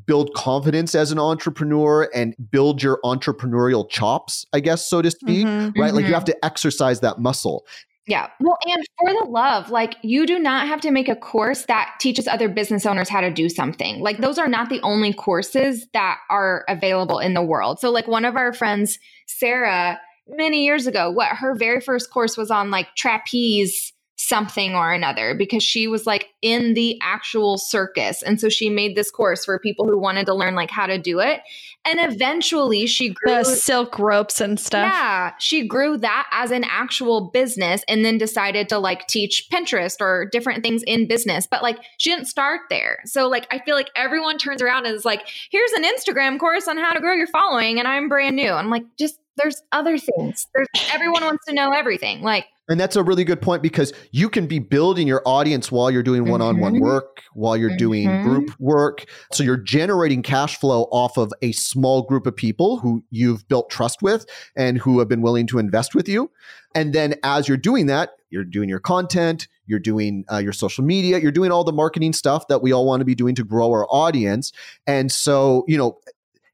build 0.07 0.33
confidence 0.35 0.95
as 0.95 1.11
an 1.11 1.19
entrepreneur 1.19 2.09
and 2.15 2.35
build 2.51 2.83
your 2.83 3.01
entrepreneurial 3.05 3.89
chops, 3.89 4.47
I 4.53 4.61
guess, 4.61 4.87
so 4.87 5.03
to 5.03 5.11
speak, 5.11 5.47
mm-hmm, 5.47 5.49
right? 5.49 5.67
Mm-hmm. 5.67 5.81
Like 5.81 5.95
you 5.95 6.01
mm-hmm. 6.03 6.15
have 6.15 6.25
to 6.27 6.45
exercise 6.45 7.01
that 7.01 7.19
muscle. 7.19 7.67
Yeah. 8.11 8.29
Well, 8.41 8.59
and 8.67 8.85
for 8.99 9.13
the 9.13 9.31
love, 9.31 9.71
like 9.71 9.95
you 10.03 10.27
do 10.27 10.41
not 10.41 10.67
have 10.67 10.81
to 10.81 10.91
make 10.91 11.09
a 11.09 11.15
course 11.15 11.67
that 11.67 11.95
teaches 12.01 12.27
other 12.27 12.49
business 12.49 12.85
owners 12.85 13.09
how 13.09 13.21
to 13.21 13.31
do 13.31 13.49
something. 13.49 14.01
Like 14.01 14.19
those 14.19 14.37
are 14.37 14.49
not 14.49 14.69
the 14.69 14.81
only 14.83 15.13
courses 15.13 15.87
that 15.93 16.19
are 16.29 16.65
available 16.69 17.21
in 17.21 17.35
the 17.35 17.43
world. 17.43 17.79
So, 17.79 17.93
like 17.93 18.09
one 18.09 18.25
of 18.25 18.35
our 18.35 18.53
friends, 18.53 18.99
Sarah, 19.29 20.01
many 20.27 20.65
years 20.65 20.89
ago, 20.89 21.09
what 21.09 21.29
her 21.37 21.55
very 21.55 21.81
first 21.81 22.11
course 22.11 22.37
was 22.37 22.51
on 22.51 22.73
like 22.73 22.89
trapeze 22.97 23.93
something 24.31 24.77
or 24.77 24.93
another 24.93 25.35
because 25.35 25.63
she 25.63 25.89
was 25.89 26.07
like 26.07 26.29
in 26.41 26.75
the 26.75 26.97
actual 27.03 27.59
circus. 27.59 28.23
And 28.23 28.41
so 28.41 28.49
she 28.49 28.71
made 28.71 28.97
this 28.97 29.11
course 29.11 29.45
for 29.45 29.59
people 29.59 29.87
who 29.87 29.99
wanted 29.99 30.25
to 30.27 30.35
learn 30.35 30.55
like 30.55 30.71
how 30.71 30.87
to 30.87 30.99
do 30.99 31.19
it. 31.19 31.41
And 31.85 31.99
eventually 32.01 32.87
she 32.87 33.09
grew 33.09 33.35
the 33.35 33.45
silk 33.45 33.99
ropes 33.99 34.41
and 34.41 34.59
stuff. 34.61 34.93
Yeah. 34.93 35.33
She 35.41 35.67
grew 35.67 35.97
that 35.99 36.29
as 36.31 36.53
an 36.53 36.65
actual 36.65 37.31
business 37.33 37.83
and 37.89 38.05
then 38.05 38.19
decided 38.19 38.69
to 38.69 38.79
like 38.79 39.09
teach 39.09 39.49
Pinterest 39.53 39.97
or 40.01 40.29
different 40.31 40.63
things 40.63 40.85
in 40.87 41.09
business. 41.09 41.49
But 41.51 41.63
like 41.65 41.79
she 41.99 42.11
didn't 42.11 42.27
start 42.27 42.61
there. 42.71 43.01
So 43.07 43.29
like 43.29 43.49
I 43.51 43.59
feel 43.59 43.75
like 43.75 43.91
everyone 43.97 44.39
turns 44.39 44.63
around 44.63 44.87
and 44.87 44.95
is 44.95 45.05
like, 45.05 45.27
here's 45.51 45.73
an 45.73 45.83
Instagram 45.83 46.39
course 46.39 46.69
on 46.69 46.79
how 46.79 46.93
to 46.93 47.01
grow 47.01 47.15
your 47.15 47.27
following. 47.27 47.81
And 47.81 47.89
I'm 47.89 48.09
brand 48.09 48.37
new. 48.37 48.53
I'm 48.53 48.71
like, 48.71 48.85
just 48.97 49.19
there's 49.37 49.63
other 49.73 49.99
things. 49.99 50.47
There's 50.55 50.69
everyone 50.93 51.25
wants 51.25 51.47
to 51.47 51.55
know 51.55 51.73
everything. 51.73 52.23
Like 52.23 52.47
and 52.71 52.79
that's 52.79 52.95
a 52.95 53.03
really 53.03 53.25
good 53.25 53.43
point 53.43 53.63
because 53.63 53.93
you 54.13 54.31
can 54.31 54.47
be 54.47 54.61
building 54.61 55.09
your 55.09 55.23
audience 55.27 55.73
while 55.73 55.91
you're 55.91 56.05
doing 56.05 56.31
one 56.31 56.41
on 56.41 56.61
one 56.61 56.79
work, 56.79 57.23
while 57.35 57.57
you're 57.57 57.71
mm-hmm. 57.71 57.77
doing 57.79 58.23
group 58.23 58.55
work. 58.61 59.05
So 59.33 59.43
you're 59.43 59.57
generating 59.57 60.23
cash 60.23 60.57
flow 60.57 60.85
off 60.93 61.19
of 61.19 61.33
a 61.43 61.51
small 61.51 62.03
group 62.03 62.27
of 62.27 62.37
people 62.37 62.79
who 62.79 63.03
you've 63.11 63.47
built 63.49 63.71
trust 63.71 64.03
with 64.03 64.25
and 64.57 64.79
who 64.79 65.01
have 65.01 65.09
been 65.09 65.21
willing 65.21 65.49
to 65.49 65.59
invest 65.59 65.97
with 65.97 66.09
you. 66.09 66.31
And 66.75 66.93
then 66.93 67.17
as 67.25 67.49
you're 67.49 67.57
doing 67.57 67.87
that, 67.87 68.11
you're 68.31 68.45
doing 68.45 68.69
your 68.69 68.79
content, 68.79 69.49
you're 69.67 69.81
doing 69.81 70.25
uh, 70.31 70.39
your 70.39 70.53
social 70.53 70.85
media, 70.85 71.19
you're 71.19 71.33
doing 71.33 71.51
all 71.51 71.65
the 71.65 71.73
marketing 71.73 72.13
stuff 72.13 72.47
that 72.47 72.63
we 72.63 72.73
all 72.73 72.87
want 72.87 73.01
to 73.01 73.05
be 73.05 73.17
doing 73.17 73.35
to 73.35 73.43
grow 73.43 73.73
our 73.73 73.87
audience. 73.91 74.53
And 74.87 75.11
so, 75.11 75.65
you 75.67 75.77
know, 75.77 75.99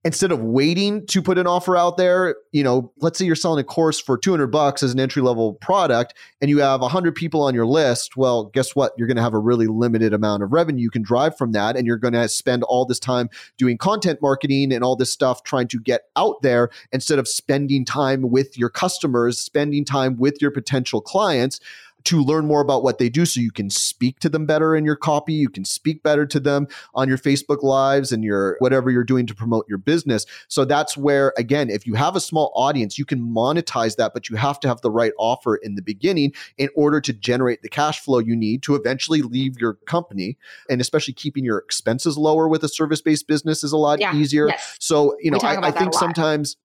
instead 0.06 0.30
of 0.30 0.40
waiting 0.40 1.04
to 1.04 1.20
put 1.20 1.36
an 1.36 1.48
offer 1.48 1.76
out 1.76 1.96
there, 1.96 2.36
you 2.52 2.62
know, 2.62 2.92
let's 2.98 3.18
say 3.18 3.24
you're 3.24 3.34
selling 3.34 3.58
a 3.58 3.64
course 3.64 4.00
for 4.00 4.16
200 4.16 4.46
bucks 4.46 4.84
as 4.84 4.92
an 4.92 5.00
entry 5.00 5.20
level 5.20 5.54
product 5.54 6.14
and 6.40 6.48
you 6.48 6.58
have 6.58 6.80
100 6.80 7.12
people 7.12 7.42
on 7.42 7.56
your 7.56 7.66
list, 7.66 8.16
well, 8.16 8.44
guess 8.44 8.76
what? 8.76 8.92
You're 8.96 9.08
going 9.08 9.16
to 9.16 9.22
have 9.22 9.34
a 9.34 9.38
really 9.40 9.66
limited 9.66 10.14
amount 10.14 10.44
of 10.44 10.52
revenue 10.52 10.80
you 10.80 10.90
can 10.90 11.02
drive 11.02 11.36
from 11.36 11.50
that 11.52 11.76
and 11.76 11.88
you're 11.88 11.96
going 11.96 12.14
to 12.14 12.28
spend 12.28 12.62
all 12.62 12.86
this 12.86 13.00
time 13.00 13.28
doing 13.58 13.76
content 13.78 14.22
marketing 14.22 14.72
and 14.72 14.84
all 14.84 14.94
this 14.94 15.10
stuff 15.10 15.42
trying 15.42 15.66
to 15.66 15.80
get 15.80 16.02
out 16.14 16.40
there 16.40 16.70
instead 16.92 17.18
of 17.18 17.26
spending 17.26 17.84
time 17.84 18.30
with 18.30 18.56
your 18.56 18.70
customers, 18.70 19.40
spending 19.40 19.84
time 19.84 20.18
with 20.18 20.40
your 20.40 20.52
potential 20.52 21.00
clients 21.00 21.58
to 22.06 22.22
learn 22.22 22.46
more 22.46 22.60
about 22.60 22.82
what 22.82 22.98
they 22.98 23.08
do 23.08 23.26
so 23.26 23.40
you 23.40 23.50
can 23.50 23.70
speak 23.70 24.18
to 24.20 24.28
them 24.28 24.46
better 24.46 24.74
in 24.74 24.84
your 24.84 24.96
copy. 24.96 25.34
You 25.34 25.48
can 25.48 25.64
speak 25.64 26.02
better 26.02 26.26
to 26.26 26.40
them 26.40 26.68
on 26.94 27.08
your 27.08 27.18
Facebook 27.18 27.62
lives 27.62 28.12
and 28.12 28.24
your 28.24 28.56
whatever 28.60 28.90
you're 28.90 29.04
doing 29.04 29.26
to 29.26 29.34
promote 29.34 29.66
your 29.68 29.78
business. 29.78 30.24
So 30.48 30.64
that's 30.64 30.96
where, 30.96 31.32
again, 31.36 31.68
if 31.68 31.86
you 31.86 31.94
have 31.94 32.16
a 32.16 32.20
small 32.20 32.52
audience, 32.54 32.98
you 32.98 33.04
can 33.04 33.20
monetize 33.20 33.96
that, 33.96 34.12
but 34.14 34.28
you 34.28 34.36
have 34.36 34.60
to 34.60 34.68
have 34.68 34.80
the 34.80 34.90
right 34.90 35.12
offer 35.18 35.56
in 35.56 35.74
the 35.74 35.82
beginning 35.82 36.32
in 36.58 36.68
order 36.74 37.00
to 37.00 37.12
generate 37.12 37.62
the 37.62 37.68
cash 37.68 38.00
flow 38.00 38.18
you 38.18 38.36
need 38.36 38.62
to 38.62 38.74
eventually 38.74 39.22
leave 39.22 39.60
your 39.60 39.74
company. 39.86 40.38
And 40.70 40.80
especially 40.80 41.14
keeping 41.14 41.44
your 41.44 41.58
expenses 41.58 42.16
lower 42.16 42.48
with 42.48 42.62
a 42.64 42.68
service 42.68 43.00
based 43.00 43.26
business 43.26 43.64
is 43.64 43.72
a 43.72 43.76
lot 43.76 44.00
yeah, 44.00 44.14
easier. 44.14 44.48
Yes. 44.48 44.76
So, 44.80 45.16
you 45.20 45.30
know, 45.30 45.38
I, 45.42 45.68
I 45.68 45.70
think 45.70 45.94
sometimes 45.94 46.56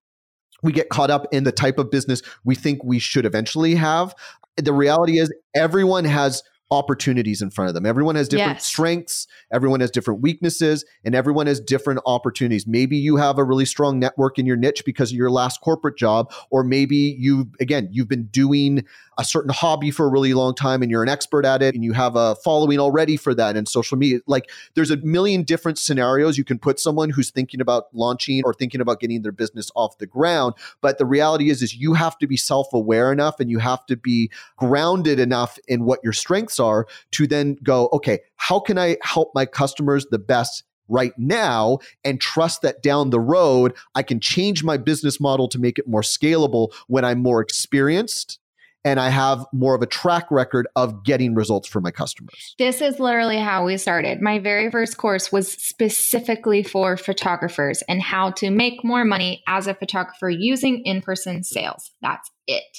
we 0.62 0.72
get 0.72 0.90
caught 0.90 1.10
up 1.10 1.28
in 1.32 1.44
the 1.44 1.52
type 1.52 1.78
of 1.78 1.92
business 1.92 2.22
we 2.44 2.56
think 2.56 2.84
we 2.84 3.00
should 3.00 3.26
eventually 3.26 3.76
have. 3.76 4.16
The 4.58 4.74
reality 4.74 5.20
is 5.20 5.34
everyone 5.56 6.06
has 6.06 6.44
opportunities 6.72 7.42
in 7.42 7.52
front 7.52 7.68
of 7.68 7.76
them. 7.76 7.86
Everyone 7.86 8.16
has 8.16 8.30
different 8.30 8.58
yes. 8.58 8.66
strengths, 8.66 9.28
everyone 9.52 9.82
has 9.82 9.92
different 9.92 10.22
weaknesses, 10.22 10.86
and 11.04 11.14
everyone 11.14 11.48
has 11.48 11.60
different 11.60 12.00
opportunities. 12.06 12.66
Maybe 12.66 12.98
you 12.98 13.18
have 13.18 13.38
a 13.38 13.44
really 13.44 13.66
strong 13.66 14.00
network 14.00 14.40
in 14.40 14.46
your 14.46 14.56
niche 14.56 14.84
because 14.86 15.12
of 15.12 15.18
your 15.18 15.30
last 15.30 15.62
corporate 15.62 15.98
job, 15.98 16.32
or 16.50 16.64
maybe 16.64 16.96
you 17.20 17.52
again, 17.60 17.90
you've 17.92 18.08
been 18.08 18.28
doing 18.28 18.86
a 19.18 19.26
certain 19.26 19.52
hobby 19.52 19.92
for 19.92 20.06
a 20.06 20.10
really 20.10 20.34
long 20.34 20.56
time 20.56 20.82
and 20.82 20.90
you're 20.90 21.04
an 21.04 21.10
expert 21.10 21.46
at 21.46 21.62
it 21.62 21.76
and 21.76 21.84
you 21.84 21.92
have 21.92 22.16
a 22.16 22.36
following 22.36 22.80
already 22.80 23.18
for 23.18 23.36
that 23.36 23.58
in 23.58 23.66
social 23.66 23.98
media. 23.98 24.20
Like 24.26 24.50
there's 24.74 24.90
a 24.90 24.98
million 24.98 25.44
different 25.44 25.78
scenarios 25.78 26.38
you 26.38 26.46
can 26.46 26.58
put 26.58 26.80
someone 26.80 27.10
who's 27.10 27.30
thinking 27.30 27.60
about 27.60 27.94
launching 27.94 28.42
or 28.46 28.54
thinking 28.54 28.80
about 28.80 29.00
getting 29.00 29.22
their 29.22 29.34
business 29.34 29.70
off 29.76 29.98
the 29.98 30.08
ground. 30.08 30.54
But 30.80 30.98
the 30.98 31.06
reality 31.06 31.50
is, 31.50 31.62
is 31.62 31.76
you 31.76 31.94
have 31.94 32.18
to 32.20 32.28
be 32.28 32.38
self-aware 32.38 33.12
enough 33.12 33.40
and 33.40 33.50
you 33.50 33.60
have 33.60 33.86
to 33.88 33.98
be 33.98 34.32
grounded 34.58 35.20
enough 35.20 35.60
in 35.68 35.84
what 35.84 36.00
your 36.04 36.14
strengths 36.14 36.60
are 36.62 36.88
to 37.12 37.28
then 37.28 37.58
go, 37.64 37.90
okay, 37.94 38.20
how 38.38 38.60
can 38.60 38.78
I 38.78 38.98
help 39.02 39.32
my 39.36 39.46
customers 39.46 40.06
the 40.12 40.20
best 40.20 40.64
right 40.88 41.14
now 41.18 41.80
and 42.04 42.20
trust 42.20 42.62
that 42.62 42.84
down 42.84 43.10
the 43.10 43.20
road 43.20 43.74
I 43.96 44.04
can 44.04 44.20
change 44.20 44.64
my 44.64 44.78
business 44.78 45.20
model 45.20 45.48
to 45.50 45.60
make 45.60 45.80
it 45.80 45.88
more 45.88 46.02
scalable 46.02 46.74
when 46.88 47.06
I'm 47.06 47.24
more 47.24 47.42
experienced 47.42 48.40
and 48.84 49.00
I 49.00 49.10
have 49.10 49.46
more 49.54 49.76
of 49.76 49.82
a 49.82 49.88
track 49.88 50.30
record 50.32 50.68
of 50.76 51.04
getting 51.04 51.36
results 51.36 51.68
for 51.68 51.82
my 51.82 51.92
customers. 51.92 52.56
This 52.58 52.82
is 52.82 53.00
literally 53.00 53.38
how 53.38 53.66
we 53.66 53.78
started. 53.78 54.22
My 54.22 54.40
very 54.40 54.72
first 54.72 54.98
course 54.98 55.32
was 55.32 55.52
specifically 55.52 56.64
for 56.64 56.98
photographers 56.98 57.84
and 57.88 58.02
how 58.02 58.32
to 58.32 58.50
make 58.50 58.84
more 58.84 59.06
money 59.06 59.44
as 59.48 59.68
a 59.68 59.76
photographer 59.76 60.30
using 60.30 60.82
in 60.84 61.02
person 61.02 61.44
sales. 61.44 61.92
That's 62.02 62.30
it. 62.48 62.78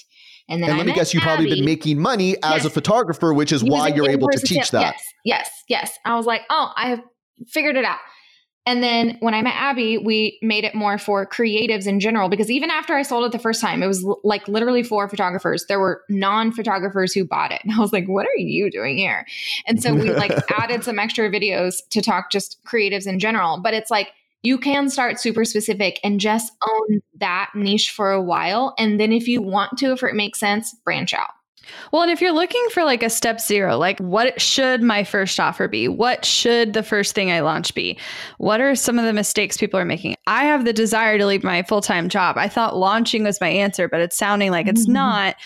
And 0.53 0.62
then 0.62 0.68
and 0.68 0.78
let 0.78 0.86
me 0.86 0.92
guess, 0.92 1.14
you've 1.14 1.22
probably 1.22 1.48
been 1.48 1.64
making 1.64 1.98
money 1.98 2.36
as 2.42 2.57
yes. 2.57 2.64
a 2.66 2.70
photographer, 2.70 3.32
which 3.32 3.53
is 3.53 3.64
why 3.64 3.88
you're 3.88 4.11
able 4.11 4.28
to 4.28 4.38
teach 4.38 4.70
that. 4.72 4.82
Yes, 4.82 5.05
yes, 5.24 5.50
yes. 5.68 5.98
I 6.05 6.14
was 6.14 6.26
like, 6.26 6.42
oh, 6.50 6.70
I 6.76 6.90
have 6.90 7.00
figured 7.48 7.76
it 7.76 7.86
out. 7.86 8.00
And 8.66 8.82
then 8.82 9.16
when 9.20 9.32
I 9.32 9.40
met 9.40 9.55
Abby, 9.57 9.96
we 9.96 10.38
made 10.42 10.64
it 10.64 10.74
more 10.74 10.98
for 10.98 11.26
creatives 11.26 11.86
in 11.86 12.00
general 12.00 12.28
because 12.28 12.50
even 12.50 12.70
after 12.70 12.94
I 12.94 13.00
sold 13.00 13.24
it 13.24 13.32
the 13.32 13.38
first 13.38 13.62
time, 13.62 13.82
it 13.82 13.86
was 13.86 14.05
l- 14.05 14.20
like 14.24 14.46
literally 14.46 14.82
for 14.82 15.09
photographers. 15.09 15.64
There 15.66 15.80
were 15.80 16.03
non 16.11 16.53
photographers 16.53 17.14
who 17.14 17.24
bought 17.24 17.50
it. 17.50 17.62
And 17.64 17.72
I 17.72 17.78
was 17.78 17.92
like, 17.92 18.07
what 18.07 18.26
are 18.26 18.38
you 18.38 18.70
doing 18.70 18.98
here? 18.98 19.24
And 19.66 19.82
so 19.82 19.94
we 19.94 20.12
like 20.12 20.32
added 20.61 20.84
some 20.84 20.98
extra 20.98 21.30
videos 21.30 21.76
to 21.90 22.03
talk 22.03 22.30
just 22.30 22.62
creatives 22.64 23.07
in 23.07 23.18
general. 23.18 23.59
But 23.61 23.72
it's 23.72 23.90
like, 23.90 24.09
you 24.43 24.59
can 24.59 24.90
start 24.90 25.20
super 25.20 25.45
specific 25.45 26.01
and 26.03 26.20
just 26.20 26.53
own 26.68 27.01
that 27.18 27.51
niche 27.55 27.90
for 27.90 28.11
a 28.11 28.22
while. 28.22 28.74
And 28.78 28.99
then 28.99 29.12
if 29.12 29.28
you 29.28 29.40
want 29.40 29.78
to, 29.78 29.93
if 29.93 30.03
it 30.03 30.14
makes 30.14 30.40
sense, 30.40 30.74
branch 30.84 31.14
out. 31.14 31.30
Well, 31.93 32.03
and 32.03 32.11
if 32.11 32.20
you're 32.20 32.32
looking 32.32 32.64
for 32.72 32.84
like 32.84 33.03
a 33.03 33.11
step 33.11 33.40
zero, 33.40 33.76
like 33.76 33.99
what 34.01 34.40
should 34.40 34.82
my 34.82 35.05
first 35.05 35.38
offer 35.38 35.68
be? 35.68 35.86
What 35.88 36.24
should 36.24 36.72
the 36.72 36.82
first 36.82 37.14
thing 37.14 37.30
I 37.30 37.40
launch 37.40 37.74
be? 37.74 37.99
What 38.38 38.61
are 38.61 38.74
some 38.74 38.99
of 38.99 39.05
the 39.05 39.12
mistakes 39.12 39.57
people 39.57 39.78
are 39.78 39.84
making? 39.84 40.16
I 40.27 40.45
have 40.45 40.64
the 40.64 40.73
desire 40.73 41.18
to 41.18 41.27
leave 41.27 41.43
my 41.43 41.62
full 41.64 41.81
time 41.81 42.09
job. 42.09 42.39
I 42.39 42.49
thought 42.49 42.77
launching 42.77 43.25
was 43.25 43.41
my 43.41 43.49
answer, 43.49 43.89
but 43.89 44.01
it's 44.01 44.16
sounding 44.16 44.53
like 44.53 44.68
it's 44.68 44.85
mm-hmm. 44.85 44.93
not. 44.93 45.37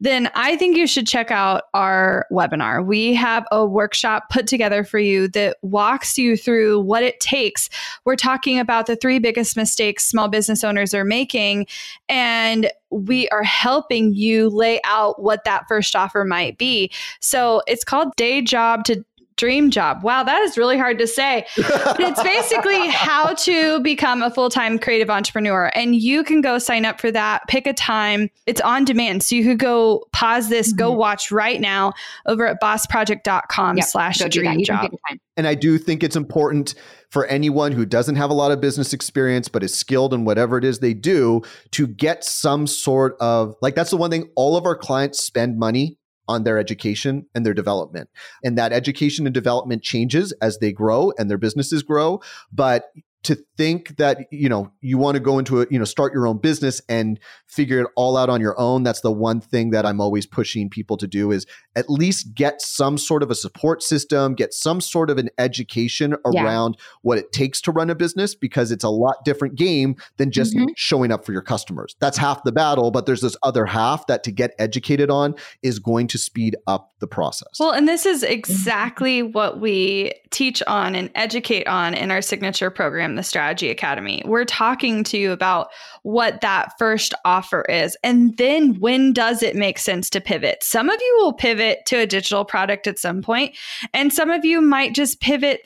Then 0.00 0.28
I 0.34 0.56
think 0.56 0.76
you 0.76 0.86
should 0.88 1.06
check 1.06 1.30
out 1.30 1.64
our 1.72 2.26
webinar. 2.32 2.84
We 2.84 3.14
have 3.14 3.46
a 3.52 3.64
workshop 3.64 4.30
put 4.30 4.46
together 4.48 4.82
for 4.82 4.98
you 4.98 5.28
that 5.28 5.56
walks 5.62 6.18
you 6.18 6.36
through 6.36 6.80
what 6.80 7.04
it 7.04 7.20
takes. 7.20 7.70
We're 8.04 8.16
talking 8.16 8.58
about 8.58 8.86
the 8.86 8.96
three 8.96 9.20
biggest 9.20 9.56
mistakes 9.56 10.04
small 10.04 10.28
business 10.28 10.64
owners 10.64 10.94
are 10.94 11.04
making. 11.04 11.66
And 12.08 12.70
we 12.90 13.28
are 13.28 13.42
helping 13.42 14.14
you 14.14 14.48
lay 14.50 14.80
out 14.84 15.22
what 15.22 15.44
that 15.44 15.64
first 15.68 15.96
offer 15.96 16.24
might 16.24 16.58
be. 16.58 16.90
So 17.20 17.62
it's 17.66 17.84
called 17.84 18.14
Day 18.16 18.42
Job 18.42 18.84
to 18.84 19.04
dream 19.36 19.70
job. 19.70 20.02
Wow, 20.02 20.22
that 20.22 20.42
is 20.42 20.56
really 20.56 20.78
hard 20.78 20.98
to 20.98 21.06
say. 21.06 21.46
But 21.56 22.00
it's 22.00 22.22
basically 22.22 22.88
how 22.88 23.34
to 23.34 23.80
become 23.80 24.22
a 24.22 24.30
full 24.30 24.50
time 24.50 24.78
creative 24.78 25.10
entrepreneur. 25.10 25.70
And 25.74 25.96
you 25.96 26.24
can 26.24 26.40
go 26.40 26.58
sign 26.58 26.84
up 26.84 27.00
for 27.00 27.10
that, 27.10 27.46
pick 27.48 27.66
a 27.66 27.72
time. 27.72 28.30
It's 28.46 28.60
on 28.60 28.84
demand. 28.84 29.22
So 29.22 29.36
you 29.36 29.44
could 29.44 29.58
go 29.58 30.04
pause 30.12 30.48
this, 30.48 30.68
mm-hmm. 30.68 30.78
go 30.78 30.92
watch 30.92 31.30
right 31.30 31.60
now 31.60 31.92
over 32.26 32.46
at 32.46 32.60
bossproject.com 32.60 33.76
yep, 33.76 33.86
slash 33.86 34.18
dream 34.30 34.64
job. 34.64 34.92
And 35.36 35.46
I 35.46 35.54
do 35.54 35.78
think 35.78 36.02
it's 36.02 36.16
important 36.16 36.74
for 37.10 37.26
anyone 37.26 37.70
who 37.70 37.86
doesn't 37.86 38.16
have 38.16 38.30
a 38.30 38.34
lot 38.34 38.50
of 38.50 38.60
business 38.60 38.92
experience 38.92 39.48
but 39.48 39.62
is 39.62 39.72
skilled 39.72 40.12
in 40.12 40.24
whatever 40.24 40.58
it 40.58 40.64
is 40.64 40.80
they 40.80 40.92
do 40.92 41.40
to 41.70 41.86
get 41.86 42.24
some 42.24 42.66
sort 42.66 43.16
of 43.20 43.54
like 43.62 43.76
that's 43.76 43.90
the 43.90 43.96
one 43.96 44.10
thing 44.10 44.28
all 44.34 44.56
of 44.56 44.66
our 44.66 44.76
clients 44.76 45.22
spend 45.22 45.56
money 45.56 45.96
on 46.28 46.44
their 46.44 46.58
education 46.58 47.26
and 47.34 47.44
their 47.44 47.54
development. 47.54 48.08
And 48.42 48.56
that 48.58 48.72
education 48.72 49.26
and 49.26 49.34
development 49.34 49.82
changes 49.82 50.32
as 50.40 50.58
they 50.58 50.72
grow 50.72 51.12
and 51.18 51.30
their 51.30 51.38
businesses 51.38 51.82
grow. 51.82 52.20
But 52.52 52.92
to 53.24 53.36
think 53.56 53.96
that 53.96 54.26
you 54.30 54.48
know 54.48 54.70
you 54.80 54.98
want 54.98 55.14
to 55.14 55.20
go 55.20 55.38
into 55.38 55.62
a 55.62 55.66
you 55.70 55.78
know 55.78 55.84
start 55.84 56.12
your 56.12 56.26
own 56.26 56.38
business 56.38 56.80
and 56.88 57.18
figure 57.46 57.80
it 57.80 57.86
all 57.96 58.16
out 58.16 58.28
on 58.28 58.40
your 58.40 58.58
own 58.60 58.82
that's 58.82 59.00
the 59.00 59.10
one 59.10 59.40
thing 59.40 59.70
that 59.70 59.86
i'm 59.86 60.00
always 60.00 60.26
pushing 60.26 60.68
people 60.68 60.96
to 60.96 61.06
do 61.06 61.30
is 61.30 61.46
at 61.74 61.88
least 61.88 62.34
get 62.34 62.60
some 62.60 62.98
sort 62.98 63.22
of 63.22 63.30
a 63.30 63.34
support 63.34 63.82
system 63.82 64.34
get 64.34 64.52
some 64.52 64.80
sort 64.80 65.10
of 65.10 65.18
an 65.18 65.30
education 65.38 66.14
around 66.26 66.76
yeah. 66.78 66.84
what 67.02 67.18
it 67.18 67.32
takes 67.32 67.60
to 67.60 67.72
run 67.72 67.90
a 67.90 67.94
business 67.94 68.34
because 68.34 68.70
it's 68.70 68.84
a 68.84 68.90
lot 68.90 69.16
different 69.24 69.54
game 69.54 69.96
than 70.18 70.30
just 70.30 70.54
mm-hmm. 70.54 70.66
showing 70.76 71.10
up 71.10 71.24
for 71.24 71.32
your 71.32 71.42
customers 71.42 71.96
that's 72.00 72.18
half 72.18 72.42
the 72.44 72.52
battle 72.52 72.90
but 72.90 73.06
there's 73.06 73.22
this 73.22 73.36
other 73.42 73.64
half 73.64 74.06
that 74.06 74.22
to 74.22 74.30
get 74.30 74.52
educated 74.58 75.10
on 75.10 75.34
is 75.62 75.78
going 75.78 76.06
to 76.06 76.18
speed 76.18 76.56
up 76.66 76.92
the 76.98 77.06
process 77.06 77.58
well 77.58 77.72
and 77.72 77.88
this 77.88 78.04
is 78.04 78.22
exactly 78.22 79.22
what 79.22 79.60
we 79.60 80.12
teach 80.30 80.62
on 80.66 80.94
and 80.94 81.10
educate 81.14 81.66
on 81.66 81.94
in 81.94 82.10
our 82.10 82.20
signature 82.20 82.70
program 82.70 83.13
the 83.14 83.22
Strategy 83.22 83.70
Academy. 83.70 84.22
We're 84.24 84.44
talking 84.44 85.04
to 85.04 85.18
you 85.18 85.32
about 85.32 85.68
what 86.02 86.40
that 86.40 86.72
first 86.78 87.14
offer 87.24 87.62
is. 87.62 87.96
And 88.02 88.36
then 88.36 88.78
when 88.80 89.12
does 89.12 89.42
it 89.42 89.56
make 89.56 89.78
sense 89.78 90.10
to 90.10 90.20
pivot? 90.20 90.62
Some 90.62 90.90
of 90.90 91.00
you 91.00 91.18
will 91.20 91.32
pivot 91.32 91.86
to 91.86 91.96
a 91.98 92.06
digital 92.06 92.44
product 92.44 92.86
at 92.86 92.98
some 92.98 93.22
point, 93.22 93.56
and 93.92 94.12
some 94.12 94.30
of 94.30 94.44
you 94.44 94.60
might 94.60 94.94
just 94.94 95.20
pivot 95.20 95.60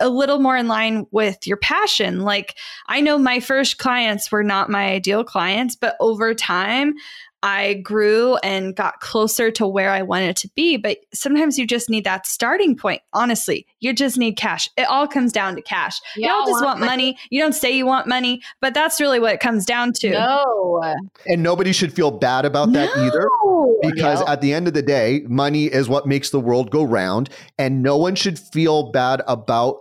a 0.00 0.08
little 0.08 0.38
more 0.38 0.56
in 0.56 0.68
line 0.68 1.06
with 1.10 1.46
your 1.46 1.56
passion. 1.56 2.20
Like 2.20 2.56
I 2.86 3.00
know 3.00 3.18
my 3.18 3.40
first 3.40 3.78
clients 3.78 4.32
were 4.32 4.42
not 4.42 4.70
my 4.70 4.86
ideal 4.86 5.24
clients, 5.24 5.76
but 5.76 5.96
over 6.00 6.34
time, 6.34 6.94
I 7.44 7.74
grew 7.74 8.36
and 8.36 8.74
got 8.74 9.00
closer 9.00 9.50
to 9.50 9.66
where 9.66 9.90
I 9.90 10.00
wanted 10.00 10.34
to 10.38 10.48
be. 10.56 10.78
But 10.78 10.96
sometimes 11.12 11.58
you 11.58 11.66
just 11.66 11.90
need 11.90 12.04
that 12.04 12.26
starting 12.26 12.74
point. 12.74 13.02
Honestly, 13.12 13.66
you 13.80 13.92
just 13.92 14.16
need 14.16 14.38
cash. 14.38 14.70
It 14.78 14.88
all 14.88 15.06
comes 15.06 15.30
down 15.30 15.54
to 15.56 15.62
cash. 15.62 16.00
you 16.16 16.26
don't 16.26 16.46
just 16.46 16.64
want, 16.64 16.80
want 16.80 16.90
money. 16.90 17.18
You 17.28 17.42
don't 17.42 17.52
say 17.52 17.76
you 17.76 17.84
want 17.84 18.06
money, 18.06 18.40
but 18.62 18.72
that's 18.72 18.98
really 18.98 19.20
what 19.20 19.34
it 19.34 19.40
comes 19.40 19.66
down 19.66 19.92
to. 19.92 20.10
No. 20.12 20.96
And 21.26 21.42
nobody 21.42 21.72
should 21.72 21.92
feel 21.92 22.10
bad 22.10 22.46
about 22.46 22.72
that 22.72 22.96
no. 22.96 23.04
either. 23.04 23.28
Because 23.82 24.20
no. 24.20 24.26
at 24.26 24.40
the 24.40 24.54
end 24.54 24.66
of 24.66 24.72
the 24.72 24.82
day, 24.82 25.22
money 25.28 25.66
is 25.66 25.86
what 25.86 26.06
makes 26.06 26.30
the 26.30 26.40
world 26.40 26.70
go 26.70 26.82
round. 26.82 27.28
And 27.58 27.82
no 27.82 27.98
one 27.98 28.14
should 28.14 28.38
feel 28.38 28.90
bad 28.90 29.20
about 29.28 29.80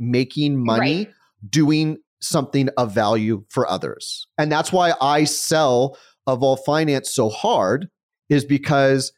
making 0.00 0.56
money 0.56 1.04
right. 1.04 1.14
doing 1.48 1.98
something 2.20 2.70
of 2.76 2.92
value 2.92 3.44
for 3.50 3.70
others. 3.70 4.26
And 4.36 4.50
that's 4.50 4.72
why 4.72 4.94
I 5.00 5.24
sell 5.24 5.96
Evolved 6.28 6.64
Finance 6.64 7.10
so 7.10 7.28
hard 7.28 7.88
is 8.28 8.44
because 8.44 9.12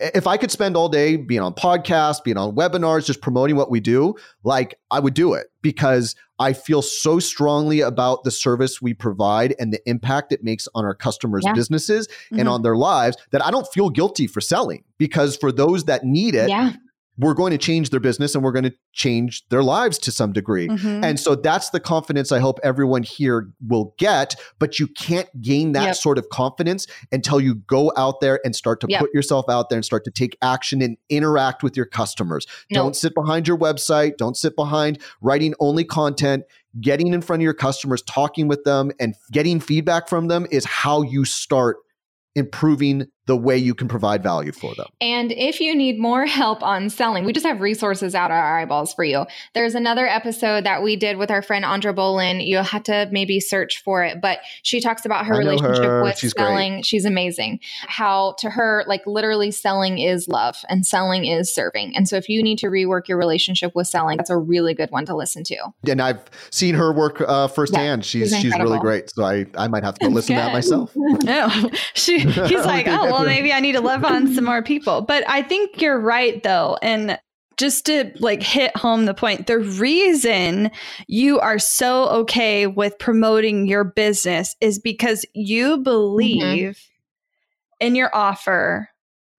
if 0.00 0.26
I 0.26 0.36
could 0.36 0.50
spend 0.50 0.76
all 0.76 0.88
day 0.88 1.16
being 1.16 1.40
on 1.40 1.54
podcasts, 1.54 2.22
being 2.22 2.36
on 2.36 2.54
webinars, 2.54 3.04
just 3.04 3.20
promoting 3.20 3.56
what 3.56 3.70
we 3.70 3.80
do, 3.80 4.14
like 4.44 4.78
I 4.90 5.00
would 5.00 5.14
do 5.14 5.34
it 5.34 5.48
because 5.60 6.14
I 6.38 6.52
feel 6.52 6.82
so 6.82 7.18
strongly 7.18 7.80
about 7.80 8.22
the 8.22 8.30
service 8.30 8.80
we 8.80 8.94
provide 8.94 9.56
and 9.58 9.72
the 9.72 9.80
impact 9.88 10.32
it 10.32 10.44
makes 10.44 10.68
on 10.74 10.84
our 10.84 10.94
customers' 10.94 11.42
yeah. 11.44 11.52
businesses 11.52 12.06
mm-hmm. 12.06 12.38
and 12.38 12.48
on 12.48 12.62
their 12.62 12.76
lives 12.76 13.16
that 13.32 13.44
I 13.44 13.50
don't 13.50 13.66
feel 13.66 13.90
guilty 13.90 14.28
for 14.28 14.40
selling 14.40 14.84
because 14.98 15.36
for 15.36 15.50
those 15.50 15.84
that 15.84 16.04
need 16.04 16.34
it, 16.36 16.48
yeah 16.48 16.72
we're 17.18 17.34
going 17.34 17.50
to 17.50 17.58
change 17.58 17.90
their 17.90 18.00
business 18.00 18.34
and 18.34 18.44
we're 18.44 18.52
going 18.52 18.64
to 18.64 18.74
change 18.92 19.46
their 19.48 19.62
lives 19.62 19.98
to 19.98 20.12
some 20.12 20.32
degree. 20.32 20.68
Mm-hmm. 20.68 21.04
And 21.04 21.18
so 21.18 21.34
that's 21.34 21.70
the 21.70 21.80
confidence 21.80 22.30
I 22.30 22.38
hope 22.38 22.60
everyone 22.62 23.02
here 23.02 23.50
will 23.66 23.94
get. 23.98 24.36
But 24.58 24.78
you 24.78 24.86
can't 24.86 25.28
gain 25.42 25.72
that 25.72 25.84
yep. 25.84 25.96
sort 25.96 26.16
of 26.18 26.28
confidence 26.28 26.86
until 27.10 27.40
you 27.40 27.56
go 27.56 27.92
out 27.96 28.20
there 28.20 28.40
and 28.44 28.54
start 28.54 28.80
to 28.80 28.86
yep. 28.88 29.00
put 29.00 29.12
yourself 29.12 29.46
out 29.48 29.68
there 29.68 29.76
and 29.76 29.84
start 29.84 30.04
to 30.04 30.10
take 30.10 30.38
action 30.42 30.80
and 30.80 30.96
interact 31.10 31.62
with 31.62 31.76
your 31.76 31.86
customers. 31.86 32.46
Don't 32.70 32.94
sit 32.94 33.14
behind 33.14 33.48
your 33.48 33.58
website, 33.58 34.16
don't 34.16 34.36
sit 34.36 34.54
behind 34.54 35.00
writing 35.20 35.54
only 35.60 35.84
content. 35.84 36.44
Getting 36.80 37.12
in 37.12 37.22
front 37.22 37.40
of 37.40 37.44
your 37.44 37.54
customers, 37.54 38.02
talking 38.02 38.46
with 38.46 38.62
them, 38.62 38.92
and 39.00 39.14
getting 39.32 39.58
feedback 39.58 40.06
from 40.06 40.28
them 40.28 40.46
is 40.50 40.64
how 40.66 41.02
you 41.02 41.24
start 41.24 41.78
improving 42.36 43.06
the 43.28 43.36
way 43.36 43.56
you 43.56 43.74
can 43.74 43.88
provide 43.88 44.22
value 44.22 44.52
for 44.52 44.74
them. 44.74 44.86
And 45.02 45.30
if 45.32 45.60
you 45.60 45.74
need 45.74 45.98
more 45.98 46.24
help 46.24 46.62
on 46.62 46.88
selling, 46.88 47.26
we 47.26 47.32
just 47.34 47.44
have 47.44 47.60
resources 47.60 48.14
out 48.14 48.30
our 48.30 48.58
eyeballs 48.58 48.94
for 48.94 49.04
you. 49.04 49.26
There's 49.54 49.74
another 49.74 50.06
episode 50.06 50.64
that 50.64 50.82
we 50.82 50.96
did 50.96 51.18
with 51.18 51.30
our 51.30 51.42
friend 51.42 51.64
Andra 51.64 51.92
Bolin. 51.92 52.44
You'll 52.44 52.62
have 52.62 52.82
to 52.84 53.06
maybe 53.12 53.38
search 53.38 53.82
for 53.82 54.02
it, 54.02 54.22
but 54.22 54.38
she 54.62 54.80
talks 54.80 55.04
about 55.04 55.26
her 55.26 55.36
relationship 55.36 55.84
her. 55.84 56.02
with 56.02 56.18
She's 56.18 56.32
selling. 56.32 56.76
Great. 56.76 56.86
She's 56.86 57.04
amazing. 57.04 57.60
How 57.86 58.34
to 58.38 58.48
her, 58.48 58.84
like 58.88 59.06
literally 59.06 59.50
selling 59.50 59.98
is 59.98 60.26
love 60.26 60.56
and 60.70 60.86
selling 60.86 61.26
is 61.26 61.54
serving. 61.54 61.94
And 61.94 62.08
so 62.08 62.16
if 62.16 62.30
you 62.30 62.42
need 62.42 62.58
to 62.58 62.68
rework 62.68 63.08
your 63.08 63.18
relationship 63.18 63.74
with 63.74 63.88
selling, 63.88 64.16
that's 64.16 64.30
a 64.30 64.38
really 64.38 64.72
good 64.72 64.90
one 64.90 65.04
to 65.04 65.14
listen 65.14 65.44
to. 65.44 65.56
And 65.86 66.00
I've 66.00 66.24
seen 66.50 66.74
her 66.74 66.92
work 66.92 67.20
uh, 67.20 67.48
firsthand. 67.48 68.02
Yeah, 68.02 68.06
she's 68.06 68.30
she's, 68.30 68.40
she's 68.40 68.58
really 68.58 68.78
great. 68.78 69.10
So 69.10 69.22
I, 69.24 69.44
I 69.56 69.68
might 69.68 69.84
have 69.84 69.98
to 69.98 70.06
go 70.06 70.10
listen 70.14 70.34
to 70.36 70.40
that 70.40 70.52
myself. 70.54 70.92
no, 70.96 71.50
she, 71.94 72.20
he's 72.20 72.26
like, 72.64 72.86
oh, 72.88 73.17
well, 73.18 73.26
maybe 73.26 73.52
I 73.52 73.60
need 73.60 73.72
to 73.72 73.80
love 73.80 74.04
on 74.04 74.32
some 74.34 74.44
more 74.44 74.62
people. 74.62 75.02
But 75.02 75.28
I 75.28 75.42
think 75.42 75.80
you're 75.80 76.00
right, 76.00 76.42
though. 76.42 76.78
And 76.82 77.18
just 77.56 77.86
to 77.86 78.12
like 78.20 78.42
hit 78.42 78.74
home 78.76 79.04
the 79.04 79.14
point, 79.14 79.46
the 79.46 79.58
reason 79.58 80.70
you 81.08 81.40
are 81.40 81.58
so 81.58 82.08
okay 82.08 82.66
with 82.66 82.98
promoting 82.98 83.66
your 83.66 83.84
business 83.84 84.56
is 84.60 84.78
because 84.78 85.26
you 85.34 85.74
mm-hmm. 85.74 85.82
believe 85.82 86.76
mm-hmm. 86.76 87.86
in 87.86 87.94
your 87.94 88.14
offer 88.14 88.88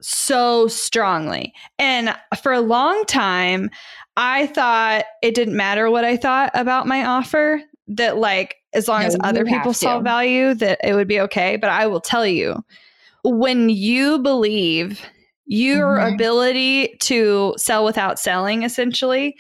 so 0.02 0.68
strongly. 0.68 1.54
And 1.78 2.16
for 2.42 2.52
a 2.52 2.62
long 2.62 3.04
time, 3.06 3.70
I 4.18 4.48
thought 4.48 5.06
it 5.22 5.34
didn't 5.34 5.56
matter 5.56 5.90
what 5.90 6.04
I 6.04 6.18
thought 6.18 6.52
about 6.54 6.88
my 6.88 7.06
offer, 7.06 7.62
that 7.88 8.18
like 8.18 8.56
as 8.74 8.88
long 8.88 9.02
no, 9.02 9.08
as 9.08 9.18
other 9.24 9.46
people 9.46 9.74
saw 9.74 10.00
value, 10.00 10.54
that 10.56 10.80
it 10.84 10.94
would 10.94 11.08
be 11.08 11.20
okay. 11.22 11.58
But 11.58 11.70
I 11.70 11.88
will 11.88 12.02
tell 12.02 12.28
you, 12.28 12.64
when 13.24 13.70
you 13.70 14.20
believe 14.20 15.01
your 15.45 15.97
mm-hmm. 15.97 16.13
ability 16.13 16.95
to 16.99 17.55
sell 17.57 17.84
without 17.84 18.20
selling 18.20 18.63
essentially 18.63 19.36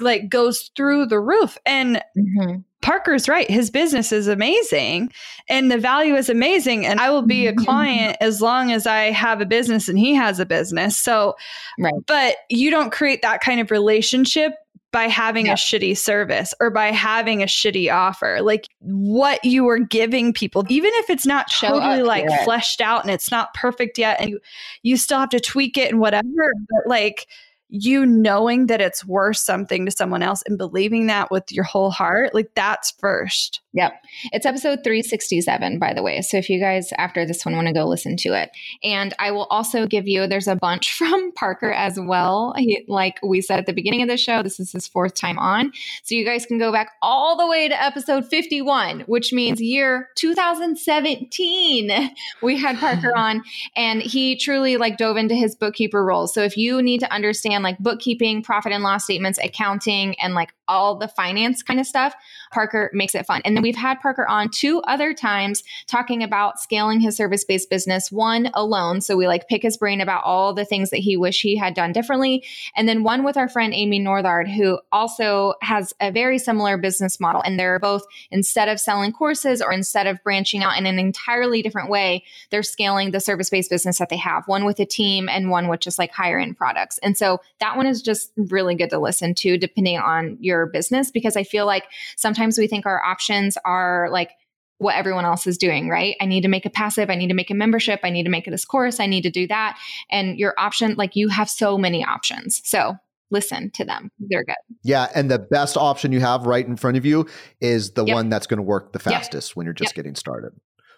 like 0.00 0.28
goes 0.28 0.70
through 0.76 1.06
the 1.06 1.20
roof 1.20 1.58
and 1.66 2.02
mm-hmm. 2.16 2.56
Parker's 2.80 3.28
right 3.28 3.48
his 3.50 3.70
business 3.70 4.12
is 4.12 4.28
amazing 4.28 5.12
and 5.48 5.70
the 5.70 5.78
value 5.78 6.14
is 6.14 6.28
amazing 6.28 6.86
and 6.86 7.00
I 7.00 7.10
will 7.10 7.26
be 7.26 7.46
a 7.46 7.52
mm-hmm. 7.52 7.64
client 7.64 8.16
as 8.20 8.40
long 8.40 8.72
as 8.72 8.86
I 8.86 9.10
have 9.10 9.40
a 9.40 9.46
business 9.46 9.88
and 9.88 9.98
he 9.98 10.14
has 10.14 10.40
a 10.40 10.46
business 10.46 10.96
so 10.96 11.34
right. 11.78 11.92
but 12.06 12.36
you 12.48 12.70
don't 12.70 12.92
create 12.92 13.22
that 13.22 13.40
kind 13.40 13.60
of 13.60 13.70
relationship 13.70 14.54
by 14.92 15.04
having 15.04 15.48
a 15.48 15.54
shitty 15.54 15.96
service 15.96 16.52
or 16.60 16.70
by 16.70 16.88
having 16.92 17.42
a 17.42 17.46
shitty 17.46 17.92
offer. 17.92 18.40
Like 18.42 18.68
what 18.80 19.42
you 19.44 19.66
are 19.68 19.78
giving 19.78 20.32
people, 20.32 20.64
even 20.68 20.90
if 20.96 21.08
it's 21.08 21.26
not 21.26 21.50
Show 21.50 21.68
totally 21.68 22.02
like 22.02 22.28
fleshed 22.44 22.80
out 22.80 23.02
and 23.02 23.10
it's 23.10 23.30
not 23.30 23.54
perfect 23.54 23.98
yet 23.98 24.20
and 24.20 24.30
you 24.30 24.40
you 24.82 24.96
still 24.96 25.18
have 25.18 25.30
to 25.30 25.40
tweak 25.40 25.78
it 25.78 25.90
and 25.90 25.98
whatever, 25.98 26.52
but 26.68 26.86
like 26.86 27.26
you 27.70 28.04
knowing 28.04 28.66
that 28.66 28.82
it's 28.82 29.02
worth 29.02 29.38
something 29.38 29.86
to 29.86 29.90
someone 29.90 30.22
else 30.22 30.42
and 30.46 30.58
believing 30.58 31.06
that 31.06 31.30
with 31.30 31.50
your 31.50 31.64
whole 31.64 31.90
heart, 31.90 32.34
like 32.34 32.50
that's 32.54 32.90
first. 32.98 33.61
Yep. 33.74 34.04
It's 34.32 34.44
episode 34.44 34.80
367, 34.84 35.78
by 35.78 35.94
the 35.94 36.02
way. 36.02 36.20
So 36.20 36.36
if 36.36 36.50
you 36.50 36.60
guys 36.60 36.92
after 36.98 37.24
this 37.24 37.44
one 37.46 37.54
want 37.54 37.68
to 37.68 37.72
go 37.72 37.86
listen 37.86 38.18
to 38.18 38.34
it. 38.34 38.50
And 38.84 39.14
I 39.18 39.30
will 39.30 39.46
also 39.50 39.86
give 39.86 40.06
you, 40.06 40.26
there's 40.26 40.46
a 40.46 40.56
bunch 40.56 40.92
from 40.98 41.32
Parker 41.32 41.72
as 41.72 41.98
well. 41.98 42.54
He, 42.56 42.84
like 42.86 43.18
we 43.22 43.40
said 43.40 43.58
at 43.58 43.66
the 43.66 43.72
beginning 43.72 44.02
of 44.02 44.08
the 44.08 44.18
show, 44.18 44.42
this 44.42 44.60
is 44.60 44.72
his 44.72 44.86
fourth 44.86 45.14
time 45.14 45.38
on. 45.38 45.72
So 46.02 46.14
you 46.14 46.24
guys 46.24 46.44
can 46.44 46.58
go 46.58 46.70
back 46.70 46.90
all 47.00 47.36
the 47.36 47.46
way 47.46 47.68
to 47.68 47.82
episode 47.82 48.26
51, 48.26 49.00
which 49.02 49.32
means 49.32 49.60
year 49.60 50.08
2017. 50.16 52.10
We 52.42 52.58
had 52.58 52.78
Parker 52.78 53.12
on 53.16 53.42
and 53.76 54.02
he 54.02 54.36
truly 54.36 54.76
like 54.76 54.96
dove 54.96 55.16
into 55.16 55.34
his 55.34 55.54
bookkeeper 55.54 56.04
role. 56.04 56.26
So 56.26 56.42
if 56.42 56.56
you 56.56 56.82
need 56.82 57.00
to 57.00 57.12
understand 57.12 57.62
like 57.62 57.78
bookkeeping, 57.78 58.42
profit 58.42 58.72
and 58.72 58.82
loss 58.82 59.04
statements, 59.04 59.38
accounting, 59.42 60.18
and 60.20 60.34
like 60.34 60.52
all 60.72 60.96
the 60.96 61.08
finance 61.08 61.62
kind 61.62 61.78
of 61.78 61.86
stuff, 61.86 62.14
Parker 62.50 62.90
makes 62.92 63.14
it 63.14 63.26
fun. 63.26 63.42
And 63.44 63.56
then 63.56 63.62
we've 63.62 63.76
had 63.76 64.00
Parker 64.00 64.26
on 64.26 64.48
two 64.50 64.80
other 64.82 65.14
times 65.14 65.62
talking 65.86 66.22
about 66.22 66.58
scaling 66.58 67.00
his 67.00 67.16
service 67.16 67.44
based 67.44 67.70
business, 67.70 68.10
one 68.10 68.50
alone. 68.54 69.00
So 69.00 69.16
we 69.16 69.26
like 69.26 69.48
pick 69.48 69.62
his 69.62 69.76
brain 69.76 70.00
about 70.00 70.24
all 70.24 70.54
the 70.54 70.64
things 70.64 70.90
that 70.90 70.98
he 70.98 71.16
wish 71.16 71.42
he 71.42 71.56
had 71.56 71.74
done 71.74 71.92
differently. 71.92 72.44
And 72.74 72.88
then 72.88 73.04
one 73.04 73.24
with 73.24 73.36
our 73.36 73.48
friend 73.48 73.74
Amy 73.74 74.00
Northard, 74.00 74.48
who 74.48 74.78
also 74.90 75.54
has 75.62 75.94
a 76.00 76.10
very 76.10 76.38
similar 76.38 76.76
business 76.76 77.20
model. 77.20 77.42
And 77.42 77.58
they're 77.58 77.78
both, 77.78 78.02
instead 78.30 78.68
of 78.68 78.80
selling 78.80 79.12
courses 79.12 79.60
or 79.60 79.72
instead 79.72 80.06
of 80.06 80.22
branching 80.24 80.62
out 80.62 80.78
in 80.78 80.86
an 80.86 80.98
entirely 80.98 81.62
different 81.62 81.90
way, 81.90 82.24
they're 82.50 82.62
scaling 82.62 83.10
the 83.10 83.20
service 83.20 83.50
based 83.50 83.70
business 83.70 83.98
that 83.98 84.08
they 84.08 84.16
have, 84.16 84.46
one 84.46 84.64
with 84.64 84.80
a 84.80 84.86
team 84.86 85.28
and 85.28 85.50
one 85.50 85.68
with 85.68 85.80
just 85.80 85.98
like 85.98 86.12
higher 86.12 86.38
end 86.38 86.56
products. 86.56 86.98
And 87.02 87.16
so 87.16 87.40
that 87.60 87.76
one 87.76 87.86
is 87.86 88.02
just 88.02 88.32
really 88.36 88.74
good 88.74 88.90
to 88.90 88.98
listen 88.98 89.34
to 89.34 89.58
depending 89.58 89.98
on 89.98 90.36
your 90.40 90.61
business 90.66 91.10
because 91.10 91.36
I 91.36 91.44
feel 91.44 91.66
like 91.66 91.84
sometimes 92.16 92.58
we 92.58 92.66
think 92.66 92.86
our 92.86 93.02
options 93.02 93.56
are 93.64 94.08
like 94.10 94.30
what 94.78 94.96
everyone 94.96 95.24
else 95.24 95.46
is 95.46 95.56
doing, 95.58 95.88
right? 95.88 96.16
I 96.20 96.26
need 96.26 96.40
to 96.42 96.48
make 96.48 96.66
a 96.66 96.70
passive, 96.70 97.08
I 97.08 97.14
need 97.14 97.28
to 97.28 97.34
make 97.34 97.50
a 97.50 97.54
membership, 97.54 98.00
I 98.02 98.10
need 98.10 98.24
to 98.24 98.30
make 98.30 98.46
this 98.46 98.64
course, 98.64 98.98
I 98.98 99.06
need 99.06 99.22
to 99.22 99.30
do 99.30 99.46
that. 99.46 99.78
And 100.10 100.38
your 100.38 100.54
option, 100.58 100.94
like 100.96 101.14
you 101.14 101.28
have 101.28 101.48
so 101.48 101.78
many 101.78 102.04
options. 102.04 102.60
So 102.64 102.96
listen 103.30 103.70
to 103.74 103.84
them. 103.84 104.10
They're 104.18 104.44
good. 104.44 104.56
Yeah, 104.82 105.08
and 105.14 105.30
the 105.30 105.38
best 105.38 105.76
option 105.76 106.10
you 106.12 106.20
have 106.20 106.46
right 106.46 106.66
in 106.66 106.76
front 106.76 106.96
of 106.96 107.06
you 107.06 107.26
is 107.60 107.92
the 107.92 108.04
Yep. 108.04 108.14
one 108.14 108.28
that's 108.28 108.46
going 108.48 108.58
to 108.58 108.62
work 108.64 108.92
the 108.92 108.98
Yep. 108.98 109.20
fastest 109.20 109.56
when 109.56 109.64
you're 109.66 109.72
just 109.72 109.94
getting 109.94 110.14
started. 110.16 110.50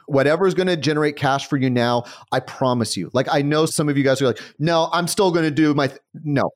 Whatever 0.07 0.47
is 0.47 0.55
going 0.55 0.67
to 0.67 0.77
generate 0.77 1.17
cash 1.17 1.47
for 1.47 1.57
you 1.57 1.71
now, 1.71 2.05
I 2.33 2.41
promise 2.41 2.97
you. 2.97 3.11
Like 3.13 3.27
I 3.31 3.43
know 3.43 3.67
some 3.67 3.89
of 3.89 3.97
you 3.97 4.05
guys 4.05 4.21
are 4.21 4.27
like, 4.27 4.41
"No, 4.59 4.89
I'm 4.93 5.09
still 5.09 5.31
going 5.31 5.45
to 5.45 5.51
do 5.51 5.73
my 5.75 5.87
th-. 5.89 6.01
no." 6.25 6.51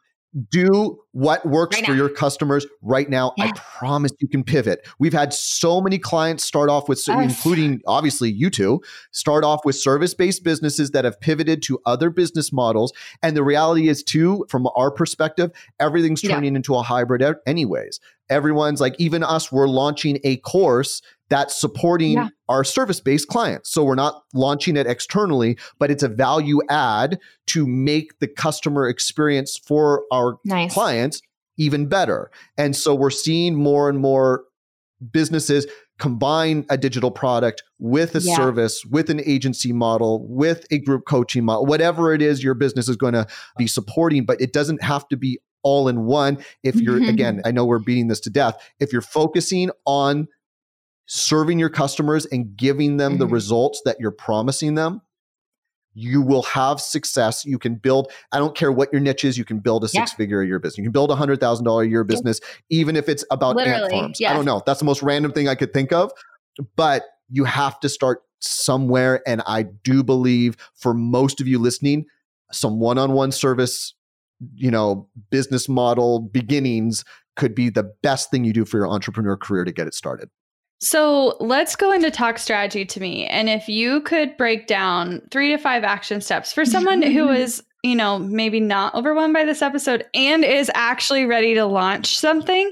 Do 0.51 0.99
what 1.19 1.45
works 1.45 1.77
Right 1.77 1.85
for 1.85 1.95
your 1.97 2.09
customers 2.09 2.65
right 2.81 3.11
now. 3.11 3.33
I 3.41 3.51
promise 3.57 4.13
you 4.21 4.29
can 4.29 4.45
pivot. 4.45 4.87
We've 5.01 5.13
had 5.13 5.35
so 5.35 5.81
many 5.81 5.99
clients 5.99 6.45
start 6.45 6.71
off 6.71 6.89
with, 6.89 7.03
including 7.09 7.81
obviously 7.89 8.31
you 8.31 8.51
two, 8.51 8.81
start 9.11 9.43
off 9.43 9.65
with 9.65 9.75
service 9.75 10.15
based 10.15 10.45
businesses 10.45 10.93
that 10.93 11.05
have 11.05 11.21
pivoted 11.21 11.61
to 11.65 11.81
other 11.87 12.11
business 12.11 12.53
models. 12.53 12.93
And 13.21 13.37
the 13.37 13.43
reality 13.43 13.89
is, 13.89 14.05
too, 14.05 14.47
from 14.49 14.69
our 14.77 14.93
perspective, 14.93 15.51
everything's 15.81 16.23
Yeah. 16.23 16.35
turning 16.37 16.55
into 16.55 16.77
a 16.77 16.83
hybrid, 16.83 17.25
anyways. 17.47 17.99
Everyone's 18.31 18.81
like, 18.81 18.95
even 18.99 19.25
us, 19.25 19.51
we're 19.51 19.67
launching 19.67 20.19
a 20.23 20.37
course 20.37 21.01
that's 21.31 21.59
supporting 21.59 22.13
Yeah. 22.13 22.29
our 22.49 22.63
service 22.65 23.01
based 23.01 23.29
clients. 23.29 23.71
So 23.71 23.85
we're 23.85 23.95
not 23.95 24.23
launching 24.35 24.77
it 24.77 24.87
externally, 24.87 25.59
but 25.79 25.91
it's 25.91 26.03
a 26.03 26.09
value 26.09 26.61
add 26.71 27.19
to 27.49 27.67
make 27.67 28.19
the 28.21 28.27
customer 28.29 28.89
experience 28.89 29.59
for 29.59 30.05
our 30.13 30.39
Nice. 30.45 30.73
clients 30.73 31.08
even 31.59 31.87
better. 31.87 32.31
And 32.57 32.75
so 32.75 32.95
we're 32.95 33.11
seeing 33.11 33.55
more 33.55 33.89
and 33.89 33.99
more 33.99 34.45
businesses 35.13 35.67
combine 35.99 36.65
a 36.71 36.79
digital 36.79 37.11
product 37.11 37.63
with 37.79 38.15
a 38.15 38.21
Yeah. 38.21 38.37
service, 38.37 38.85
with 38.85 39.11
an 39.11 39.21
agency 39.27 39.73
model, 39.73 40.27
with 40.29 40.65
a 40.71 40.79
group 40.79 41.05
coaching 41.07 41.45
model, 41.45 41.67
whatever 41.67 42.15
it 42.15 42.23
is 42.23 42.43
your 42.43 42.55
business 42.55 42.89
is 42.89 42.97
going 42.97 43.15
to 43.15 43.27
be 43.57 43.67
supporting, 43.67 44.25
but 44.25 44.41
it 44.41 44.53
doesn't 44.53 44.83
have 44.83 45.07
to 45.09 45.17
be 45.17 45.41
all 45.65 45.89
in 45.89 46.05
one. 46.05 46.39
If 46.63 46.77
you're, 46.77 47.03
again, 47.03 47.43
I 47.45 47.51
know 47.51 47.65
we're 47.65 47.81
beating 47.81 48.07
this 48.07 48.21
to 48.21 48.31
death. 48.31 48.57
If 48.79 48.93
you're 48.93 49.03
focusing 49.03 49.71
on 49.87 50.29
serving 51.07 51.59
your 51.59 51.71
customers 51.71 52.27
and 52.27 52.57
giving 52.57 52.97
them 52.99 53.19
the 53.19 53.27
Mhm. 53.27 53.33
results 53.33 53.83
that 53.85 53.97
you're 53.99 54.13
promising 54.13 54.77
them, 54.77 55.01
you 55.95 56.23
will 56.23 56.43
have 56.43 56.81
success. 56.81 57.45
You 57.45 57.59
can 57.59 57.75
build, 57.75 58.13
I 58.33 58.39
don't 58.39 58.57
care 58.57 58.71
what 58.71 58.93
your 58.93 59.01
niche 59.01 59.25
is, 59.25 59.37
you 59.37 59.45
can 59.45 59.59
build 59.59 59.85
a 59.85 59.89
Yeah. 59.93 60.05
six 60.05 60.13
figure 60.13 60.41
a 60.41 60.47
year 60.47 60.59
business. 60.59 60.79
You 60.79 60.85
can 60.85 60.93
build 60.93 61.11
a 61.11 61.17
hundred 61.17 61.41
thousand 61.41 61.65
dollar 61.65 61.83
a 61.83 61.89
year 61.89 62.05
business, 62.05 62.41
even 62.71 62.95
if 62.97 63.09
it's 63.09 63.25
about 63.31 63.59
ant 63.59 63.69
Literally, 63.69 63.91
farms. 63.91 64.21
I 64.27 64.33
don't 64.33 64.45
know. 64.45 64.63
That's 64.65 64.79
the 64.79 64.85
most 64.85 65.03
random 65.03 65.33
thing 65.33 65.49
I 65.49 65.55
could 65.55 65.73
think 65.73 65.93
of. 65.93 66.13
But 66.77 67.05
you 67.31 67.45
have 67.45 67.79
to 67.81 67.89
start 67.89 68.23
somewhere. 68.41 69.23
And 69.27 69.43
I 69.47 69.63
do 69.63 70.03
believe 70.03 70.57
for 70.75 70.95
most 70.95 71.41
of 71.41 71.49
you 71.49 71.59
listening, 71.59 72.07
some 72.53 72.79
one 72.79 72.99
on 72.99 73.13
one 73.13 73.33
service, 73.33 73.95
you 74.55 74.71
know, 74.71 75.09
business 75.31 75.69
model 75.69 76.21
beginnings 76.21 77.05
could 77.37 77.55
be 77.55 77.71
the 77.71 77.93
best 78.03 78.31
thing 78.31 78.45
you 78.45 78.53
do 78.53 78.65
for 78.65 78.79
your 78.79 78.89
entrepreneur 78.89 79.37
career 79.37 79.65
to 79.65 79.73
get 79.73 79.87
it 79.87 79.95
started. 79.95 80.31
So 80.81 81.37
let's 81.41 81.75
go 81.75 81.93
into 81.93 82.11
talk 82.11 82.39
strategy 82.39 82.85
to 82.85 83.01
me. 83.01 83.27
And 83.27 83.49
if 83.49 83.69
you 83.69 84.01
could 84.03 84.37
break 84.37 84.67
down 84.67 85.23
three 85.31 85.51
to 85.51 85.59
five 85.59 85.83
action 85.83 86.21
steps 86.21 86.53
for 86.53 86.65
someone 86.65 87.03
who 87.03 87.29
is, 87.31 87.63
you 87.83 87.97
know, 87.97 88.19
maybe 88.19 88.61
not 88.61 88.95
overwhelmed 88.95 89.35
by 89.35 89.45
this 89.45 89.63
episode 89.63 90.07
and 90.15 90.45
is 90.45 90.71
actually 90.75 91.27
ready 91.27 91.55
to 91.55 91.65
launch 91.65 92.17
something, 92.17 92.71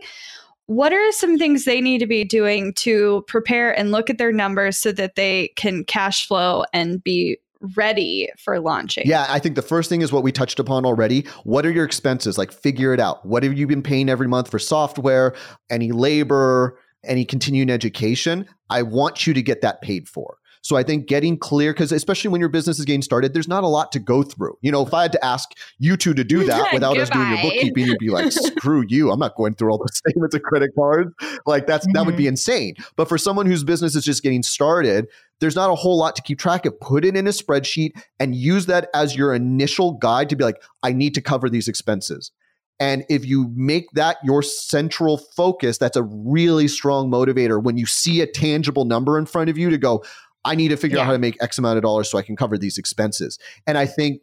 what 0.67 0.93
are 0.93 1.13
some 1.13 1.39
things 1.39 1.65
they 1.65 1.81
need 1.81 1.99
to 1.99 2.07
be 2.07 2.25
doing 2.25 2.73
to 2.75 3.25
prepare 3.29 3.77
and 3.77 3.93
look 3.93 4.11
at 4.11 4.19
their 4.19 4.33
numbers 4.33 4.77
so 4.77 4.93
that 4.93 5.15
they 5.15 5.49
can 5.57 5.85
cash 5.85 6.27
flow 6.27 6.65
and 6.73 7.03
be 7.03 7.39
ready 7.77 8.29
for 8.39 8.61
launching? 8.61 9.05
Yeah, 9.07 9.27
I 9.29 9.39
think 9.39 9.55
the 9.55 9.63
first 9.63 9.89
thing 9.89 10.03
is 10.03 10.13
what 10.13 10.23
we 10.23 10.33
touched 10.33 10.59
upon 10.59 10.85
already. 10.85 11.27
What 11.45 11.65
are 11.65 11.71
your 11.71 11.85
expenses? 11.85 12.37
Like, 12.37 12.53
figure 12.53 12.93
it 12.93 13.01
out. 13.01 13.25
What 13.25 13.43
have 13.43 13.57
you 13.57 13.67
been 13.67 13.83
paying 13.83 14.09
every 14.09 14.29
month 14.29 14.51
for 14.51 14.59
software, 14.59 15.35
any 15.71 15.93
labor, 15.93 16.79
any 17.07 17.25
continuing 17.25 17.71
education? 17.71 18.47
I 18.71 18.83
want 18.83 19.27
you 19.27 19.35
to 19.35 19.43
get 19.43 19.63
that 19.63 19.83
paid 19.83 20.09
for. 20.09 20.39
So 20.67 20.75
I 20.75 20.83
think 20.83 21.07
getting 21.07 21.39
clear, 21.39 21.73
because 21.73 21.93
especially 21.93 22.29
when 22.31 22.41
your 22.41 22.49
business 22.49 22.81
is 22.81 22.85
getting 22.85 23.01
started, 23.03 23.33
there's 23.33 23.47
not 23.47 23.63
a 23.63 23.69
lot 23.69 23.93
to 23.93 24.01
go 24.01 24.25
through. 24.25 24.59
You 24.63 24.73
know, 24.73 24.85
if 24.85 24.93
I 24.93 25.03
had 25.03 25.13
to 25.13 25.25
ask 25.25 25.49
you 25.79 25.97
two 25.97 26.13
to 26.15 26.25
do 26.25 26.45
that 26.47 26.73
without 26.73 26.99
us 26.99 27.09
doing 27.09 27.29
your 27.29 27.41
bookkeeping, 27.41 27.87
you'd 27.87 27.99
be 27.99 28.11
like, 28.11 28.33
screw 28.33 28.85
you. 28.89 29.13
I'm 29.13 29.21
not 29.21 29.37
going 29.37 29.55
through 29.55 29.71
all 29.71 29.79
the 29.79 29.89
statements 29.93 30.35
of 30.35 30.43
credit 30.43 30.73
cards. 30.75 31.15
Like 31.47 31.69
that's 31.69 31.87
that 31.93 32.05
would 32.05 32.17
be 32.17 32.25
mm-hmm. 32.25 32.31
insane. 32.31 32.75
But 32.97 33.09
for 33.09 33.17
someone 33.17 33.47
whose 33.47 33.63
business 33.63 33.95
is 33.95 34.05
just 34.05 34.25
getting 34.25 34.43
started, 34.43 35.07
there's 35.39 35.55
not 35.55 35.71
a 35.71 35.77
whole 35.77 35.97
lot 35.97 36.17
to 36.17 36.23
keep 36.23 36.41
track 36.41 36.67
of. 36.67 36.81
Put 36.81 37.05
it 37.05 37.17
in 37.17 37.29
a 37.29 37.31
spreadsheet 37.31 37.93
and 38.19 38.35
use 38.35 38.67
that 38.67 38.89
as 38.93 39.15
your 39.15 39.35
initial 39.37 39.93
guide 39.93 40.29
to 40.31 40.37
be 40.37 40.43
like, 40.43 40.61
I 40.83 40.93
need 40.93 41.15
to 41.15 41.21
cover 41.21 41.49
these 41.49 41.69
expenses. 41.69 42.33
And 42.79 43.05
if 43.09 43.25
you 43.25 43.51
make 43.55 43.91
that 43.93 44.19
your 44.23 44.43
central 44.43 45.17
focus, 45.17 45.79
that's 45.79 45.97
a 45.97 46.03
really 46.03 46.69
strong 46.69 47.11
motivator 47.11 47.63
when 47.63 47.79
you 47.79 47.87
see 47.87 48.21
a 48.21 48.27
tangible 48.27 48.85
number 48.85 49.19
in 49.19 49.27
front 49.27 49.49
of 49.49 49.57
you 49.57 49.71
to 49.71 49.79
go, 49.79 50.05
I 50.45 50.55
need 50.55 50.69
to 50.69 50.77
figure 50.77 50.99
out 50.99 51.07
how 51.07 51.13
to 51.13 51.19
make 51.19 51.43
X 51.43 51.59
amount 51.59 51.79
of 51.79 51.83
dollars 51.83 52.11
so 52.11 52.19
I 52.19 52.23
can 52.23 52.37
cover 52.37 52.59
these 52.59 52.79
expenses. 52.79 53.39
And 53.67 53.77
I 53.79 53.87
think 53.87 54.21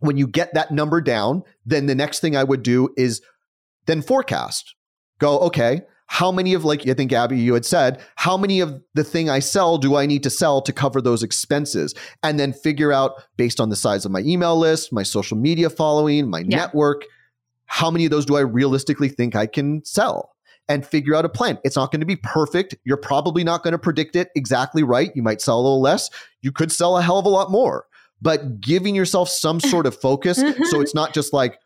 when 0.00 0.16
you 0.16 0.26
get 0.26 0.54
that 0.54 0.70
number 0.70 1.00
down, 1.00 1.42
then 1.64 1.86
the 1.86 1.94
next 1.94 2.20
thing 2.20 2.36
I 2.36 2.44
would 2.44 2.62
do 2.62 2.88
is 2.96 3.20
then 3.86 4.02
forecast. 4.02 4.74
Go, 5.20 5.38
okay, 5.40 5.82
how 6.06 6.32
many 6.32 6.54
of, 6.54 6.64
like 6.64 6.86
I 6.88 6.94
think 6.94 7.12
Abby, 7.12 7.38
you 7.38 7.54
had 7.54 7.64
said, 7.64 8.00
how 8.16 8.36
many 8.36 8.60
of 8.60 8.82
the 8.94 9.04
thing 9.04 9.30
I 9.30 9.38
sell 9.38 9.78
do 9.78 9.96
I 9.96 10.06
need 10.06 10.22
to 10.24 10.30
sell 10.30 10.60
to 10.62 10.72
cover 10.72 11.00
those 11.00 11.22
expenses? 11.22 11.94
And 12.22 12.38
then 12.38 12.52
figure 12.52 12.92
out 12.92 13.12
based 13.36 13.60
on 13.60 13.68
the 13.68 13.76
size 13.76 14.04
of 14.04 14.10
my 14.10 14.20
email 14.20 14.58
list, 14.58 14.92
my 14.92 15.02
social 15.02 15.36
media 15.36 15.70
following, 15.70 16.28
my 16.28 16.40
Yeah. 16.40 16.56
network, 16.56 17.04
how 17.66 17.90
many 17.90 18.04
of 18.04 18.10
those 18.10 18.26
do 18.26 18.36
I 18.36 18.40
realistically 18.40 19.08
think 19.08 19.34
I 19.34 19.46
can 19.46 19.84
sell? 19.84 20.30
And 20.66 20.86
figure 20.86 21.14
out 21.14 21.26
a 21.26 21.28
plan. 21.28 21.58
It's 21.62 21.76
not 21.76 21.92
going 21.92 22.00
to 22.00 22.06
be 22.06 22.16
perfect. 22.16 22.74
You're 22.84 22.96
probably 22.96 23.44
not 23.44 23.62
going 23.62 23.72
to 23.72 23.78
predict 23.78 24.16
it 24.16 24.30
exactly 24.34 24.82
right. 24.82 25.10
You 25.14 25.22
might 25.22 25.42
sell 25.42 25.60
a 25.60 25.60
little 25.60 25.82
less. 25.82 26.08
You 26.40 26.52
could 26.52 26.72
sell 26.72 26.96
a 26.96 27.02
hell 27.02 27.18
of 27.18 27.26
a 27.26 27.28
lot 27.28 27.50
more. 27.50 27.84
But 28.22 28.62
giving 28.62 28.94
yourself 28.94 29.28
some 29.28 29.60
sort 29.60 29.84
of 29.84 29.94
focus 29.94 30.38
so 30.38 30.46
it's 30.80 30.94
not 30.94 31.12
just 31.12 31.34
like, 31.34 31.58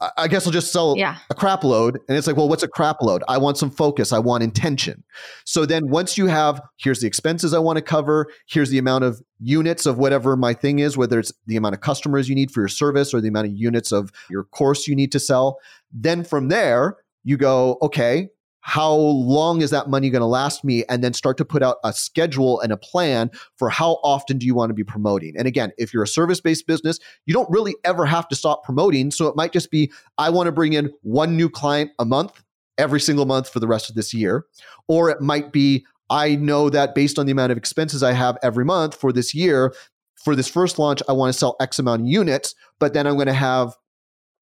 I- 0.00 0.28
guess 0.28 0.46
I'll 0.46 0.52
just 0.52 0.72
sell 0.72 0.94
Yeah. 0.96 1.16
a 1.30 1.34
crap 1.34 1.64
load. 1.64 1.98
And 2.08 2.18
it's 2.18 2.26
like, 2.26 2.36
well, 2.36 2.48
what's 2.48 2.62
a 2.62 2.68
crap 2.68 3.00
load? 3.00 3.22
I 3.28 3.38
want 3.38 3.56
some 3.56 3.70
focus. 3.70 4.12
I 4.12 4.18
want 4.18 4.42
intention. 4.44 5.02
So 5.44 5.64
then 5.64 5.88
once 5.88 6.18
you 6.18 6.26
have, 6.26 6.60
here's 6.76 7.00
the 7.00 7.06
expenses 7.06 7.54
I 7.54 7.58
want 7.58 7.76
to 7.78 7.82
cover, 7.82 8.26
here's 8.46 8.68
the 8.70 8.78
amount 8.78 9.04
of 9.04 9.22
units 9.40 9.86
of 9.86 9.96
whatever 9.98 10.36
my 10.36 10.52
thing 10.52 10.80
is, 10.80 10.96
whether 10.96 11.18
it's 11.18 11.32
the 11.46 11.56
amount 11.56 11.74
of 11.74 11.80
customers 11.80 12.28
you 12.28 12.34
need 12.34 12.50
for 12.50 12.60
your 12.60 12.68
service 12.68 13.14
or 13.14 13.20
the 13.20 13.28
amount 13.28 13.46
of 13.46 13.54
units 13.56 13.90
of 13.92 14.10
your 14.28 14.44
course 14.44 14.86
you 14.86 14.94
need 14.94 15.12
to 15.12 15.18
sell. 15.20 15.58
Then 15.92 16.24
from 16.24 16.48
there, 16.48 16.96
you 17.24 17.36
go, 17.36 17.78
okay, 17.82 18.28
how 18.66 18.92
long 18.92 19.62
is 19.62 19.70
that 19.70 19.88
money 19.88 20.10
going 20.10 20.22
to 20.22 20.26
last 20.26 20.64
me? 20.64 20.82
And 20.88 21.04
then 21.04 21.12
start 21.12 21.36
to 21.36 21.44
put 21.44 21.62
out 21.62 21.76
a 21.84 21.92
schedule 21.92 22.60
and 22.60 22.72
a 22.72 22.76
plan 22.76 23.30
for 23.54 23.70
how 23.70 24.00
often 24.02 24.38
do 24.38 24.44
you 24.44 24.56
want 24.56 24.70
to 24.70 24.74
be 24.74 24.82
promoting? 24.82 25.34
And 25.38 25.46
again 25.46 25.70
if 25.78 25.94
you're 25.94 26.02
a 26.02 26.08
service-based 26.08 26.66
business 26.66 26.98
you 27.26 27.32
don't 27.32 27.48
really 27.48 27.76
ever 27.84 28.04
have 28.04 28.26
to 28.26 28.34
stop 28.34 28.64
promoting. 28.64 29.12
So 29.12 29.28
it 29.28 29.36
might 29.36 29.52
just 29.52 29.70
be 29.70 29.92
i 30.18 30.28
want 30.30 30.48
to 30.48 30.52
bring 30.52 30.72
in 30.72 30.90
one 31.02 31.36
new 31.36 31.48
client 31.48 31.92
a 32.00 32.04
month 32.04 32.42
every 32.76 32.98
single 32.98 33.24
month 33.24 33.48
for 33.48 33.60
the 33.60 33.68
rest 33.68 33.88
of 33.88 33.94
this 33.94 34.12
year. 34.12 34.44
Or 34.88 35.10
it 35.10 35.20
might 35.20 35.52
be 35.52 35.86
i 36.10 36.34
know 36.34 36.68
that 36.68 36.92
based 36.92 37.20
on 37.20 37.26
the 37.26 37.32
amount 37.32 37.52
of 37.52 37.58
expenses 37.58 38.02
i 38.02 38.12
have 38.12 38.36
every 38.42 38.64
month 38.64 38.96
for 38.96 39.12
this 39.12 39.32
year 39.32 39.72
for 40.16 40.34
this 40.34 40.48
first 40.48 40.76
launch 40.76 41.02
i 41.08 41.12
want 41.12 41.32
to 41.32 41.38
sell 41.38 41.54
x 41.60 41.78
amount 41.78 42.02
of 42.02 42.08
units 42.08 42.54
but 42.80 42.94
then 42.94 43.06
i'm 43.06 43.14
going 43.14 43.26
to 43.26 43.32
have 43.32 43.76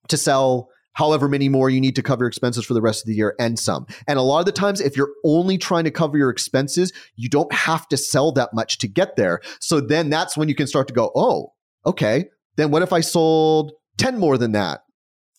to 0.08 0.16
sell 0.16 0.68
however 0.94 1.28
many 1.28 1.48
more 1.48 1.70
you 1.70 1.80
need 1.80 1.94
to 1.96 2.02
cover 2.02 2.26
expenses 2.26 2.64
for 2.64 2.74
the 2.74 2.80
rest 2.80 3.02
of 3.02 3.06
the 3.06 3.14
year 3.14 3.34
and 3.38 3.58
some. 3.58 3.86
And 4.08 4.18
a 4.18 4.22
lot 4.22 4.40
of 4.40 4.46
the 4.46 4.52
times, 4.52 4.80
if 4.80 4.96
you're 4.96 5.12
only 5.24 5.58
trying 5.58 5.84
to 5.84 5.90
cover 5.90 6.16
your 6.16 6.30
expenses, 6.30 6.92
you 7.16 7.28
don't 7.28 7.52
have 7.52 7.86
to 7.88 7.96
sell 7.96 8.32
that 8.32 8.54
much 8.54 8.78
to 8.78 8.88
get 8.88 9.16
there. 9.16 9.40
So 9.60 9.80
then 9.80 10.10
that's 10.10 10.36
when 10.36 10.48
you 10.48 10.54
can 10.54 10.66
start 10.66 10.88
to 10.88 10.94
go, 10.94 11.12
oh, 11.14 11.52
okay, 11.86 12.26
then 12.56 12.70
what 12.70 12.82
if 12.82 12.92
I 12.92 13.00
sold 13.00 13.72
10 13.98 14.18
more 14.18 14.38
than 14.38 14.52
that? 14.52 14.80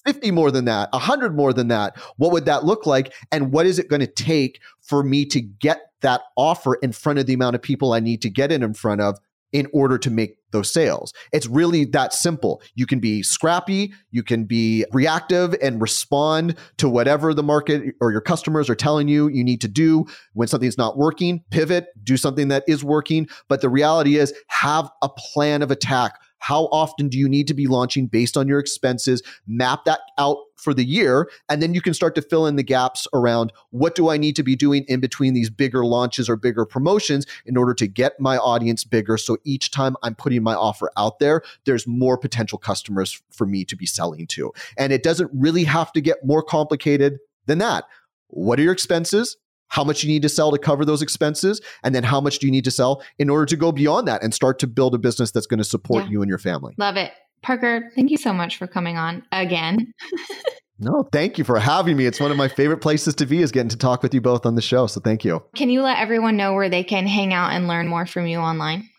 50 0.06 0.32
more 0.32 0.51
than 0.51 0.66
that, 0.66 0.89
100 0.91 1.36
more 1.36 1.51
than 1.51 1.70
that. 1.70 1.97
What 2.18 2.32
would 2.32 2.45
that 2.45 2.64
look 2.64 2.86
like? 2.86 3.12
And 3.32 3.51
what 3.51 3.66
is 3.66 3.80
it 3.80 3.89
going 3.89 4.01
to 4.01 4.08
take 4.08 4.60
for 4.82 5.03
me 5.03 5.26
to 5.26 5.41
get 5.41 5.82
that 6.01 6.22
offer 6.38 6.76
in 6.76 6.91
front 6.91 7.18
of 7.18 7.26
the 7.26 7.34
amount 7.34 7.56
of 7.56 7.64
people 7.64 7.91
I 7.91 7.99
need 7.99 8.22
to 8.22 8.30
get 8.30 8.51
it 8.51 8.62
in 8.62 8.76
front 8.76 9.01
of 9.01 9.18
in 9.56 9.68
order 9.72 9.97
to 9.97 10.10
make 10.10 10.36
those 10.51 10.70
sales. 10.70 11.14
It's 11.32 11.47
really 11.47 11.86
that 11.86 12.12
simple. 12.12 12.62
You 12.76 12.86
can 12.86 12.99
be 12.99 13.24
scrappy, 13.24 13.93
you 14.12 14.22
can 14.22 14.43
be 14.43 14.86
reactive 14.91 15.56
and 15.62 15.82
respond 15.82 16.58
to 16.76 16.89
whatever 16.89 17.34
the 17.34 17.41
market 17.41 17.95
or 18.01 18.12
your 18.12 18.20
customers 18.20 18.70
are 18.70 18.76
telling 18.76 19.08
you 19.08 19.30
you 19.30 19.45
need 19.45 19.62
to 19.62 19.70
do. 19.70 20.08
When 20.34 20.49
something's 20.49 20.78
not 20.78 20.97
working, 20.97 21.41
pivot, 21.51 21.86
do 22.03 22.18
something 22.18 22.49
that 22.49 22.66
is 22.68 22.84
working. 22.84 23.30
But 23.47 23.62
the 23.62 23.70
reality 23.70 24.18
is, 24.18 24.34
have 24.47 24.89
a 25.01 25.08
plan 25.08 25.62
of 25.62 25.72
attack. 25.72 26.20
How 26.40 26.66
often 26.66 27.10
do 27.10 27.18
you 27.18 27.28
need 27.28 27.48
to 27.48 27.54
be 27.54 27.68
launching 27.68 28.08
based 28.08 28.38
on 28.38 28.48
your 28.48 28.60
expenses? 28.60 29.24
Map 29.48 29.86
that 29.86 30.00
out 30.18 30.38
for 30.56 30.74
the 30.74 30.86
year. 30.86 31.30
And 31.50 31.62
then 31.62 31.74
you 31.74 31.82
can 31.82 31.94
start 31.94 32.16
to 32.16 32.22
fill 32.22 32.46
in 32.46 32.56
the 32.56 32.64
gaps 32.64 33.08
around 33.14 33.52
what 33.72 33.96
do 33.96 34.10
I 34.10 34.18
need 34.18 34.36
to 34.38 34.44
be 34.44 34.56
doing 34.56 34.86
in 34.88 35.00
between 35.00 35.34
these 35.34 35.50
bigger 35.50 35.86
launches 35.86 36.30
or 36.30 36.36
bigger 36.36 36.66
promotions 36.66 37.26
in 37.46 37.58
order 37.58 37.74
to 37.76 37.88
get 37.88 38.20
my 38.20 38.38
audience 38.38 38.84
bigger. 38.84 39.18
So 39.18 39.38
each 39.44 39.72
time 39.72 39.96
I'm 40.04 40.16
putting 40.16 40.44
my 40.44 40.56
offer 40.56 40.92
out 40.98 41.20
there, 41.20 41.42
there's 41.66 41.88
more 41.88 42.18
potential 42.18 42.58
customers 42.58 43.22
for 43.32 43.46
me 43.46 43.66
to 43.66 43.76
be 43.76 43.86
selling 43.86 44.28
to. 44.28 44.52
And 44.78 44.94
it 44.94 45.04
doesn't 45.04 45.32
really 45.34 45.64
have 45.64 45.92
to 45.94 46.02
get 46.02 46.26
more 46.26 46.44
complicated 46.44 47.18
than 47.46 47.58
that. 47.60 47.86
What 48.28 48.60
are 48.60 48.64
your 48.64 48.74
expenses? 48.74 49.38
How 49.70 49.84
much 49.84 50.03
you 50.03 50.09
need 50.09 50.22
to 50.22 50.30
sell 50.30 50.51
to 50.51 50.57
cover 50.57 50.86
those 50.86 51.01
expenses, 51.01 51.61
and 51.84 51.93
then 51.93 52.03
how 52.03 52.22
much 52.22 52.39
do 52.39 52.47
you 52.47 52.51
need 52.51 52.63
to 52.66 52.72
sell 52.72 53.03
in 53.20 53.30
order 53.30 53.45
to 53.45 53.55
go 53.55 53.72
beyond 53.72 54.07
that 54.07 54.24
and 54.24 54.34
start 54.34 54.59
to 54.59 54.68
build 54.68 54.95
a 54.95 54.97
business 54.97 55.32
that's 55.32 55.47
going 55.47 55.57
to 55.57 55.63
support 55.63 56.05
yeah. 56.05 56.11
you 56.11 56.22
and 56.22 56.30
your 56.30 56.38
family. 56.38 56.74
Love 56.78 56.97
it. 56.97 57.11
Parker, 57.41 57.91
thank 57.95 58.09
you 58.09 58.18
so 58.18 58.34
much 58.34 58.57
for 58.57 58.66
coming 58.66 58.97
on 58.97 59.24
again. 59.32 59.93
no, 60.80 61.07
thank 61.11 61.38
you 61.38 61.43
for 61.43 61.59
having 61.59 61.95
me. 61.95 62.05
It's 62.07 62.20
one 62.20 62.32
of 62.32 62.38
my 62.38 62.47
favorite 62.47 62.80
places 62.80 63.13
to 63.16 63.26
be 63.26 63.41
is 63.41 63.51
getting 63.51 63.70
to 63.70 63.78
talk 63.78 64.01
with 64.01 64.13
you 64.13 64.22
both 64.22 64.45
on 64.45 64.55
the 64.55 64.61
show. 64.61 64.88
So 64.88 64.99
thank 64.99 65.24
you. 65.24 65.43
Can 65.55 65.70
you 65.70 65.84
let 65.84 65.99
everyone 65.99 66.38
know 66.38 66.53
where 66.53 66.70
they 66.70 66.84
can 66.84 67.05
hang 67.05 67.34
out 67.34 67.51
and 67.51 67.68
learn 67.68 67.88
more 67.88 68.07
from 68.07 68.26
you 68.26 68.39
online? 68.39 68.89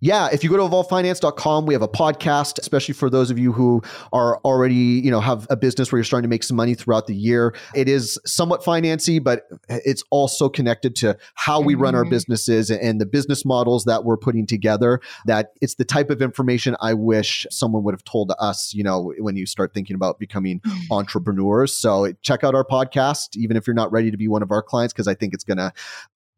Yeah, 0.00 0.28
if 0.32 0.44
you 0.44 0.50
go 0.50 0.56
to 0.56 0.62
evolvefinance.com, 0.62 1.66
we 1.66 1.74
have 1.74 1.82
a 1.82 1.88
podcast, 1.88 2.60
especially 2.60 2.94
for 2.94 3.10
those 3.10 3.32
of 3.32 3.38
you 3.38 3.52
who 3.52 3.82
are 4.12 4.38
already, 4.44 4.74
you 4.74 5.10
know, 5.10 5.18
have 5.18 5.46
a 5.50 5.56
business 5.56 5.90
where 5.90 5.98
you're 5.98 6.04
starting 6.04 6.28
to 6.28 6.32
make 6.32 6.44
some 6.44 6.56
money 6.56 6.74
throughout 6.74 7.08
the 7.08 7.16
year. 7.16 7.52
It 7.74 7.88
is 7.88 8.16
somewhat 8.24 8.62
financy, 8.62 9.22
but 9.22 9.48
it's 9.68 10.04
also 10.10 10.48
connected 10.48 10.94
to 10.96 11.18
how 11.34 11.60
we 11.60 11.74
run 11.74 11.96
our 11.96 12.02
mm-hmm. 12.02 12.10
businesses 12.10 12.70
and 12.70 13.00
the 13.00 13.06
business 13.06 13.44
models 13.44 13.86
that 13.86 14.04
we're 14.04 14.16
putting 14.16 14.46
together. 14.46 15.00
That 15.26 15.52
it's 15.60 15.74
the 15.74 15.84
type 15.84 16.10
of 16.10 16.22
information 16.22 16.76
I 16.80 16.94
wish 16.94 17.44
someone 17.50 17.82
would 17.82 17.94
have 17.94 18.04
told 18.04 18.32
us, 18.38 18.72
you 18.72 18.84
know, 18.84 19.12
when 19.18 19.36
you 19.36 19.46
start 19.46 19.74
thinking 19.74 19.96
about 19.96 20.20
becoming 20.20 20.60
mm. 20.60 20.80
entrepreneurs. 20.92 21.74
So 21.74 22.12
check 22.22 22.44
out 22.44 22.54
our 22.54 22.64
podcast, 22.64 23.36
even 23.36 23.56
if 23.56 23.66
you're 23.66 23.74
not 23.74 23.90
ready 23.90 24.12
to 24.12 24.16
be 24.16 24.28
one 24.28 24.44
of 24.44 24.52
our 24.52 24.62
clients, 24.62 24.92
because 24.92 25.08
I 25.08 25.14
think 25.14 25.34
it's 25.34 25.44
going 25.44 25.58
to 25.58 25.72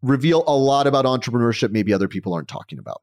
reveal 0.00 0.44
a 0.46 0.56
lot 0.56 0.86
about 0.86 1.04
entrepreneurship 1.04 1.72
maybe 1.72 1.92
other 1.92 2.08
people 2.08 2.32
aren't 2.32 2.48
talking 2.48 2.78
about. 2.78 3.02